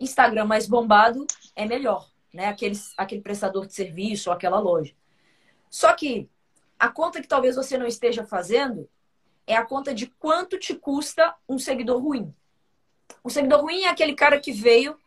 Instagram 0.00 0.46
mais 0.46 0.66
bombado 0.66 1.24
é 1.54 1.64
melhor, 1.64 2.10
né? 2.32 2.48
Aquele, 2.48 2.76
aquele 2.96 3.20
prestador 3.20 3.68
de 3.68 3.72
serviço 3.72 4.30
ou 4.30 4.34
aquela 4.34 4.58
loja. 4.58 4.92
Só 5.70 5.92
que 5.92 6.28
a 6.76 6.88
conta 6.88 7.22
que 7.22 7.28
talvez 7.28 7.54
você 7.54 7.78
não 7.78 7.86
esteja 7.86 8.26
fazendo 8.26 8.90
é 9.46 9.54
a 9.54 9.64
conta 9.64 9.94
de 9.94 10.08
quanto 10.08 10.58
te 10.58 10.74
custa 10.74 11.32
um 11.48 11.56
seguidor 11.56 12.02
ruim. 12.02 12.34
Um 13.24 13.28
seguidor 13.30 13.60
ruim 13.60 13.82
é 13.82 13.90
aquele 13.90 14.16
cara 14.16 14.40
que 14.40 14.50
veio 14.50 14.98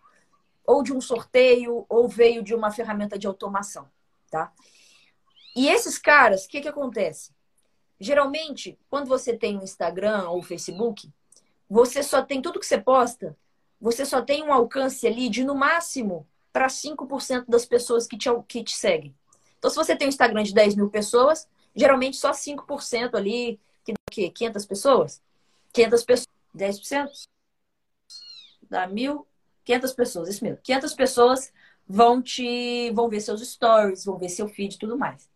ou 0.66 0.82
de 0.82 0.94
um 0.94 1.02
sorteio 1.02 1.86
ou 1.90 2.08
veio 2.08 2.42
de 2.42 2.56
uma 2.56 2.72
ferramenta 2.72 3.20
de 3.20 3.28
automação, 3.28 3.86
tá? 4.32 4.50
E 5.54 5.68
esses 5.68 5.98
caras, 5.98 6.46
o 6.46 6.48
que 6.48 6.62
que 6.62 6.70
acontece? 6.70 7.36
Geralmente, 8.00 8.78
quando 8.90 9.08
você 9.08 9.36
tem 9.36 9.58
um 9.58 9.64
Instagram 9.64 10.30
ou 10.30 10.42
Facebook, 10.44 11.12
você 11.70 12.04
só 12.04 12.22
tem 12.22 12.42
tudo 12.42 12.60
que 12.60 12.66
você 12.66 12.78
posta, 12.78 13.36
você 13.80 14.06
só 14.06 14.22
tem 14.22 14.44
um 14.44 14.54
alcance 14.54 15.06
ali 15.06 15.30
de 15.30 15.44
no 15.44 15.56
máximo 15.56 16.28
para 16.54 16.70
5% 16.70 17.46
das 17.48 17.66
pessoas 17.66 18.08
que 18.08 18.18
te, 18.18 18.30
que 18.48 18.64
te 18.64 18.76
seguem. 18.76 19.16
Então, 19.58 19.70
se 19.70 19.76
você 19.76 19.96
tem 19.96 20.08
um 20.08 20.10
Instagram 20.10 20.44
de 20.44 20.54
10 20.54 20.76
mil 20.76 20.90
pessoas, 20.90 21.48
geralmente 21.76 22.18
só 22.18 22.32
5% 22.32 23.16
ali, 23.16 23.60
que 23.84 23.94
dá 23.94 24.00
o 24.10 24.12
quê? 24.12 24.30
500 24.30 24.66
pessoas? 24.66 25.22
500 25.74 26.04
pessoas, 26.04 26.28
10%? 26.56 27.28
Dá 28.70 28.88
mil, 28.88 29.26
500 29.64 29.94
pessoas, 29.94 30.30
isso 30.30 30.44
mesmo. 30.44 30.60
500 30.64 30.94
pessoas 30.94 31.54
vão 31.88 32.22
te 32.22 32.92
vão 32.92 33.08
ver 33.08 33.22
seus 33.22 33.42
stories, 33.48 34.06
vão 34.06 34.18
ver 34.18 34.30
seu 34.30 34.48
feed 34.48 34.76
e 34.76 34.80
tudo 34.80 34.98
mais. 34.98 35.30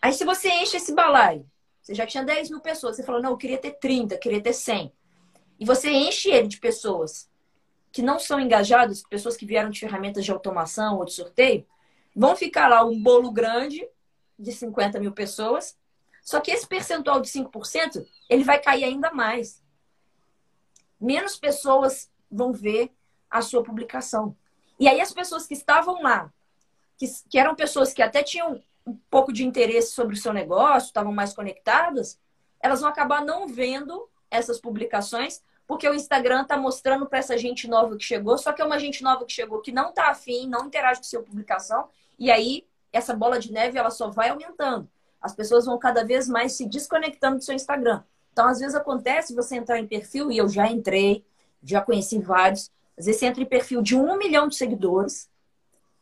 Aí, 0.00 0.12
se 0.12 0.24
você 0.24 0.48
enche 0.48 0.76
esse 0.76 0.94
balaio, 0.94 1.48
você 1.82 1.94
já 1.94 2.06
tinha 2.06 2.24
10 2.24 2.50
mil 2.50 2.60
pessoas, 2.60 2.96
você 2.96 3.02
falou, 3.02 3.20
não, 3.20 3.30
eu 3.30 3.36
queria 3.36 3.58
ter 3.58 3.72
30, 3.72 4.16
queria 4.16 4.40
ter 4.40 4.52
100. 4.52 4.92
E 5.58 5.64
você 5.66 5.90
enche 5.90 6.30
ele 6.30 6.48
de 6.48 6.58
pessoas 6.58 7.28
que 7.90 8.00
não 8.00 8.18
são 8.18 8.40
engajadas, 8.40 9.02
pessoas 9.02 9.36
que 9.36 9.44
vieram 9.44 9.68
de 9.68 9.80
ferramentas 9.80 10.24
de 10.24 10.30
automação 10.30 10.98
ou 10.98 11.04
de 11.04 11.12
sorteio, 11.12 11.66
Vão 12.14 12.36
ficar 12.36 12.68
lá 12.68 12.84
um 12.84 13.02
bolo 13.02 13.32
grande 13.32 13.86
de 14.38 14.52
50 14.52 15.00
mil 15.00 15.12
pessoas, 15.12 15.78
só 16.22 16.40
que 16.40 16.50
esse 16.50 16.66
percentual 16.66 17.20
de 17.20 17.28
5%, 17.28 18.06
ele 18.28 18.44
vai 18.44 18.60
cair 18.60 18.84
ainda 18.84 19.12
mais. 19.12 19.62
Menos 21.00 21.36
pessoas 21.36 22.10
vão 22.30 22.52
ver 22.52 22.92
a 23.30 23.40
sua 23.40 23.62
publicação. 23.62 24.36
E 24.78 24.88
aí 24.88 25.00
as 25.00 25.12
pessoas 25.12 25.46
que 25.46 25.54
estavam 25.54 26.02
lá, 26.02 26.32
que, 26.98 27.06
que 27.28 27.38
eram 27.38 27.54
pessoas 27.54 27.92
que 27.92 28.02
até 28.02 28.22
tinham 28.22 28.62
um 28.86 28.96
pouco 29.10 29.32
de 29.32 29.44
interesse 29.44 29.92
sobre 29.92 30.14
o 30.14 30.18
seu 30.18 30.32
negócio, 30.32 30.86
estavam 30.86 31.12
mais 31.12 31.32
conectadas, 31.32 32.18
elas 32.60 32.80
vão 32.80 32.88
acabar 32.88 33.24
não 33.24 33.46
vendo 33.46 34.08
essas 34.30 34.60
publicações, 34.60 35.42
porque 35.66 35.88
o 35.88 35.94
Instagram 35.94 36.42
está 36.42 36.56
mostrando 36.56 37.06
para 37.06 37.18
essa 37.18 37.36
gente 37.38 37.68
nova 37.68 37.96
que 37.96 38.04
chegou, 38.04 38.36
só 38.38 38.52
que 38.52 38.60
é 38.60 38.64
uma 38.64 38.78
gente 38.78 39.02
nova 39.02 39.24
que 39.24 39.32
chegou 39.32 39.60
que 39.60 39.72
não 39.72 39.90
está 39.90 40.08
afim, 40.08 40.48
não 40.48 40.66
interage 40.66 41.00
com 41.00 41.04
sua 41.04 41.22
publicação, 41.22 41.88
e 42.18 42.30
aí, 42.30 42.66
essa 42.92 43.14
bola 43.14 43.38
de 43.38 43.52
neve, 43.52 43.78
ela 43.78 43.90
só 43.90 44.10
vai 44.10 44.28
aumentando. 44.28 44.88
As 45.20 45.34
pessoas 45.34 45.64
vão 45.64 45.78
cada 45.78 46.04
vez 46.04 46.28
mais 46.28 46.52
se 46.52 46.66
desconectando 46.68 47.38
do 47.38 47.44
seu 47.44 47.54
Instagram. 47.54 48.02
Então, 48.32 48.48
às 48.48 48.58
vezes 48.60 48.74
acontece 48.74 49.34
você 49.34 49.56
entrar 49.56 49.78
em 49.78 49.86
perfil, 49.86 50.30
e 50.30 50.38
eu 50.38 50.48
já 50.48 50.66
entrei, 50.66 51.24
já 51.62 51.80
conheci 51.80 52.18
vários. 52.18 52.70
Às 52.98 53.06
vezes 53.06 53.20
você 53.20 53.26
entra 53.26 53.42
em 53.42 53.46
perfil 53.46 53.82
de 53.82 53.96
um 53.96 54.16
milhão 54.16 54.48
de 54.48 54.56
seguidores, 54.56 55.30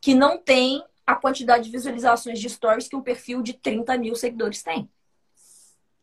que 0.01 0.14
não 0.14 0.39
tem 0.39 0.83
a 1.13 1.17
quantidade 1.17 1.65
de 1.65 1.71
visualizações 1.71 2.39
de 2.39 2.49
stories 2.49 2.89
que 2.89 2.97
um 2.97 3.03
perfil 3.03 3.43
de 3.43 3.55
30 3.55 3.97
mil 3.99 4.15
seguidores 4.15 4.63
tem. 4.63 4.89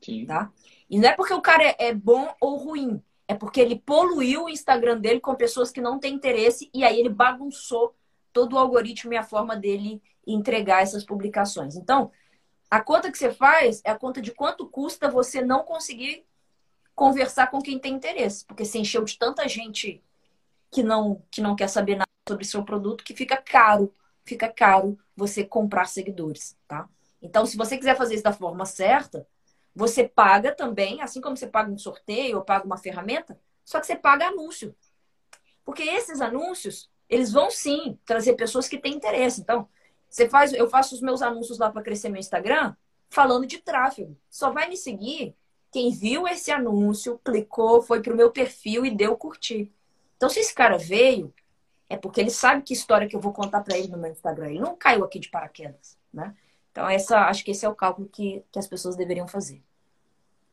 Sim. 0.01 0.25
Tá? 0.25 0.51
E 0.89 0.99
não 0.99 1.09
é 1.09 1.13
porque 1.15 1.33
o 1.33 1.41
cara 1.41 1.75
é, 1.79 1.93
bom 1.93 2.33
ou 2.39 2.57
ruim, 2.57 3.01
é 3.27 3.35
porque 3.35 3.59
ele 3.59 3.77
poluiu 3.79 4.45
o 4.45 4.49
Instagram 4.49 4.99
dele 4.99 5.19
com 5.19 5.35
pessoas 5.35 5.71
que 5.71 5.81
não 5.81 5.99
têm 5.99 6.13
interesse 6.13 6.69
e 6.73 6.83
aí 6.83 6.99
ele 6.99 7.09
bagunçou 7.09 7.95
todo 8.31 8.53
o 8.53 8.59
algoritmo 8.59 9.13
e 9.13 9.17
a 9.17 9.23
forma 9.23 9.55
dele 9.55 10.01
entregar 10.25 10.81
essas 10.83 11.03
publicações. 11.05 11.75
Então, 11.75 12.11
A 12.69 12.81
conta 12.81 13.11
que 13.11 13.17
você 13.17 13.31
faz 13.31 13.81
é 13.85 13.91
a 13.91 13.97
conta 13.97 14.21
de 14.21 14.31
quanto 14.31 14.67
custa 14.67 15.09
você 15.09 15.41
não 15.41 15.63
conseguir 15.63 16.25
conversar 16.95 17.47
com 17.47 17.61
quem 17.61 17.79
tem 17.79 17.93
interesse, 17.95 18.45
porque 18.45 18.65
você 18.65 18.79
encheu 18.79 19.03
de 19.03 19.17
tanta 19.17 19.47
gente 19.47 20.03
que 20.71 20.83
não 20.83 21.23
que 21.31 21.41
não 21.41 21.55
quer 21.55 21.69
saber 21.69 21.95
nada 21.95 22.09
sobre 22.27 22.45
seu 22.45 22.63
produto 22.65 23.03
que 23.03 23.15
fica 23.15 23.37
caro, 23.37 23.93
fica 24.27 24.49
caro 24.49 24.99
você 25.15 25.43
comprar 25.43 25.85
seguidores, 25.85 26.57
tá? 26.67 26.87
Então, 27.21 27.45
se 27.45 27.57
você 27.57 27.77
quiser 27.77 27.95
fazer 27.95 28.15
isso 28.15 28.23
da 28.23 28.33
forma 28.33 28.65
certa, 28.65 29.27
você 29.73 30.07
paga 30.07 30.53
também, 30.53 31.01
assim 31.01 31.21
como 31.21 31.37
você 31.37 31.47
paga 31.47 31.71
um 31.71 31.77
sorteio 31.77 32.37
ou 32.37 32.43
paga 32.43 32.65
uma 32.65 32.77
ferramenta, 32.77 33.39
só 33.63 33.79
que 33.79 33.87
você 33.87 33.95
paga 33.95 34.27
anúncio. 34.27 34.75
Porque 35.63 35.83
esses 35.83 36.21
anúncios, 36.21 36.89
eles 37.09 37.31
vão 37.31 37.49
sim 37.49 37.97
trazer 38.05 38.33
pessoas 38.33 38.67
que 38.67 38.77
têm 38.77 38.93
interesse. 38.93 39.41
Então, 39.41 39.67
você 40.09 40.29
faz, 40.29 40.53
eu 40.53 40.69
faço 40.69 40.95
os 40.95 41.01
meus 41.01 41.21
anúncios 41.21 41.57
lá 41.57 41.69
para 41.69 41.81
crescer 41.81 42.09
meu 42.09 42.19
Instagram, 42.19 42.75
falando 43.09 43.45
de 43.45 43.59
tráfego. 43.59 44.17
Só 44.29 44.51
vai 44.51 44.69
me 44.69 44.77
seguir 44.77 45.35
quem 45.71 45.91
viu 45.91 46.27
esse 46.27 46.51
anúncio, 46.51 47.19
clicou, 47.23 47.81
foi 47.81 48.01
pro 48.01 48.15
meu 48.15 48.31
perfil 48.31 48.85
e 48.85 48.95
deu 48.95 49.15
curtir. 49.17 49.71
Então, 50.15 50.29
se 50.29 50.39
esse 50.39 50.53
cara 50.53 50.77
veio, 50.77 51.33
é 51.89 51.95
porque 51.95 52.19
ele 52.19 52.29
sabe 52.29 52.63
que 52.63 52.73
história 52.73 53.07
que 53.07 53.15
eu 53.15 53.21
vou 53.21 53.33
contar 53.33 53.61
para 53.61 53.77
ele 53.77 53.87
no 53.87 53.97
meu 53.97 54.11
Instagram. 54.11 54.49
Ele 54.49 54.59
não 54.59 54.75
caiu 54.75 55.03
aqui 55.03 55.19
de 55.19 55.29
paraquedas, 55.29 55.97
né? 56.13 56.35
Então, 56.71 56.87
essa, 56.87 57.21
acho 57.21 57.43
que 57.43 57.51
esse 57.51 57.65
é 57.65 57.69
o 57.69 57.75
cálculo 57.75 58.07
que, 58.07 58.43
que 58.51 58.59
as 58.59 58.67
pessoas 58.67 58.95
deveriam 58.95 59.27
fazer. 59.27 59.63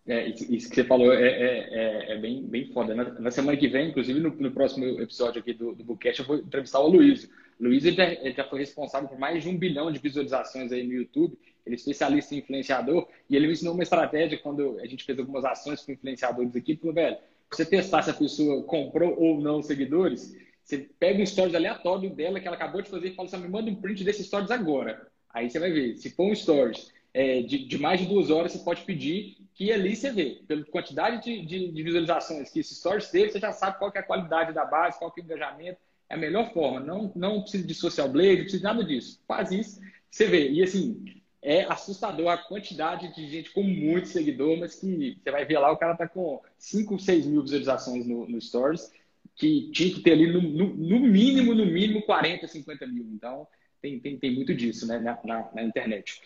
É, 0.07 0.29
isso 0.29 0.69
que 0.69 0.75
você 0.75 0.85
falou 0.85 1.13
é, 1.13 1.27
é, 1.27 1.69
é, 1.73 2.13
é 2.13 2.19
bem, 2.19 2.43
bem 2.43 2.71
foda. 2.73 2.95
Na, 2.95 3.05
na, 3.05 3.31
semana 3.31 3.57
que 3.57 3.69
vem, 3.69 3.89
inclusive 3.89 4.21
no, 4.21 4.31
no, 4.31 4.51
próximo 4.51 4.85
episódio 5.01 5.41
aqui 5.41 5.55
do, 5.55 5.75
do 5.75 5.83
Bookcast, 5.83 6.21
eu 6.21 6.27
vou 6.27 6.37
entrevistar 6.37 6.81
o 6.81 6.89
Luiz. 6.89 7.25
O 7.59 7.65
Luiz 7.65 7.85
ele 7.85 7.97
já, 7.97 8.05
ele 8.05 8.35
já, 8.35 8.45
foi 8.45 8.59
responsável 8.59 9.09
por 9.09 9.19
mais 9.19 9.43
de 9.43 9.49
um 9.49 9.57
bilhão 9.57 9.91
de 9.91 9.99
visualizações 9.99 10.73
aí 10.73 10.87
no 10.87 10.93
YouTube. 10.93 11.39
Ele 11.65 11.75
é 11.75 11.79
especialista 11.79 12.35
em 12.35 12.39
influenciador 12.39 13.09
e 13.31 13.37
ele 13.37 13.47
me 13.47 13.55
ensinou 13.55 13.73
uma 13.73 13.83
estratégia 13.83 14.39
quando 14.39 14.79
a 14.81 14.87
gente 14.87 15.05
fez 15.05 15.19
algumas 15.19 15.45
ações 15.45 15.83
com 15.83 15.93
influenciadores 15.93 16.55
aqui. 16.55 16.73
Ele 16.73 16.81
falou, 16.81 16.95
velho, 16.95 17.17
você 17.51 17.65
testar 17.65 18.03
se 18.03 18.11
a 18.11 18.15
pessoa 18.15 18.63
comprou 18.65 19.19
ou 19.19 19.41
não 19.41 19.63
seguidores, 19.63 20.37
você 20.65 20.79
pega 20.99 21.23
um 21.23 21.27
stories 21.27 21.55
aleatório 21.55 22.09
dela 22.11 22.41
que 22.41 22.47
ela 22.47 22.57
acabou 22.57 22.81
de 22.81 22.89
fazer 22.89 23.09
e 23.09 23.15
fala 23.15 23.29
assim, 23.29 23.39
me 23.39 23.49
manda 23.49 23.71
um 23.71 23.75
print 23.75 24.03
desses 24.03 24.27
stories 24.27 24.51
agora. 24.51 25.07
Aí 25.33 25.51
você 25.51 25.59
vai 25.59 25.71
ver, 25.71 25.97
se 25.97 26.11
for 26.11 26.31
um 26.31 26.35
stories 26.35 26.91
é, 27.13 27.43
de, 27.43 27.67
de, 27.67 27.79
mais 27.79 28.01
de 28.01 28.07
duas 28.07 28.31
horas, 28.31 28.53
você 28.53 28.59
pode 28.61 28.83
pedir 28.83 29.37
que 29.55 29.71
ali 29.71 29.95
você 29.95 30.11
vê, 30.11 30.43
pela 30.49 30.65
quantidade 30.65 31.23
de, 31.23 31.45
de, 31.45 31.71
de 31.71 31.83
visualizações 31.83 32.51
que 32.51 32.61
esse 32.61 32.75
stories 32.75 33.11
teve, 33.11 33.31
você 33.31 33.39
já 33.39 33.53
sabe 33.53 33.79
qual 33.79 33.93
é 33.95 33.99
a 33.99 34.03
qualidade 34.03 34.53
da 34.53 34.65
base, 34.65 34.99
qual 34.99 35.13
é 35.17 35.21
o 35.21 35.25
engajamento. 35.25 35.79
É 36.09 36.15
a 36.15 36.19
melhor 36.19 36.53
forma. 36.53 36.81
Não, 36.81 37.13
não 37.15 37.43
precisa 37.43 37.67
de 37.67 37.75
social 37.75 38.09
blade, 38.09 38.37
não 38.37 38.43
precisa 38.43 38.59
de 38.59 38.65
nada 38.65 38.85
disso. 38.85 39.21
Faz 39.29 39.53
isso, 39.53 39.81
você 40.11 40.27
vê. 40.27 40.51
E 40.51 40.63
assim, 40.63 41.05
é 41.41 41.65
assustador 41.65 42.29
a 42.29 42.39
quantidade 42.39 43.15
de 43.15 43.29
gente 43.29 43.51
com 43.53 43.63
muito 43.63 44.09
seguidor, 44.09 44.57
mas 44.57 44.75
que 44.75 45.19
você 45.23 45.31
vai 45.31 45.45
ver 45.45 45.59
lá, 45.59 45.71
o 45.71 45.77
cara 45.77 45.95
tá 45.95 46.09
com 46.09 46.41
5, 46.59 46.99
6 46.99 47.27
mil 47.27 47.43
visualizações 47.43 48.07
no, 48.07 48.27
no 48.27 48.41
Stories, 48.41 48.91
que 49.37 49.71
tinha 49.73 49.95
que 49.95 50.01
ter 50.01 50.13
ali 50.13 50.33
no, 50.33 50.41
no, 50.41 50.75
no, 50.75 51.01
mínimo, 51.01 51.55
no 51.55 51.67
mínimo 51.67 52.03
40, 52.03 52.47
50 52.47 52.87
mil. 52.87 53.07
Então, 53.13 53.47
tem, 53.81 53.99
tem, 53.99 54.19
tem 54.19 54.35
muito 54.35 54.55
disso 54.55 54.87
né, 54.87 54.99
na, 54.99 55.19
na, 55.25 55.51
na 55.55 55.63
internet. 55.63 56.21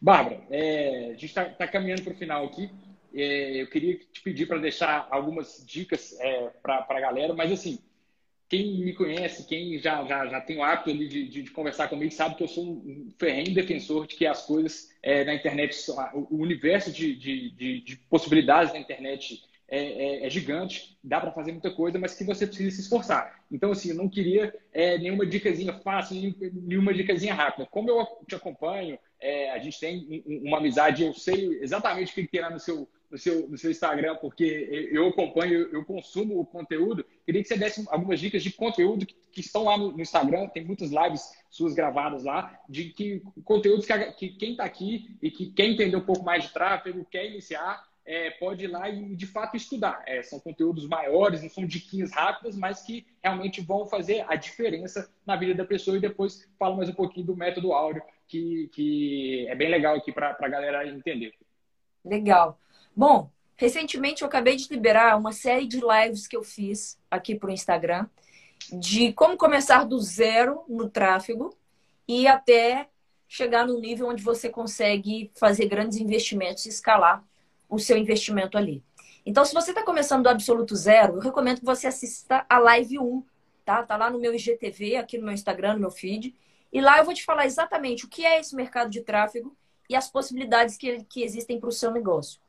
Bárbara, 0.00 0.40
é, 0.50 1.06
a 1.06 1.12
gente 1.12 1.26
está 1.26 1.44
tá 1.44 1.66
caminhando 1.66 2.02
para 2.02 2.12
o 2.12 2.16
final 2.16 2.46
aqui. 2.46 2.70
É, 3.14 3.62
eu 3.62 3.66
queria 3.68 3.98
te 3.98 4.22
pedir 4.22 4.46
para 4.46 4.58
deixar 4.58 5.08
algumas 5.10 5.64
dicas 5.66 6.18
é, 6.20 6.50
para 6.62 6.86
a 6.88 7.00
galera, 7.00 7.34
mas 7.34 7.50
assim, 7.50 7.78
quem 8.48 8.78
me 8.78 8.94
conhece, 8.94 9.46
quem 9.46 9.78
já, 9.78 10.04
já, 10.06 10.26
já 10.26 10.40
tem 10.40 10.58
o 10.58 10.62
hábito 10.62 10.96
de, 10.96 11.08
de, 11.08 11.42
de, 11.42 11.50
conversar 11.50 11.88
comigo, 11.88 12.12
sabe 12.12 12.34
que 12.34 12.42
eu 12.42 12.48
sou 12.48 12.64
um 12.64 13.10
ferrenho 13.18 13.54
defensor 13.54 14.06
de 14.06 14.16
que 14.16 14.26
as 14.26 14.46
coisas 14.46 14.90
é, 15.02 15.24
na 15.24 15.34
internet, 15.34 15.76
o 16.14 16.36
universo 16.36 16.90
de, 16.90 17.14
de, 17.14 17.80
de 17.80 17.96
possibilidades 18.08 18.72
da 18.72 18.78
internet 18.78 19.42
é, 19.70 19.80
é, 19.80 20.26
é, 20.26 20.30
gigante, 20.30 20.96
dá 21.04 21.20
para 21.20 21.30
fazer 21.30 21.52
muita 21.52 21.70
coisa, 21.70 21.98
mas 21.98 22.14
que 22.14 22.24
você 22.24 22.46
precisa 22.46 22.74
se 22.74 22.80
esforçar. 22.80 23.44
Então, 23.52 23.70
assim, 23.70 23.90
eu 23.90 23.96
não 23.96 24.08
queria 24.08 24.54
é, 24.72 24.96
nenhuma 24.96 25.26
dicasinha 25.26 25.74
fácil, 25.74 26.34
nenhuma 26.54 26.94
dicasinha 26.94 27.34
rápida. 27.34 27.68
Como 27.70 27.90
eu 27.90 28.06
te 28.26 28.34
acompanho, 28.34 28.98
é, 29.20 29.50
a 29.50 29.58
gente 29.58 29.78
tem 29.78 30.24
uma 30.26 30.56
amizade, 30.56 31.04
eu 31.04 31.12
sei 31.12 31.58
exatamente 31.60 32.12
o 32.12 32.14
que 32.14 32.26
tem 32.26 32.50
no 32.50 32.58
seu, 32.58 32.88
no 33.10 33.18
seu, 33.18 33.46
no 33.46 33.58
seu 33.58 33.70
Instagram, 33.70 34.16
porque 34.16 34.88
eu 34.90 35.08
acompanho, 35.08 35.68
eu 35.70 35.84
consumo 35.84 36.40
o 36.40 36.46
conteúdo. 36.46 37.04
Queria 37.26 37.42
que 37.42 37.48
você 37.48 37.56
desse 37.58 37.84
algumas 37.88 38.20
dicas 38.20 38.42
de 38.42 38.50
conteúdo 38.50 39.04
que, 39.04 39.14
que 39.30 39.40
estão 39.40 39.64
lá 39.64 39.76
no, 39.76 39.92
no, 39.92 40.00
Instagram, 40.00 40.48
tem 40.48 40.64
muitas 40.64 40.90
lives 40.90 41.30
suas 41.50 41.74
gravadas 41.74 42.24
lá, 42.24 42.58
de 42.68 42.90
que 42.90 43.22
conteúdos 43.44 43.84
que, 43.84 44.12
que 44.12 44.28
quem 44.30 44.52
está 44.52 44.64
aqui 44.64 45.16
e 45.20 45.30
que 45.30 45.50
quer 45.50 45.66
entender 45.66 45.96
um 45.96 46.04
pouco 46.04 46.24
mais 46.24 46.44
de 46.44 46.52
tráfego, 46.52 47.06
quer 47.10 47.26
iniciar, 47.26 47.86
é, 48.08 48.30
pode 48.30 48.64
ir 48.64 48.68
lá 48.68 48.88
e 48.88 49.14
de 49.14 49.26
fato 49.26 49.54
estudar. 49.54 50.02
É, 50.06 50.22
são 50.22 50.40
conteúdos 50.40 50.88
maiores, 50.88 51.42
não 51.42 51.50
são 51.50 51.66
diquinhas 51.66 52.10
rápidas, 52.10 52.56
mas 52.56 52.80
que 52.80 53.06
realmente 53.22 53.60
vão 53.60 53.84
fazer 53.84 54.24
a 54.26 54.34
diferença 54.34 55.12
na 55.26 55.36
vida 55.36 55.54
da 55.54 55.64
pessoa. 55.66 55.98
E 55.98 56.00
depois 56.00 56.48
falo 56.58 56.78
mais 56.78 56.88
um 56.88 56.94
pouquinho 56.94 57.26
do 57.26 57.36
método 57.36 57.74
áudio, 57.74 58.02
que, 58.26 58.70
que 58.72 59.46
é 59.46 59.54
bem 59.54 59.68
legal 59.68 59.94
aqui 59.94 60.10
para 60.10 60.34
a 60.40 60.48
galera 60.48 60.88
entender. 60.88 61.34
Legal. 62.02 62.58
Bom, 62.96 63.30
recentemente 63.54 64.22
eu 64.22 64.28
acabei 64.28 64.56
de 64.56 64.72
liberar 64.72 65.18
uma 65.18 65.32
série 65.32 65.66
de 65.66 65.78
lives 65.78 66.26
que 66.26 66.36
eu 66.36 66.42
fiz 66.42 66.98
aqui 67.10 67.34
para 67.34 67.50
o 67.50 67.52
Instagram 67.52 68.06
de 68.72 69.12
como 69.12 69.36
começar 69.36 69.84
do 69.84 70.00
zero 70.00 70.64
no 70.66 70.88
tráfego 70.88 71.54
e 72.08 72.26
até 72.26 72.88
chegar 73.28 73.66
no 73.66 73.78
nível 73.78 74.08
onde 74.08 74.22
você 74.22 74.48
consegue 74.48 75.30
fazer 75.38 75.66
grandes 75.66 75.98
investimentos 75.98 76.64
e 76.64 76.70
escalar 76.70 77.22
o 77.68 77.78
seu 77.78 77.96
investimento 77.96 78.56
ali. 78.56 78.82
Então, 79.24 79.44
se 79.44 79.52
você 79.52 79.70
está 79.70 79.82
começando 79.82 80.22
do 80.22 80.28
absoluto 80.28 80.74
zero, 80.74 81.16
eu 81.16 81.20
recomendo 81.20 81.58
que 81.58 81.64
você 81.64 81.86
assista 81.86 82.46
a 82.48 82.58
live 82.58 82.98
1, 82.98 83.24
tá? 83.64 83.82
Tá 83.82 83.96
lá 83.96 84.10
no 84.10 84.18
meu 84.18 84.34
IGTV, 84.34 84.96
aqui 84.96 85.18
no 85.18 85.24
meu 85.24 85.34
Instagram, 85.34 85.74
no 85.74 85.80
meu 85.80 85.90
feed. 85.90 86.34
E 86.72 86.80
lá 86.80 86.98
eu 86.98 87.04
vou 87.04 87.12
te 87.12 87.24
falar 87.24 87.44
exatamente 87.44 88.06
o 88.06 88.08
que 88.08 88.24
é 88.24 88.40
esse 88.40 88.56
mercado 88.56 88.90
de 88.90 89.02
tráfego 89.02 89.54
e 89.88 89.94
as 89.94 90.10
possibilidades 90.10 90.76
que, 90.76 91.04
que 91.04 91.22
existem 91.22 91.60
para 91.60 91.68
o 91.68 91.72
seu 91.72 91.90
negócio. 91.90 92.40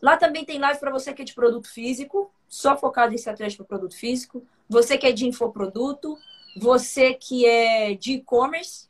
Lá 0.00 0.16
também 0.16 0.44
tem 0.44 0.58
live 0.58 0.78
para 0.78 0.90
você 0.90 1.12
que 1.12 1.22
é 1.22 1.24
de 1.24 1.34
produto 1.34 1.68
físico, 1.68 2.30
só 2.48 2.76
focado 2.76 3.12
em 3.12 3.16
estratégia 3.16 3.56
para 3.58 3.66
produto 3.66 3.96
físico. 3.96 4.46
Você 4.68 4.98
que 4.98 5.06
é 5.06 5.12
de 5.12 5.26
infoproduto, 5.26 6.16
você 6.60 7.14
que 7.14 7.46
é 7.46 7.94
de 7.94 8.14
e-commerce 8.14 8.85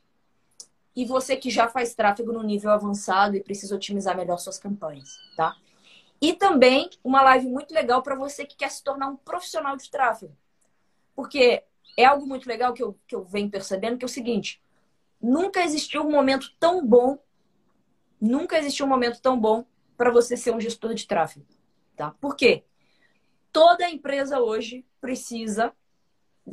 e 0.96 1.04
você 1.04 1.36
que 1.36 1.50
já 1.50 1.68
faz 1.68 1.94
tráfego 1.94 2.32
no 2.32 2.42
nível 2.42 2.70
avançado 2.70 3.36
e 3.36 3.42
precisa 3.42 3.76
otimizar 3.76 4.16
melhor 4.16 4.38
suas 4.38 4.58
campanhas, 4.58 5.10
tá? 5.36 5.54
E 6.18 6.32
também 6.32 6.88
uma 7.04 7.20
live 7.20 7.46
muito 7.46 7.74
legal 7.74 8.02
para 8.02 8.14
você 8.14 8.46
que 8.46 8.56
quer 8.56 8.70
se 8.70 8.82
tornar 8.82 9.08
um 9.08 9.16
profissional 9.16 9.76
de 9.76 9.90
tráfego. 9.90 10.34
Porque 11.14 11.62
é 11.98 12.06
algo 12.06 12.26
muito 12.26 12.48
legal 12.48 12.72
que 12.72 12.82
eu, 12.82 12.98
que 13.06 13.14
eu 13.14 13.22
venho 13.22 13.50
percebendo, 13.50 13.98
que 13.98 14.04
é 14.04 14.06
o 14.06 14.08
seguinte, 14.08 14.62
nunca 15.20 15.62
existiu 15.62 16.02
um 16.02 16.10
momento 16.10 16.50
tão 16.58 16.84
bom, 16.84 17.18
nunca 18.18 18.58
existiu 18.58 18.86
um 18.86 18.88
momento 18.88 19.20
tão 19.20 19.38
bom 19.38 19.66
para 19.98 20.10
você 20.10 20.34
ser 20.34 20.54
um 20.54 20.60
gestor 20.60 20.94
de 20.94 21.06
tráfego, 21.06 21.46
tá? 21.94 22.12
Por 22.18 22.34
quê? 22.34 22.64
Toda 23.52 23.88
empresa 23.90 24.40
hoje 24.40 24.86
precisa 24.98 25.74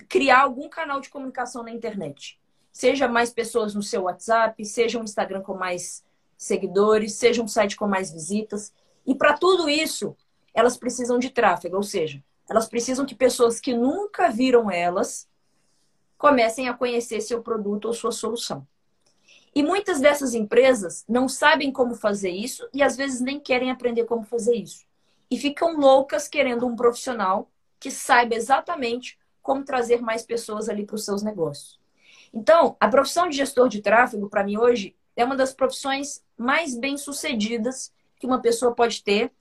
criar 0.09 0.41
algum 0.41 0.67
canal 0.67 0.99
de 0.99 1.09
comunicação 1.09 1.63
na 1.63 1.71
internet 1.71 2.42
seja 2.73 3.07
mais 3.07 3.31
pessoas 3.31 3.75
no 3.75 3.83
seu 3.83 4.03
WhatsApp, 4.03 4.65
seja 4.65 4.99
um 4.99 5.03
Instagram 5.03 5.41
com 5.41 5.53
mais 5.53 6.03
seguidores, 6.35 7.13
seja 7.13 7.41
um 7.41 7.47
site 7.47 7.77
com 7.77 7.87
mais 7.87 8.11
visitas. 8.11 8.73
E 9.05 9.13
para 9.13 9.37
tudo 9.37 9.69
isso, 9.69 10.17
elas 10.53 10.75
precisam 10.75 11.19
de 11.19 11.29
tráfego, 11.29 11.77
ou 11.77 11.83
seja, 11.83 12.21
elas 12.49 12.67
precisam 12.67 13.05
que 13.05 13.15
pessoas 13.15 13.59
que 13.59 13.73
nunca 13.73 14.29
viram 14.29 14.69
elas 14.69 15.29
comecem 16.17 16.67
a 16.67 16.73
conhecer 16.73 17.21
seu 17.21 17.41
produto 17.41 17.85
ou 17.85 17.93
sua 17.93 18.11
solução. 18.11 18.67
E 19.55 19.61
muitas 19.61 19.99
dessas 19.99 20.33
empresas 20.33 21.05
não 21.07 21.29
sabem 21.29 21.71
como 21.71 21.93
fazer 21.93 22.31
isso 22.31 22.67
e 22.73 22.81
às 22.81 22.97
vezes 22.97 23.21
nem 23.21 23.39
querem 23.39 23.69
aprender 23.69 24.05
como 24.05 24.23
fazer 24.23 24.55
isso. 24.55 24.83
E 25.29 25.37
ficam 25.37 25.77
loucas 25.77 26.27
querendo 26.27 26.65
um 26.65 26.75
profissional 26.75 27.49
que 27.79 27.91
saiba 27.91 28.33
exatamente 28.33 29.19
como 29.43 29.63
trazer 29.63 30.01
mais 30.01 30.23
pessoas 30.23 30.69
ali 30.69 30.85
para 30.85 30.95
os 30.95 31.05
seus 31.05 31.21
negócios. 31.21 31.82
Então, 32.33 32.75
a 32.79 32.87
profissão 32.87 33.29
de 33.29 33.37
gestor 33.37 33.69
de 33.69 33.81
tráfego, 33.81 34.27
para 34.27 34.43
mim 34.43 34.57
hoje, 34.57 34.95
é 35.15 35.23
uma 35.23 35.35
das 35.35 35.53
profissões 35.53 36.23
mais 36.35 36.75
bem-sucedidas 36.75 37.93
que 38.19 38.25
uma 38.25 38.41
pessoa 38.41 38.73
pode 38.73 39.03
ter 39.03 39.31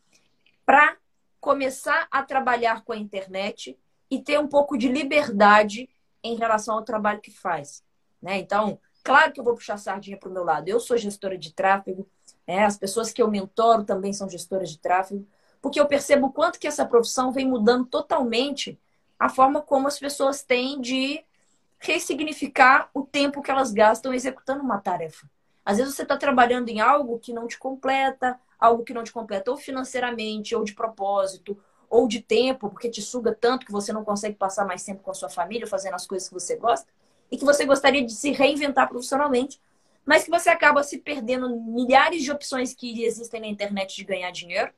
para 0.66 0.96
começar 1.40 2.06
a 2.10 2.22
trabalhar 2.22 2.84
com 2.84 2.92
a 2.92 2.96
internet 2.96 3.78
e 4.10 4.20
ter 4.20 4.38
um 4.38 4.46
pouco 4.46 4.76
de 4.76 4.88
liberdade 4.88 5.88
em 6.22 6.36
relação 6.36 6.76
ao 6.76 6.84
trabalho 6.84 7.20
que 7.20 7.30
faz. 7.30 7.82
Né? 8.20 8.38
Então, 8.38 8.78
claro 9.02 9.32
que 9.32 9.40
eu 9.40 9.44
vou 9.44 9.54
puxar 9.54 9.74
a 9.74 9.78
sardinha 9.78 10.18
para 10.18 10.28
o 10.28 10.32
meu 10.32 10.44
lado. 10.44 10.68
Eu 10.68 10.78
sou 10.78 10.96
gestora 10.96 11.36
de 11.36 11.52
tráfego, 11.52 12.06
né? 12.46 12.64
as 12.64 12.76
pessoas 12.76 13.10
que 13.10 13.22
eu 13.22 13.30
mentoro 13.30 13.84
também 13.84 14.12
são 14.12 14.28
gestoras 14.28 14.70
de 14.70 14.78
tráfego, 14.78 15.26
porque 15.60 15.80
eu 15.80 15.86
percebo 15.86 16.26
o 16.26 16.32
quanto 16.32 16.58
que 16.58 16.66
essa 16.66 16.84
profissão 16.84 17.32
vem 17.32 17.46
mudando 17.48 17.86
totalmente 17.86 18.78
a 19.18 19.28
forma 19.28 19.62
como 19.62 19.88
as 19.88 19.98
pessoas 19.98 20.42
têm 20.42 20.80
de 20.80 21.24
ressignificar 21.82 22.88
o 22.94 23.02
tempo 23.02 23.42
que 23.42 23.50
elas 23.50 23.72
gastam 23.72 24.14
executando 24.14 24.62
uma 24.62 24.78
tarefa. 24.78 25.28
Às 25.64 25.78
vezes 25.78 25.94
você 25.94 26.02
está 26.02 26.16
trabalhando 26.16 26.68
em 26.68 26.80
algo 26.80 27.18
que 27.18 27.32
não 27.32 27.46
te 27.46 27.58
completa, 27.58 28.38
algo 28.58 28.84
que 28.84 28.94
não 28.94 29.02
te 29.02 29.12
completa 29.12 29.50
ou 29.50 29.56
financeiramente, 29.56 30.54
ou 30.54 30.64
de 30.64 30.74
propósito, 30.74 31.58
ou 31.90 32.06
de 32.06 32.20
tempo, 32.20 32.70
porque 32.70 32.88
te 32.88 33.02
suga 33.02 33.36
tanto 33.38 33.66
que 33.66 33.72
você 33.72 33.92
não 33.92 34.04
consegue 34.04 34.36
passar 34.36 34.64
mais 34.64 34.82
tempo 34.84 35.02
com 35.02 35.10
a 35.10 35.14
sua 35.14 35.28
família, 35.28 35.66
fazendo 35.66 35.94
as 35.94 36.06
coisas 36.06 36.28
que 36.28 36.34
você 36.34 36.56
gosta, 36.56 36.86
e 37.30 37.36
que 37.36 37.44
você 37.44 37.64
gostaria 37.64 38.04
de 38.04 38.12
se 38.12 38.30
reinventar 38.30 38.88
profissionalmente, 38.88 39.60
mas 40.04 40.24
que 40.24 40.30
você 40.30 40.50
acaba 40.50 40.82
se 40.82 40.98
perdendo 40.98 41.48
milhares 41.50 42.22
de 42.22 42.30
opções 42.30 42.74
que 42.74 43.04
existem 43.04 43.40
na 43.40 43.46
internet 43.46 43.96
de 43.96 44.04
ganhar 44.04 44.30
dinheiro. 44.30 44.72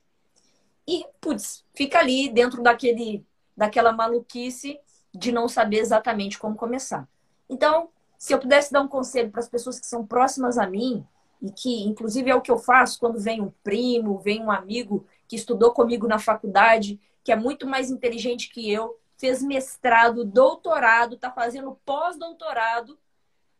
E, 0.86 1.06
putz, 1.20 1.64
fica 1.74 1.98
ali 1.98 2.28
dentro 2.28 2.62
daquele, 2.62 3.24
daquela 3.56 3.92
maluquice 3.92 4.78
de 5.14 5.30
não 5.30 5.48
saber 5.48 5.78
exatamente 5.78 6.38
como 6.38 6.56
começar. 6.56 7.08
Então, 7.48 7.88
se 8.18 8.32
eu 8.32 8.38
pudesse 8.38 8.72
dar 8.72 8.80
um 8.80 8.88
conselho 8.88 9.30
para 9.30 9.40
as 9.40 9.48
pessoas 9.48 9.78
que 9.78 9.86
são 9.86 10.06
próximas 10.06 10.58
a 10.58 10.66
mim, 10.66 11.06
e 11.40 11.50
que, 11.50 11.84
inclusive, 11.84 12.30
é 12.30 12.34
o 12.34 12.40
que 12.40 12.50
eu 12.50 12.58
faço 12.58 12.98
quando 12.98 13.20
vem 13.20 13.40
um 13.40 13.52
primo, 13.62 14.18
vem 14.18 14.42
um 14.42 14.50
amigo 14.50 15.06
que 15.28 15.36
estudou 15.36 15.72
comigo 15.72 16.08
na 16.08 16.18
faculdade, 16.18 16.98
que 17.22 17.30
é 17.30 17.36
muito 17.36 17.66
mais 17.66 17.90
inteligente 17.90 18.48
que 18.48 18.70
eu, 18.70 18.98
fez 19.18 19.42
mestrado, 19.42 20.24
doutorado, 20.24 21.16
está 21.16 21.30
fazendo 21.30 21.78
pós-doutorado, 21.84 22.98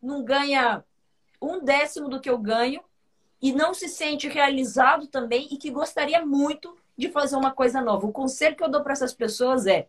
não 0.01 0.23
ganha 0.23 0.83
um 1.41 1.63
décimo 1.63 2.09
do 2.09 2.19
que 2.19 2.29
eu 2.29 2.37
ganho 2.37 2.81
e 3.41 3.53
não 3.53 3.73
se 3.73 3.87
sente 3.87 4.27
realizado 4.27 5.07
também 5.07 5.47
e 5.51 5.57
que 5.57 5.69
gostaria 5.69 6.25
muito 6.25 6.75
de 6.97 7.09
fazer 7.09 7.35
uma 7.35 7.51
coisa 7.51 7.81
nova. 7.81 8.07
O 8.07 8.11
conselho 8.11 8.55
que 8.55 8.63
eu 8.63 8.69
dou 8.69 8.81
para 8.81 8.93
essas 8.93 9.13
pessoas 9.13 9.67
é: 9.67 9.87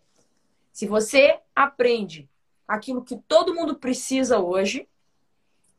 se 0.76 0.86
você 0.86 1.40
aprende 1.54 2.28
aquilo 2.68 3.02
que 3.02 3.16
todo 3.16 3.54
mundo 3.54 3.76
precisa 3.76 4.38
hoje, 4.38 4.86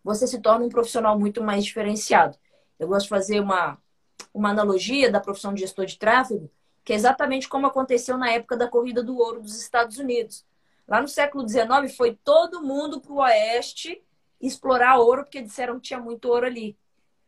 você 0.04 0.26
se 0.26 0.42
torna 0.42 0.66
um 0.66 0.70
profissional 0.70 1.20
muito 1.20 1.44
mais 1.44 1.64
diferenciado. 1.64 2.36
Eu 2.80 2.88
gosto 2.88 3.04
de 3.04 3.10
fazer 3.10 3.40
uma, 3.40 3.78
uma 4.34 4.50
analogia 4.50 5.12
da 5.12 5.20
profissão 5.20 5.54
de 5.54 5.62
gestor 5.62 5.86
de 5.86 6.00
tráfego, 6.00 6.50
que 6.84 6.94
é 6.94 6.96
exatamente 6.96 7.48
como 7.48 7.68
aconteceu 7.68 8.18
na 8.18 8.32
época 8.32 8.58
da 8.58 8.68
corrida 8.68 9.04
do 9.04 9.16
ouro 9.20 9.40
dos 9.40 9.62
Estados 9.62 10.00
Unidos. 10.00 10.44
Lá 10.88 11.00
no 11.00 11.08
século 11.08 11.48
XIX 11.48 11.96
foi 11.96 12.16
todo 12.24 12.64
mundo 12.64 13.00
para 13.00 13.14
o 13.14 13.18
oeste 13.18 14.02
explorar 14.42 14.98
ouro, 14.98 15.26
porque 15.26 15.44
disseram 15.44 15.76
que 15.76 15.90
tinha 15.90 16.00
muito 16.00 16.28
ouro 16.28 16.48
ali. 16.48 16.76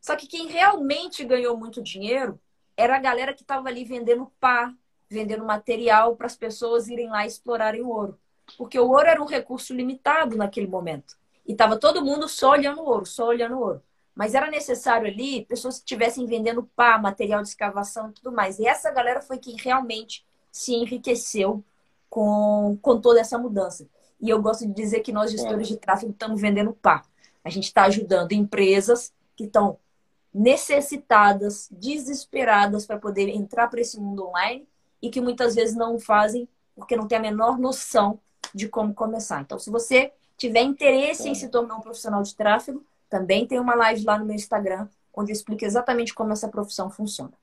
Só 0.02 0.16
que 0.16 0.26
quem 0.26 0.48
realmente 0.48 1.24
ganhou 1.24 1.56
muito 1.56 1.84
dinheiro 1.84 2.42
era 2.76 2.96
a 2.96 3.00
galera 3.00 3.32
que 3.32 3.44
estava 3.44 3.70
ali 3.70 3.86
vendendo 3.86 4.26
pá, 4.40 4.74
vendendo 5.10 5.44
material 5.44 6.16
para 6.16 6.28
as 6.28 6.36
pessoas 6.36 6.88
irem 6.88 7.10
lá 7.10 7.26
explorarem 7.26 7.82
o 7.82 7.90
ouro. 7.90 8.20
Porque 8.58 8.80
o 8.80 8.90
ouro 8.90 9.08
era 9.08 9.22
um 9.22 9.26
recurso 9.26 9.74
limitado 9.74 10.38
naquele 10.38 10.68
momento. 10.68 11.18
E 11.46 11.52
estava 11.54 11.78
todo 11.78 12.04
mundo 12.04 12.28
só 12.28 12.52
olhando 12.52 12.82
o 12.82 12.86
ouro, 12.86 13.06
só 13.06 13.28
olhando 13.28 13.56
o 13.56 13.60
ouro. 13.60 13.84
Mas 14.16 14.36
era 14.36 14.50
necessário 14.50 15.08
ali 15.08 15.46
pessoas 15.46 15.76
que 15.76 15.82
estivessem 15.82 16.26
vendendo 16.26 16.64
pá, 16.76 16.98
material 16.98 17.42
de 17.42 17.50
escavação 17.50 18.10
e 18.10 18.14
tudo 18.14 18.32
mais. 18.32 18.60
E 18.60 18.68
essa 18.68 18.92
galera 18.92 19.22
foi 19.22 19.38
quem 19.38 19.56
realmente 19.56 20.26
se 20.52 20.74
enriqueceu 20.74 21.64
com, 22.10 22.78
com 22.82 23.00
toda 23.00 23.20
essa 23.20 23.38
mudança. 23.38 23.88
E 24.20 24.30
eu 24.30 24.42
gosto 24.42 24.68
de 24.68 24.74
dizer 24.74 25.00
que 25.00 25.12
nós, 25.12 25.32
gestores 25.32 25.68
de 25.68 25.78
tráfego, 25.78 26.12
estamos 26.12 26.42
vendendo 26.42 26.74
pá. 26.74 27.04
A 27.44 27.50
gente 27.50 27.66
está 27.66 27.84
ajudando 27.84 28.34
empresas 28.34 29.14
que 29.36 29.46
estão 29.46 29.80
necessitadas, 30.34 31.70
desesperadas 31.72 32.86
para 32.86 33.00
poder 33.00 33.30
entrar 33.30 33.68
para 33.70 33.80
esse 33.80 34.00
mundo 34.00 34.28
online 34.28 34.68
e 35.02 35.10
que 35.10 35.22
muitas 35.22 35.56
vezes 35.56 35.76
não 35.76 36.00
fazem 36.00 36.48
porque 36.76 36.96
não 36.96 37.08
tem 37.08 37.18
a 37.18 37.22
menor 37.22 37.58
noção 37.58 38.20
de 38.54 38.68
como 38.68 38.94
começar. 38.94 39.42
Então, 39.42 39.60
se 39.60 39.70
você 39.70 40.12
tiver 40.38 40.62
interesse 40.62 41.28
em 41.28 41.36
se 41.36 41.50
tornar 41.50 41.76
um 41.76 41.82
profissional 41.82 42.24
de 42.24 42.36
tráfego, 42.36 42.84
também 43.10 43.46
tem 43.46 43.60
uma 43.60 43.76
live 43.76 44.04
lá 44.06 44.18
no 44.18 44.26
meu 44.26 44.36
Instagram 44.36 44.88
onde 45.14 45.32
eu 45.32 45.34
explico 45.34 45.66
exatamente 45.66 46.14
como 46.14 46.32
essa 46.32 46.48
profissão 46.48 46.90
funciona. 46.90 47.34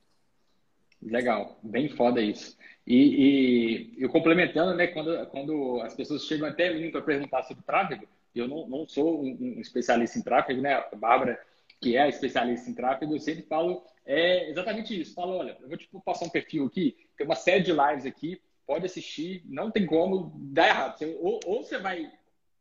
Legal, 1.03 1.59
bem 1.63 1.89
foda 1.91 2.23
isso. 2.23 2.57
E, 2.87 3.97
e 3.97 4.03
eu 4.03 4.09
complementando, 4.09 4.75
né, 4.75 4.87
quando, 4.87 5.27
quando 5.27 5.81
as 5.83 5.95
pessoas 5.95 6.25
chegam 6.25 6.49
até 6.49 6.73
mim 6.73 6.91
para 6.91 7.03
perguntar 7.03 7.43
sobre 7.43 7.63
tráfego, 7.65 8.07
eu 8.35 8.49
não, 8.49 8.67
não 8.67 8.89
sou 8.89 9.23
um, 9.23 9.37
um, 9.41 9.61
especialista 9.61 10.19
em 10.19 10.23
tráfego, 10.23 10.61
né? 10.61 10.75
A 10.75 10.97
Bárbara, 10.97 11.41
que 11.81 11.97
é 11.97 12.09
especialista 12.09 12.71
em 12.71 12.75
tráfego, 12.75 13.15
eu 13.15 13.19
sempre 13.19 13.43
falo 13.43 13.83
é 14.07 14.49
exatamente 14.49 14.99
isso. 14.99 15.15
Falo, 15.15 15.37
olha, 15.37 15.57
eu 15.61 15.69
vou 15.69 15.77
te 15.77 15.89
passar 16.05 16.25
um 16.25 16.31
perfil 16.31 16.67
aqui, 16.67 16.97
tem 17.17 17.27
uma 17.27 17.35
série 17.35 17.65
de 17.65 17.73
lives 17.73 18.07
aqui, 18.07 18.41
pode 18.67 18.87
assistir, 18.87 19.43
não 19.47 19.71
tem 19.71 19.85
como 19.85 20.33
dar 20.37 20.69
errado. 20.69 20.99
Você, 20.99 21.19
ou, 21.21 21.41
ou 21.45 21.65
você 21.65 21.79
vai 21.79 22.11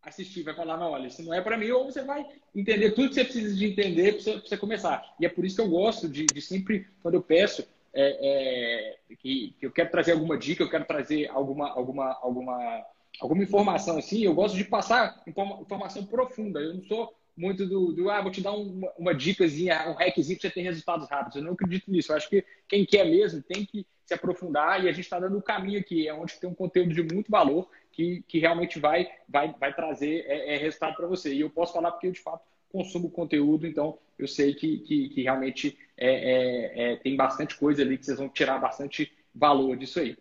assistir, 0.01 0.43
vai 0.43 0.55
falar, 0.55 0.77
não, 0.77 0.91
olha, 0.91 1.07
isso 1.07 1.23
não 1.23 1.33
é 1.33 1.41
para 1.41 1.57
mim, 1.57 1.69
ou 1.71 1.85
você 1.85 2.03
vai 2.03 2.25
entender 2.55 2.91
tudo 2.91 3.09
que 3.09 3.15
você 3.15 3.23
precisa 3.23 3.55
de 3.55 3.65
entender 3.65 4.13
para 4.13 4.21
você, 4.21 4.39
você, 4.39 4.57
começar. 4.57 5.15
E 5.19 5.25
é 5.25 5.29
por 5.29 5.45
isso 5.45 5.55
que 5.55 5.61
eu 5.61 5.69
gosto 5.69 6.07
de, 6.07 6.25
de 6.25 6.41
sempre, 6.41 6.87
quando 7.01 7.15
eu 7.15 7.21
peço, 7.21 7.67
é, 7.93 8.97
é, 9.09 9.15
que, 9.15 9.55
que, 9.59 9.65
eu 9.65 9.71
quero 9.71 9.89
trazer 9.89 10.11
alguma 10.11 10.37
dica, 10.37 10.63
eu 10.63 10.69
quero 10.69 10.85
trazer 10.85 11.29
alguma, 11.29 11.69
alguma, 11.71 12.19
alguma, 12.21 12.85
alguma 13.19 13.43
informação 13.43 13.97
assim, 13.97 14.23
eu 14.23 14.33
gosto 14.33 14.55
de 14.55 14.65
passar 14.65 15.23
informação 15.25 16.05
profunda. 16.05 16.59
Eu 16.59 16.73
não 16.73 16.83
sou 16.83 17.15
muito 17.37 17.65
do, 17.65 17.91
do 17.91 18.09
ah, 18.09 18.21
vou 18.21 18.31
te 18.31 18.41
dar 18.41 18.53
uma, 18.53 18.91
uma 18.97 19.13
dicasinha, 19.13 19.89
um 19.89 19.93
hackzinho 19.93 20.39
para 20.39 20.49
você 20.49 20.53
ter 20.53 20.61
resultados 20.61 21.09
rápidos. 21.09 21.35
Eu 21.35 21.43
não 21.43 21.53
acredito 21.53 21.91
nisso. 21.91 22.11
Eu 22.11 22.17
acho 22.17 22.29
que 22.29 22.45
quem 22.67 22.85
quer 22.85 23.05
mesmo 23.05 23.41
tem 23.41 23.65
que 23.65 23.85
se 24.05 24.13
aprofundar 24.13 24.83
e 24.83 24.87
a 24.87 24.91
gente 24.91 25.05
está 25.05 25.19
dando 25.19 25.37
o 25.37 25.41
caminho 25.41 25.79
aqui, 25.79 26.07
é 26.07 26.13
onde 26.13 26.39
tem 26.39 26.49
um 26.49 26.53
conteúdo 26.53 26.93
de 26.93 27.01
muito 27.01 27.29
valor 27.29 27.67
que, 27.91 28.23
que 28.27 28.39
realmente 28.39 28.79
vai, 28.79 29.09
vai, 29.27 29.53
vai 29.59 29.73
trazer 29.73 30.25
é, 30.27 30.55
é 30.55 30.57
resultado 30.57 30.95
para 30.95 31.07
você. 31.07 31.33
E 31.33 31.41
eu 31.41 31.49
posso 31.49 31.73
falar 31.73 31.91
porque 31.91 32.07
eu, 32.07 32.11
de 32.11 32.19
fato, 32.19 32.43
consumo 32.69 33.09
conteúdo, 33.09 33.65
então 33.65 33.97
eu 34.19 34.27
sei 34.27 34.53
que, 34.53 34.79
que, 34.79 35.09
que 35.09 35.23
realmente 35.23 35.77
é, 35.97 36.09
é, 36.09 36.91
é, 36.93 36.95
tem 36.97 37.15
bastante 37.15 37.57
coisa 37.57 37.81
ali 37.81 37.97
que 37.97 38.05
vocês 38.05 38.17
vão 38.17 38.29
tirar 38.29 38.59
bastante 38.59 39.11
valor 39.33 39.77
disso 39.77 39.99
aí. 39.99 40.17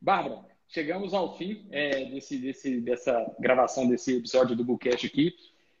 Bárbara, 0.00 0.44
chegamos 0.68 1.12
ao 1.12 1.36
fim 1.36 1.66
é, 1.70 2.06
desse, 2.06 2.38
desse, 2.38 2.80
dessa 2.80 3.34
gravação 3.38 3.88
desse 3.88 4.16
episódio 4.16 4.56
do 4.56 4.64
Bookcast 4.64 5.06
aqui. 5.06 5.34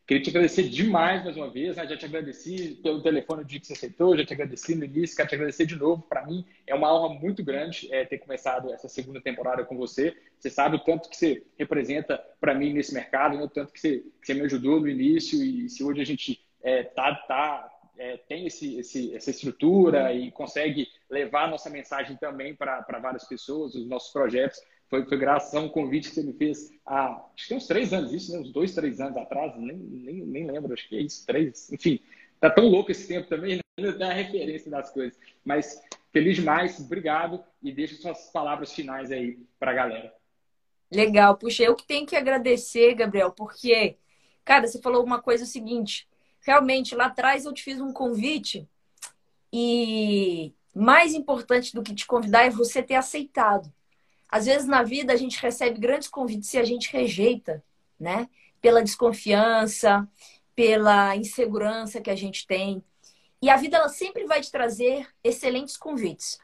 Queria 0.08 0.22
te 0.22 0.30
agradecer 0.30 0.62
demais 0.70 1.22
mais 1.22 1.36
uma 1.36 1.50
vez, 1.50 1.76
né? 1.76 1.86
já 1.86 1.94
te 1.94 2.06
agradeci 2.06 2.80
pelo 2.82 3.02
telefone 3.02 3.44
de 3.44 3.60
que 3.60 3.66
você 3.66 3.74
aceitou, 3.74 4.16
já 4.16 4.24
te 4.24 4.32
agradeci 4.32 4.74
no 4.74 4.82
início, 4.82 5.14
quero 5.14 5.28
te 5.28 5.34
agradecer 5.34 5.66
de 5.66 5.76
novo. 5.76 6.02
Para 6.08 6.24
mim 6.24 6.46
é 6.66 6.74
uma 6.74 6.90
honra 6.94 7.20
muito 7.20 7.44
grande 7.44 7.92
é, 7.92 8.06
ter 8.06 8.16
começado 8.16 8.72
essa 8.72 8.88
segunda 8.88 9.20
temporada 9.20 9.66
com 9.66 9.76
você. 9.76 10.16
Você 10.38 10.48
sabe 10.48 10.76
o 10.76 10.78
tanto 10.78 11.10
que 11.10 11.16
você 11.16 11.44
representa 11.58 12.18
para 12.40 12.54
mim 12.54 12.72
nesse 12.72 12.94
mercado, 12.94 13.36
né? 13.36 13.44
o 13.44 13.50
tanto 13.50 13.70
que 13.70 13.78
você, 13.78 13.98
que 13.98 14.26
você, 14.26 14.32
me 14.32 14.40
ajudou 14.46 14.80
no 14.80 14.88
início 14.88 15.44
e 15.44 15.68
se 15.68 15.84
hoje 15.84 16.00
a 16.00 16.06
gente 16.06 16.40
é, 16.62 16.84
tá, 16.84 17.14
tá, 17.14 17.70
é, 17.98 18.16
tem 18.16 18.46
esse, 18.46 18.78
esse, 18.78 19.14
essa 19.14 19.30
estrutura 19.30 20.10
e 20.10 20.30
consegue 20.30 20.88
levar 21.10 21.50
nossa 21.50 21.68
mensagem 21.68 22.16
também 22.16 22.54
para 22.54 22.98
várias 22.98 23.28
pessoas, 23.28 23.74
os 23.74 23.86
nossos 23.86 24.10
projetos. 24.10 24.58
Foi, 24.88 25.04
foi 25.04 25.18
graças 25.18 25.54
a 25.54 25.60
um 25.60 25.68
convite 25.68 26.08
que 26.08 26.14
você 26.14 26.22
me 26.22 26.32
fez 26.32 26.70
há, 26.84 27.22
acho 27.36 27.48
que 27.48 27.54
uns 27.54 27.66
três 27.66 27.92
anos, 27.92 28.12
isso, 28.12 28.32
né? 28.32 28.38
Uns 28.38 28.50
dois, 28.50 28.74
três 28.74 29.00
anos 29.00 29.16
atrás, 29.16 29.54
nem, 29.56 29.76
nem, 29.76 30.24
nem 30.24 30.50
lembro, 30.50 30.72
acho 30.72 30.88
que 30.88 30.96
é 30.96 31.02
isso, 31.02 31.26
três. 31.26 31.70
Enfim, 31.70 32.00
tá 32.40 32.48
tão 32.50 32.66
louco 32.66 32.90
esse 32.90 33.06
tempo 33.06 33.28
também, 33.28 33.56
né? 33.56 33.92
dá 33.92 34.08
a 34.08 34.14
referência 34.14 34.70
das 34.70 34.90
coisas. 34.90 35.18
Mas 35.44 35.80
feliz 36.10 36.36
demais, 36.36 36.80
obrigado 36.80 37.44
e 37.62 37.70
deixa 37.70 37.96
suas 37.96 38.30
palavras 38.30 38.72
finais 38.72 39.12
aí 39.12 39.38
para 39.58 39.72
a 39.72 39.74
galera. 39.74 40.14
Legal, 40.90 41.36
puxa, 41.36 41.62
eu 41.62 41.76
que 41.76 41.86
tenho 41.86 42.06
que 42.06 42.16
agradecer, 42.16 42.94
Gabriel, 42.94 43.30
porque, 43.30 43.98
cara, 44.42 44.66
você 44.66 44.80
falou 44.80 45.04
uma 45.04 45.20
coisa 45.20 45.44
seguinte, 45.44 46.08
realmente 46.40 46.94
lá 46.94 47.06
atrás 47.06 47.44
eu 47.44 47.52
te 47.52 47.62
fiz 47.62 47.78
um 47.78 47.92
convite 47.92 48.66
e 49.52 50.54
mais 50.74 51.12
importante 51.12 51.74
do 51.74 51.82
que 51.82 51.94
te 51.94 52.06
convidar 52.06 52.44
é 52.44 52.50
você 52.50 52.82
ter 52.82 52.94
aceitado. 52.94 53.70
Às 54.28 54.44
vezes 54.44 54.68
na 54.68 54.82
vida 54.82 55.12
a 55.12 55.16
gente 55.16 55.40
recebe 55.40 55.80
grandes 55.80 56.08
convites 56.08 56.52
e 56.52 56.58
a 56.58 56.64
gente 56.64 56.92
rejeita, 56.92 57.64
né? 57.98 58.28
Pela 58.60 58.82
desconfiança, 58.82 60.06
pela 60.54 61.16
insegurança 61.16 62.00
que 62.00 62.10
a 62.10 62.16
gente 62.16 62.46
tem. 62.46 62.84
E 63.40 63.48
a 63.48 63.56
vida 63.56 63.78
ela 63.78 63.88
sempre 63.88 64.26
vai 64.26 64.40
te 64.40 64.50
trazer 64.50 65.08
excelentes 65.24 65.76
convites. 65.76 66.38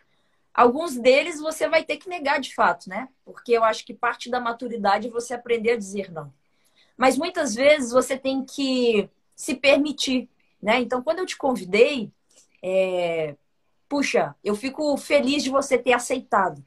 Alguns 0.54 0.96
deles 0.96 1.40
você 1.40 1.68
vai 1.68 1.84
ter 1.84 1.96
que 1.96 2.08
negar 2.08 2.40
de 2.40 2.54
fato, 2.54 2.88
né? 2.88 3.08
Porque 3.24 3.52
eu 3.52 3.64
acho 3.64 3.84
que 3.84 3.92
parte 3.92 4.30
da 4.30 4.40
maturidade 4.40 5.08
é 5.08 5.10
você 5.10 5.34
aprender 5.34 5.72
a 5.72 5.76
dizer 5.76 6.10
não. 6.10 6.32
Mas 6.96 7.18
muitas 7.18 7.54
vezes 7.54 7.90
você 7.90 8.16
tem 8.16 8.44
que 8.44 9.10
se 9.34 9.56
permitir, 9.56 10.28
né? 10.62 10.80
Então, 10.80 11.02
quando 11.02 11.18
eu 11.18 11.26
te 11.26 11.36
convidei, 11.36 12.10
é... 12.62 13.34
puxa, 13.88 14.34
eu 14.44 14.54
fico 14.54 14.96
feliz 14.96 15.42
de 15.42 15.50
você 15.50 15.76
ter 15.76 15.92
aceitado 15.92 16.64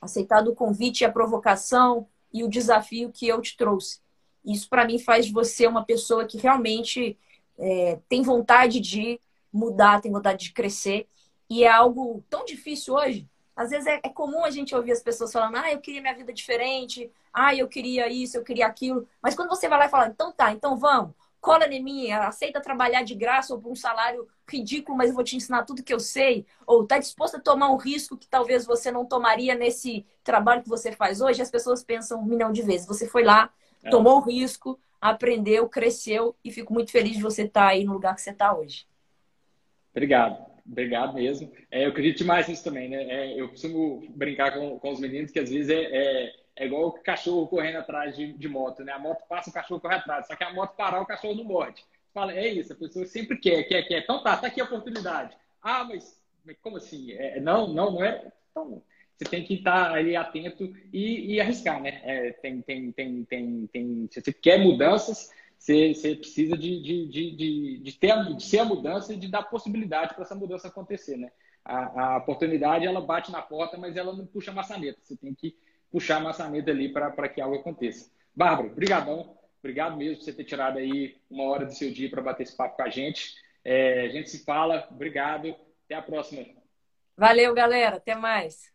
aceitado 0.00 0.48
o 0.48 0.54
convite, 0.54 1.04
a 1.04 1.12
provocação 1.12 2.06
e 2.32 2.44
o 2.44 2.48
desafio 2.48 3.10
que 3.12 3.26
eu 3.26 3.40
te 3.40 3.56
trouxe. 3.56 4.00
Isso, 4.44 4.68
para 4.68 4.84
mim, 4.84 4.98
faz 4.98 5.26
de 5.26 5.32
você 5.32 5.66
uma 5.66 5.84
pessoa 5.84 6.24
que 6.24 6.38
realmente 6.38 7.18
é, 7.58 7.98
tem 8.08 8.22
vontade 8.22 8.78
de 8.80 9.20
mudar, 9.52 10.00
tem 10.00 10.12
vontade 10.12 10.44
de 10.44 10.52
crescer. 10.52 11.08
E 11.48 11.64
é 11.64 11.70
algo 11.70 12.22
tão 12.28 12.44
difícil 12.44 12.94
hoje. 12.94 13.28
Às 13.56 13.70
vezes 13.70 13.86
é, 13.86 14.00
é 14.04 14.08
comum 14.08 14.44
a 14.44 14.50
gente 14.50 14.74
ouvir 14.74 14.92
as 14.92 15.02
pessoas 15.02 15.32
falando: 15.32 15.56
ah, 15.56 15.72
eu 15.72 15.80
queria 15.80 16.02
minha 16.02 16.14
vida 16.14 16.32
diferente, 16.32 17.10
ah, 17.32 17.54
eu 17.54 17.66
queria 17.66 18.08
isso, 18.08 18.36
eu 18.36 18.44
queria 18.44 18.66
aquilo. 18.66 19.08
Mas 19.22 19.34
quando 19.34 19.48
você 19.48 19.68
vai 19.68 19.78
lá 19.78 19.86
e 19.86 19.90
fala: 19.90 20.08
então 20.08 20.30
tá, 20.30 20.52
então 20.52 20.76
vamos, 20.76 21.14
cola 21.46 21.64
em 21.68 21.80
mim, 21.80 22.10
aceita 22.10 22.60
trabalhar 22.60 23.04
de 23.04 23.14
graça 23.14 23.54
ou 23.54 23.60
por 23.60 23.70
um 23.70 23.76
salário 23.76 24.26
ridículo, 24.50 24.98
mas 24.98 25.10
eu 25.10 25.14
vou 25.14 25.22
te 25.22 25.36
ensinar 25.36 25.64
tudo 25.64 25.80
que 25.80 25.94
eu 25.94 26.00
sei, 26.00 26.44
ou 26.66 26.82
está 26.82 26.98
disposto 26.98 27.36
a 27.36 27.40
tomar 27.40 27.70
um 27.70 27.76
risco 27.76 28.16
que 28.16 28.26
talvez 28.26 28.66
você 28.66 28.90
não 28.90 29.06
tomaria 29.06 29.54
nesse 29.54 30.04
trabalho 30.24 30.64
que 30.64 30.68
você 30.68 30.90
faz 30.90 31.20
hoje, 31.20 31.40
as 31.40 31.48
pessoas 31.48 31.84
pensam 31.84 32.20
um 32.20 32.24
milhão 32.24 32.50
de 32.50 32.62
vezes. 32.62 32.84
Você 32.88 33.06
foi 33.06 33.22
lá, 33.22 33.48
é. 33.84 33.90
tomou 33.90 34.16
o 34.16 34.20
risco, 34.20 34.76
aprendeu, 35.00 35.68
cresceu 35.68 36.34
e 36.44 36.50
fico 36.50 36.74
muito 36.74 36.90
feliz 36.90 37.14
de 37.16 37.22
você 37.22 37.42
estar 37.42 37.60
tá 37.60 37.68
aí 37.68 37.84
no 37.84 37.92
lugar 37.92 38.16
que 38.16 38.22
você 38.22 38.30
está 38.30 38.52
hoje. 38.52 38.84
Obrigado, 39.92 40.44
obrigado 40.68 41.14
mesmo. 41.14 41.52
É, 41.70 41.84
eu 41.84 41.90
acredito 41.90 42.24
mais 42.24 42.48
nisso 42.48 42.64
também, 42.64 42.88
né? 42.88 43.04
É, 43.04 43.40
eu 43.40 43.48
costumo 43.50 44.04
brincar 44.16 44.52
com, 44.52 44.80
com 44.80 44.90
os 44.90 44.98
meninos 44.98 45.30
que 45.30 45.38
às 45.38 45.48
vezes 45.48 45.70
é, 45.70 46.34
é, 46.56 46.62
é 46.62 46.66
igual 46.66 46.88
o 46.88 46.92
cachorro 46.92 47.46
correndo 47.46 47.76
atrás 47.76 48.16
de, 48.16 48.32
de, 48.32 48.48
moto, 48.48 48.82
né? 48.82 48.92
A 48.92 48.98
moto 48.98 49.24
passa, 49.28 49.50
o 49.50 49.52
cachorro 49.52 49.80
corre 49.80 49.96
atrás. 49.96 50.26
Só 50.26 50.34
que 50.34 50.44
a 50.44 50.52
moto 50.52 50.74
parar, 50.76 51.00
o 51.00 51.06
cachorro 51.06 51.34
não 51.34 51.44
morde. 51.44 51.84
Fala, 52.12 52.32
é 52.32 52.48
isso, 52.48 52.72
a 52.72 52.76
pessoa 52.76 53.04
sempre 53.04 53.36
quer, 53.36 53.62
quer, 53.64 53.82
quer. 53.82 54.02
Então 54.02 54.22
tá, 54.22 54.36
tá 54.36 54.46
aqui 54.46 54.60
a 54.60 54.64
oportunidade. 54.64 55.36
Ah, 55.62 55.84
mas, 55.84 56.18
como 56.62 56.76
assim? 56.78 57.12
É, 57.12 57.40
não, 57.40 57.68
não, 57.68 57.92
não 57.92 58.04
é. 58.04 58.32
Então, 58.50 58.82
você 59.16 59.24
tem 59.24 59.44
que 59.44 59.54
estar 59.54 59.92
ali 59.92 60.14
atento 60.14 60.64
e, 60.92 61.34
e 61.34 61.40
arriscar, 61.40 61.80
né? 61.80 62.00
É, 62.04 62.32
tem, 62.32 62.60
tem, 62.62 62.92
tem, 62.92 63.24
tem, 63.24 63.66
tem, 63.66 64.08
se 64.10 64.20
você 64.20 64.32
quer 64.32 64.58
mudanças, 64.58 65.30
você, 65.58 65.94
você 65.94 66.14
precisa 66.14 66.56
de, 66.56 66.82
de, 66.82 67.06
de, 67.08 67.78
de, 67.78 67.92
ter, 67.98 68.34
de 68.34 68.42
ser 68.42 68.60
a 68.60 68.64
mudança 68.64 69.12
e 69.12 69.16
de 69.16 69.28
dar 69.28 69.42
possibilidade 69.44 70.14
para 70.14 70.22
essa 70.22 70.34
mudança 70.34 70.68
acontecer, 70.68 71.16
né? 71.16 71.30
A, 71.64 72.14
a, 72.14 72.16
oportunidade, 72.18 72.86
ela 72.86 73.00
bate 73.00 73.32
na 73.32 73.42
porta, 73.42 73.76
mas 73.76 73.96
ela 73.96 74.14
não 74.14 74.26
puxa 74.26 74.50
a 74.50 74.54
maçaneta. 74.54 75.00
Você 75.02 75.16
tem 75.16 75.34
que 75.34 75.56
puxar 75.96 76.18
a 76.18 76.20
maçaneta 76.20 76.70
ali 76.70 76.92
para 76.92 77.26
que 77.26 77.40
algo 77.40 77.56
aconteça. 77.56 78.10
Bárbara, 78.34 78.68
brigadão. 78.68 79.34
Obrigado 79.60 79.96
mesmo 79.96 80.18
por 80.18 80.24
você 80.24 80.32
ter 80.34 80.44
tirado 80.44 80.76
aí 80.76 81.16
uma 81.30 81.44
hora 81.44 81.64
do 81.64 81.72
seu 81.72 81.90
dia 81.90 82.10
para 82.10 82.20
bater 82.20 82.42
esse 82.42 82.54
papo 82.54 82.76
com 82.76 82.82
a 82.82 82.90
gente. 82.90 83.34
É, 83.64 84.02
a 84.02 84.08
gente 84.10 84.28
se 84.28 84.44
fala. 84.44 84.86
Obrigado. 84.90 85.56
Até 85.86 85.94
a 85.94 86.02
próxima. 86.02 86.44
Valeu, 87.16 87.54
galera. 87.54 87.96
Até 87.96 88.14
mais. 88.14 88.70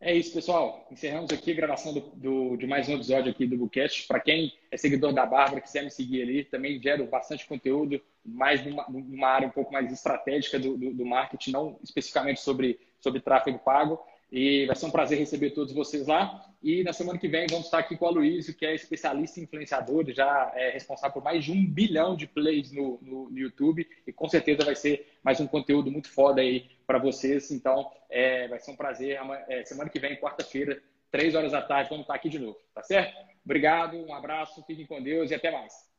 É 0.00 0.12
isso, 0.12 0.34
pessoal. 0.34 0.88
Encerramos 0.90 1.30
aqui 1.30 1.52
a 1.52 1.54
gravação 1.54 1.94
do, 1.94 2.00
do 2.00 2.56
de 2.56 2.66
mais 2.66 2.88
um 2.88 2.94
episódio 2.94 3.30
aqui 3.30 3.46
do 3.46 3.56
Bookcast. 3.56 4.08
Para 4.08 4.18
quem 4.18 4.52
é 4.72 4.76
seguidor 4.76 5.12
da 5.12 5.24
Bárbara, 5.24 5.60
quiser 5.60 5.84
me 5.84 5.90
seguir 5.92 6.22
ali, 6.22 6.44
também 6.44 6.82
gero 6.82 7.06
bastante 7.06 7.46
conteúdo, 7.46 8.02
mais 8.24 8.66
numa, 8.66 8.84
numa 8.88 9.28
área 9.28 9.46
um 9.46 9.52
pouco 9.52 9.72
mais 9.72 9.92
estratégica 9.92 10.58
do, 10.58 10.76
do, 10.76 10.92
do 10.94 11.06
marketing, 11.06 11.52
não 11.52 11.78
especificamente 11.80 12.40
sobre, 12.40 12.80
sobre 12.98 13.20
tráfego 13.20 13.60
pago. 13.60 14.04
E 14.30 14.66
vai 14.66 14.74
ser 14.74 14.86
um 14.86 14.90
prazer 14.90 15.18
receber 15.18 15.50
todos 15.50 15.72
vocês 15.72 16.06
lá. 16.06 16.44
E 16.62 16.82
na 16.82 16.92
semana 16.92 17.18
que 17.18 17.28
vem 17.28 17.46
vamos 17.48 17.66
estar 17.66 17.78
aqui 17.78 17.96
com 17.96 18.06
o 18.06 18.08
Aloysio, 18.08 18.54
que 18.54 18.64
é 18.64 18.74
especialista 18.74 19.38
em 19.38 19.44
influenciador, 19.44 20.04
já 20.12 20.52
é 20.54 20.70
responsável 20.70 21.12
por 21.12 21.22
mais 21.22 21.44
de 21.44 21.52
um 21.52 21.66
bilhão 21.66 22.16
de 22.16 22.26
plays 22.26 22.72
no, 22.72 22.98
no, 23.02 23.30
no 23.30 23.38
YouTube. 23.38 23.86
E 24.06 24.12
com 24.12 24.28
certeza 24.28 24.64
vai 24.64 24.74
ser 24.74 25.06
mais 25.22 25.40
um 25.40 25.46
conteúdo 25.46 25.90
muito 25.90 26.10
foda 26.10 26.40
aí 26.40 26.70
para 26.86 26.98
vocês. 26.98 27.50
Então, 27.50 27.90
é, 28.08 28.48
vai 28.48 28.58
ser 28.58 28.70
um 28.70 28.76
prazer. 28.76 29.18
É, 29.48 29.64
semana 29.64 29.90
que 29.90 30.00
vem, 30.00 30.16
quarta-feira, 30.16 30.82
três 31.10 31.34
horas 31.34 31.52
da 31.52 31.62
tarde, 31.62 31.90
vamos 31.90 32.04
estar 32.04 32.14
aqui 32.14 32.28
de 32.28 32.38
novo. 32.38 32.58
Tá 32.74 32.82
certo? 32.82 33.14
Obrigado, 33.44 33.96
um 33.96 34.14
abraço, 34.14 34.64
fiquem 34.66 34.86
com 34.86 35.02
Deus 35.02 35.30
e 35.30 35.34
até 35.34 35.50
mais. 35.50 35.93